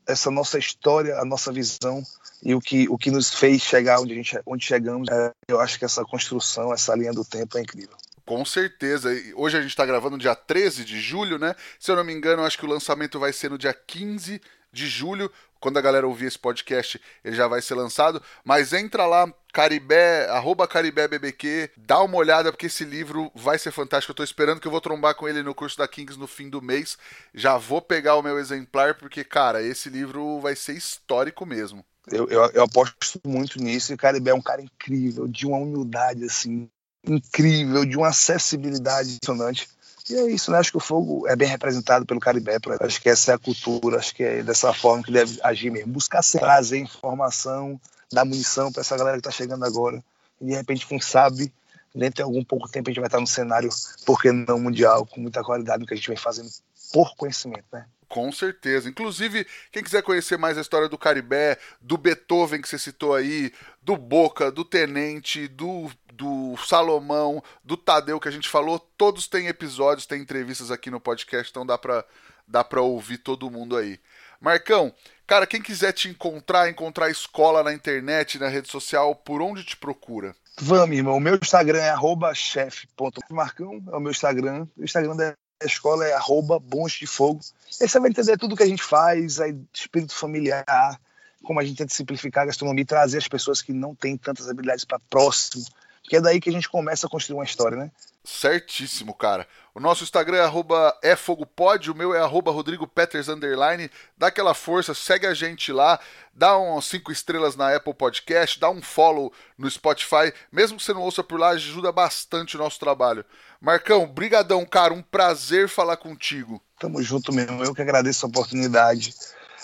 essa 0.05 0.29
nossa 0.29 0.59
história, 0.59 1.17
a 1.17 1.23
nossa 1.23 1.49
visão 1.49 2.03
e 2.43 2.53
o 2.53 2.59
que, 2.59 2.89
o 2.89 2.97
que 2.97 3.09
nos 3.09 3.33
fez 3.33 3.61
chegar 3.61 4.01
onde, 4.01 4.11
a 4.11 4.15
gente, 4.15 4.37
onde 4.45 4.65
chegamos. 4.65 5.07
É, 5.09 5.31
eu 5.47 5.61
acho 5.61 5.79
que 5.79 5.85
essa 5.85 6.03
construção, 6.03 6.73
essa 6.73 6.93
linha 6.93 7.13
do 7.13 7.23
tempo 7.23 7.57
é 7.57 7.61
incrível. 7.61 7.95
Com 8.27 8.43
certeza. 8.43 9.09
Hoje 9.35 9.57
a 9.57 9.61
gente 9.61 9.69
está 9.69 9.85
gravando 9.85 10.17
dia 10.17 10.35
13 10.35 10.83
de 10.83 10.99
julho, 10.99 11.39
né? 11.39 11.55
Se 11.79 11.89
eu 11.89 11.95
não 11.95 12.03
me 12.03 12.11
engano, 12.11 12.43
acho 12.43 12.57
que 12.57 12.65
o 12.65 12.69
lançamento 12.69 13.17
vai 13.17 13.31
ser 13.31 13.49
no 13.49 13.57
dia 13.57 13.73
15 13.73 14.41
de 14.69 14.85
julho. 14.85 15.31
Quando 15.61 15.77
a 15.77 15.81
galera 15.81 16.05
ouvir 16.05 16.25
esse 16.25 16.37
podcast, 16.37 17.01
ele 17.23 17.37
já 17.37 17.47
vai 17.47 17.61
ser 17.61 17.75
lançado. 17.75 18.21
Mas 18.43 18.73
entra 18.73 19.05
lá, 19.05 19.33
Caribé, 19.53 20.27
arroba 20.27 20.67
CaribéBBQ, 20.67 21.71
dá 21.77 22.01
uma 22.01 22.17
olhada, 22.17 22.51
porque 22.51 22.65
esse 22.65 22.83
livro 22.83 23.31
vai 23.33 23.57
ser 23.57 23.71
fantástico. 23.71 24.11
Eu 24.11 24.15
tô 24.15 24.25
esperando 24.25 24.59
que 24.59 24.67
eu 24.67 24.71
vou 24.71 24.81
trombar 24.81 25.15
com 25.15 25.25
ele 25.25 25.41
no 25.41 25.55
curso 25.55 25.77
da 25.77 25.87
Kings 25.87 26.19
no 26.19 26.27
fim 26.27 26.49
do 26.49 26.61
mês. 26.61 26.97
Já 27.33 27.57
vou 27.57 27.81
pegar 27.81 28.17
o 28.17 28.21
meu 28.21 28.37
exemplar, 28.37 28.95
porque, 28.95 29.23
cara, 29.23 29.63
esse 29.63 29.89
livro 29.89 30.41
vai 30.41 30.53
ser 30.53 30.73
histórico 30.73 31.45
mesmo. 31.45 31.81
Eu, 32.11 32.27
eu, 32.27 32.43
eu, 32.51 32.63
aposto 32.63 33.21
muito 33.25 33.57
nisso. 33.57 33.93
E 33.93 33.95
o 33.95 33.97
Caribé 33.97 34.31
é 34.31 34.35
um 34.35 34.41
cara 34.41 34.61
incrível, 34.61 35.29
de 35.29 35.47
uma 35.47 35.57
humildade 35.57 36.25
assim 36.25 36.69
incrível, 37.07 37.85
de 37.85 37.97
uma 37.97 38.09
acessibilidade 38.09 39.15
impressionante. 39.15 39.69
E 40.09 40.15
é 40.15 40.31
isso, 40.31 40.51
né? 40.51 40.57
Acho 40.57 40.71
que 40.71 40.77
o 40.77 40.81
fogo 40.81 41.27
é 41.27 41.35
bem 41.35 41.47
representado 41.47 42.05
pelo 42.05 42.19
Caribé. 42.19 42.57
Acho 42.79 43.01
que 43.01 43.09
essa 43.09 43.31
é 43.31 43.35
a 43.35 43.37
cultura, 43.37 43.97
acho 43.97 44.15
que 44.15 44.23
é 44.23 44.41
dessa 44.41 44.73
forma 44.73 45.03
que 45.03 45.11
deve 45.11 45.37
agir 45.43 45.69
mesmo. 45.69 45.91
Buscar 45.91 46.21
trazer 46.23 46.77
informação, 46.77 47.79
dar 48.11 48.23
munição 48.23 48.71
para 48.71 48.81
essa 48.81 48.97
galera 48.97 49.17
que 49.17 49.27
está 49.27 49.31
chegando 49.31 49.65
agora. 49.65 50.01
E 50.39 50.45
de 50.45 50.53
repente, 50.53 50.87
quem 50.87 50.99
sabe, 50.99 51.51
dentro 51.93 52.17
de 52.17 52.21
algum 52.21 52.43
pouco 52.43 52.69
tempo, 52.69 52.89
a 52.89 52.91
gente 52.91 53.01
vai 53.01 53.07
estar 53.07 53.19
no 53.19 53.27
cenário, 53.27 53.69
por 54.05 54.21
que 54.21 54.31
não 54.31 54.59
mundial, 54.59 55.05
com 55.05 55.19
muita 55.19 55.43
qualidade 55.43 55.81
no 55.81 55.85
que 55.85 55.93
a 55.93 55.97
gente 55.97 56.07
vem 56.07 56.17
fazendo 56.17 56.49
por 56.93 57.15
conhecimento, 57.15 57.65
né? 57.73 57.85
Com 58.07 58.31
certeza. 58.31 58.87
Inclusive, 58.87 59.45
quem 59.71 59.83
quiser 59.83 60.01
conhecer 60.01 60.37
mais 60.37 60.57
a 60.57 60.61
história 60.61 60.87
do 60.87 60.97
Caribé, 60.97 61.57
do 61.81 61.97
Beethoven 61.97 62.61
que 62.61 62.69
você 62.69 62.79
citou 62.79 63.13
aí, 63.13 63.51
do 63.81 63.97
Boca, 63.97 64.49
do 64.49 64.63
Tenente, 64.63 65.47
do, 65.49 65.91
do 66.17 66.57
Salomão, 66.57 67.43
do 67.63 67.77
Tadeu 67.77 68.19
que 68.19 68.27
a 68.27 68.31
gente 68.31 68.49
falou, 68.49 68.79
todos 68.97 69.27
têm 69.27 69.47
episódios, 69.47 70.07
têm 70.07 70.21
entrevistas 70.21 70.71
aqui 70.71 70.89
no 70.89 70.99
podcast, 70.99 71.49
então 71.51 71.65
dá 71.65 71.77
pra, 71.77 72.03
dá 72.47 72.63
pra 72.63 72.81
ouvir 72.81 73.19
todo 73.19 73.51
mundo 73.51 73.77
aí. 73.77 73.99
Marcão, 74.41 74.93
cara, 75.25 75.47
quem 75.47 75.61
quiser 75.61 75.93
te 75.93 76.09
encontrar, 76.09 76.69
encontrar 76.69 77.09
escola 77.09 77.63
na 77.63 77.73
internet, 77.73 78.39
na 78.39 78.47
rede 78.47 78.69
social, 78.69 79.15
por 79.15 79.41
onde 79.41 79.63
te 79.63 79.77
procura? 79.77 80.35
Vamos, 80.59 80.97
irmão. 80.97 81.17
O 81.17 81.19
meu 81.19 81.35
Instagram 81.41 81.79
é 81.79 81.93
chef.marcão, 82.33 83.83
é 83.91 83.95
o 83.95 83.99
meu 83.99 84.11
Instagram. 84.11 84.67
O 84.75 84.83
Instagram 84.83 85.15
da 85.15 85.33
a 85.61 85.65
escola 85.65 86.05
é 86.05 86.13
arroba 86.13 86.59
bons 86.59 86.93
de 86.93 87.07
fogo. 87.07 87.41
E 87.79 87.83
aí 87.83 87.89
você 87.89 87.99
vai 87.99 88.11
entender 88.11 88.37
tudo 88.37 88.55
que 88.55 88.63
a 88.63 88.67
gente 88.67 88.83
faz, 88.83 89.39
aí, 89.39 89.57
espírito 89.73 90.13
familiar, 90.13 90.99
como 91.43 91.59
a 91.59 91.63
gente 91.63 91.77
tenta 91.77 91.93
simplificar 91.93 92.43
a 92.43 92.47
gastronomia 92.47 92.83
e 92.83 92.85
trazer 92.85 93.17
as 93.17 93.27
pessoas 93.27 93.61
que 93.61 93.73
não 93.73 93.95
têm 93.95 94.17
tantas 94.17 94.47
habilidades 94.47 94.85
para 94.85 94.99
próximo 94.99 95.65
que 96.07 96.15
é 96.15 96.21
daí 96.21 96.39
que 96.39 96.49
a 96.49 96.53
gente 96.53 96.69
começa 96.69 97.05
a 97.05 97.09
construir 97.09 97.37
uma 97.37 97.43
história, 97.43 97.77
né? 97.77 97.91
Certíssimo, 98.23 99.13
cara. 99.13 99.47
O 99.75 99.79
nosso 99.79 100.03
Instagram 100.03 100.37
é 100.37 100.41
arroba 100.41 100.97
efogopod, 101.03 101.91
o 101.91 101.95
meu 101.95 102.15
é 102.15 102.19
arroba 102.19 102.51
rodrigopeters, 102.51 103.27
underline. 103.27 103.91
Dá 104.17 104.27
aquela 104.27 104.53
força, 104.53 104.93
segue 104.93 105.27
a 105.27 105.33
gente 105.33 105.71
lá, 105.71 105.99
dá 106.33 106.57
uns 106.57 106.87
5 106.87 107.11
estrelas 107.11 107.55
na 107.55 107.75
Apple 107.75 107.93
Podcast, 107.93 108.59
dá 108.59 108.69
um 108.69 108.81
follow 108.81 109.31
no 109.57 109.69
Spotify. 109.69 110.33
Mesmo 110.51 110.77
que 110.77 110.83
você 110.83 110.93
não 110.93 111.03
ouça 111.03 111.23
por 111.23 111.39
lá, 111.39 111.49
ajuda 111.49 111.91
bastante 111.91 112.55
o 112.55 112.59
nosso 112.59 112.79
trabalho. 112.79 113.23
Marcão, 113.61 114.07
brigadão, 114.07 114.65
cara. 114.65 114.93
Um 114.93 115.01
prazer 115.01 115.67
falar 115.67 115.97
contigo. 115.97 116.61
Tamo 116.79 117.01
junto 117.03 117.33
mesmo. 117.33 117.63
Eu 117.63 117.75
que 117.75 117.81
agradeço 117.81 118.25
a 118.25 118.29
oportunidade. 118.29 119.13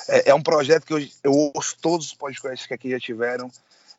É, 0.09 0.29
é 0.31 0.35
um 0.35 0.41
projeto 0.41 0.85
que 0.85 0.93
eu, 0.93 1.07
eu 1.23 1.51
ouço 1.55 1.77
todos 1.81 2.07
os 2.07 2.13
podcasts 2.13 2.67
que 2.67 2.73
aqui 2.73 2.91
já 2.91 2.99
tiveram. 2.99 3.49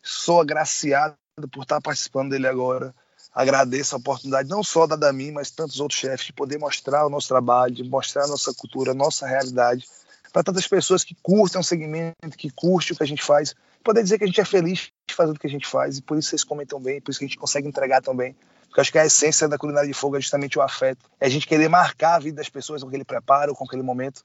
Sou 0.03 0.41
agraciado 0.41 1.17
por 1.51 1.63
estar 1.63 1.81
participando 1.81 2.31
dele 2.31 2.47
agora 2.47 2.95
agradeço 3.35 3.95
a 3.95 3.99
oportunidade 3.99 4.49
não 4.49 4.63
só 4.63 4.87
da 4.87 5.13
mim, 5.13 5.33
mas 5.33 5.51
tantos 5.51 5.81
outros 5.81 5.99
chefes 5.99 6.27
de 6.27 6.33
poder 6.33 6.59
mostrar 6.59 7.05
o 7.05 7.11
nosso 7.11 7.27
trabalho, 7.27 7.75
de 7.75 7.83
mostrar 7.83 8.25
a 8.25 8.29
nossa 8.29 8.55
cultura, 8.55 8.93
a 8.93 8.95
nossa 8.95 9.27
realidade 9.27 9.87
para 10.33 10.43
tantas 10.43 10.67
pessoas 10.67 11.05
que 11.05 11.17
curtem 11.23 11.61
o 11.61 11.65
segmento, 11.65 12.37
que 12.37 12.51
curtem 12.51 12.93
o 12.93 12.97
que 12.97 13.03
a 13.03 13.07
gente 13.07 13.23
faz, 13.23 13.55
poder 13.85 14.03
dizer 14.03 14.19
que 14.19 14.25
a 14.25 14.27
gente 14.27 14.41
é 14.41 14.45
feliz 14.45 14.91
fazendo 15.11 15.37
o 15.37 15.39
que 15.39 15.47
a 15.47 15.51
gente 15.51 15.67
faz 15.67 15.99
e 15.99 16.03
por 16.03 16.19
isso 16.19 16.31
vocês 16.31 16.43
comentam 16.43 16.81
bem, 16.81 17.01
por 17.01 17.11
isso 17.11 17.21
que 17.21 17.25
a 17.25 17.29
gente 17.29 17.39
consegue 17.39 17.69
entregar 17.69 18.03
também. 18.03 18.37
Porque 18.67 18.81
acho 18.81 18.91
que 18.91 18.99
a 18.99 19.07
essência 19.07 19.47
da 19.49 19.57
culinária 19.57 19.87
de 19.87 19.95
fogo 19.95 20.17
é 20.17 20.21
justamente 20.21 20.59
o 20.59 20.63
afeto, 20.63 21.09
é 21.21 21.27
a 21.27 21.29
gente 21.29 21.47
querer 21.47 21.69
marcar 21.69 22.17
a 22.17 22.19
vida 22.19 22.39
das 22.39 22.49
pessoas 22.49 22.83
com 22.83 22.89
aquele 22.89 23.05
preparo, 23.05 23.55
com 23.55 23.65
aquele 23.65 23.83
momento. 23.83 24.25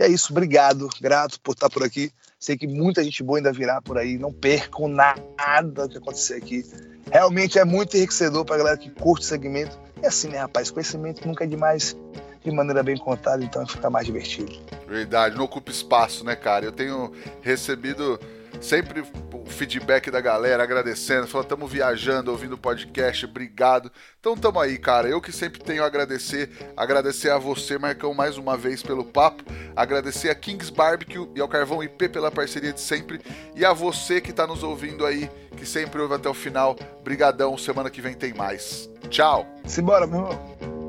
E 0.00 0.02
é 0.02 0.08
isso, 0.08 0.32
obrigado, 0.32 0.88
grato 1.00 1.38
por 1.40 1.52
estar 1.52 1.70
por 1.70 1.84
aqui. 1.84 2.10
Sei 2.38 2.56
que 2.56 2.66
muita 2.66 3.04
gente 3.04 3.22
boa 3.22 3.38
ainda 3.38 3.52
virá 3.52 3.80
por 3.82 3.98
aí, 3.98 4.18
não 4.18 4.32
percam 4.32 4.88
nada 4.88 5.88
que 5.88 5.98
acontecer 5.98 6.34
aqui 6.34 6.64
realmente 7.10 7.58
é 7.58 7.64
muito 7.64 7.96
enriquecedor 7.96 8.44
para 8.44 8.54
a 8.54 8.58
galera 8.58 8.76
que 8.76 8.90
curte 8.90 9.24
o 9.24 9.28
segmento. 9.28 9.78
E 10.02 10.06
assim, 10.06 10.28
né, 10.28 10.38
rapaz? 10.38 10.70
Conhecimento 10.70 11.26
nunca 11.26 11.44
é 11.44 11.46
demais 11.46 11.96
de 12.42 12.50
maneira 12.50 12.82
bem 12.82 12.96
contada, 12.96 13.44
então 13.44 13.66
fica 13.66 13.90
mais 13.90 14.06
divertido. 14.06 14.52
Verdade, 14.88 15.36
não 15.36 15.44
ocupa 15.44 15.70
espaço, 15.70 16.24
né, 16.24 16.34
cara? 16.34 16.64
Eu 16.64 16.72
tenho 16.72 17.12
recebido 17.42 18.18
sempre 18.60 19.00
o 19.32 19.46
feedback 19.46 20.10
da 20.10 20.20
galera 20.20 20.62
agradecendo, 20.62 21.26
falando, 21.26 21.46
estamos 21.46 21.70
viajando, 21.70 22.30
ouvindo 22.30 22.54
o 22.54 22.58
podcast, 22.58 23.24
obrigado. 23.26 23.90
Então 24.18 24.36
tamo 24.36 24.60
aí, 24.60 24.78
cara. 24.78 25.08
Eu 25.08 25.20
que 25.20 25.32
sempre 25.32 25.60
tenho 25.60 25.82
a 25.82 25.86
agradecer, 25.86 26.50
agradecer 26.76 27.30
a 27.30 27.38
você, 27.38 27.78
Marcão, 27.78 28.14
mais 28.14 28.36
uma 28.36 28.56
vez 28.56 28.82
pelo 28.82 29.04
papo, 29.04 29.44
agradecer 29.76 30.30
a 30.30 30.34
Kings 30.34 30.72
Barbecue 30.72 31.28
e 31.34 31.40
ao 31.40 31.48
Carvão 31.48 31.82
IP 31.82 32.08
pela 32.08 32.30
parceria 32.30 32.72
de 32.72 32.80
sempre 32.80 33.20
e 33.54 33.64
a 33.64 33.72
você 33.72 34.20
que 34.20 34.30
está 34.30 34.46
nos 34.46 34.62
ouvindo 34.62 35.04
aí, 35.04 35.30
que 35.56 35.66
sempre 35.66 36.00
ouve 36.00 36.14
até 36.14 36.28
o 36.28 36.34
final. 36.34 36.76
Brigadão, 37.02 37.56
semana 37.58 37.90
que 37.90 38.00
vem 38.00 38.14
tem 38.14 38.32
mais. 38.32 38.88
Tchau. 39.08 39.46
Simbora, 39.66 40.06
meu 40.06 40.20
irmão. 40.20 40.79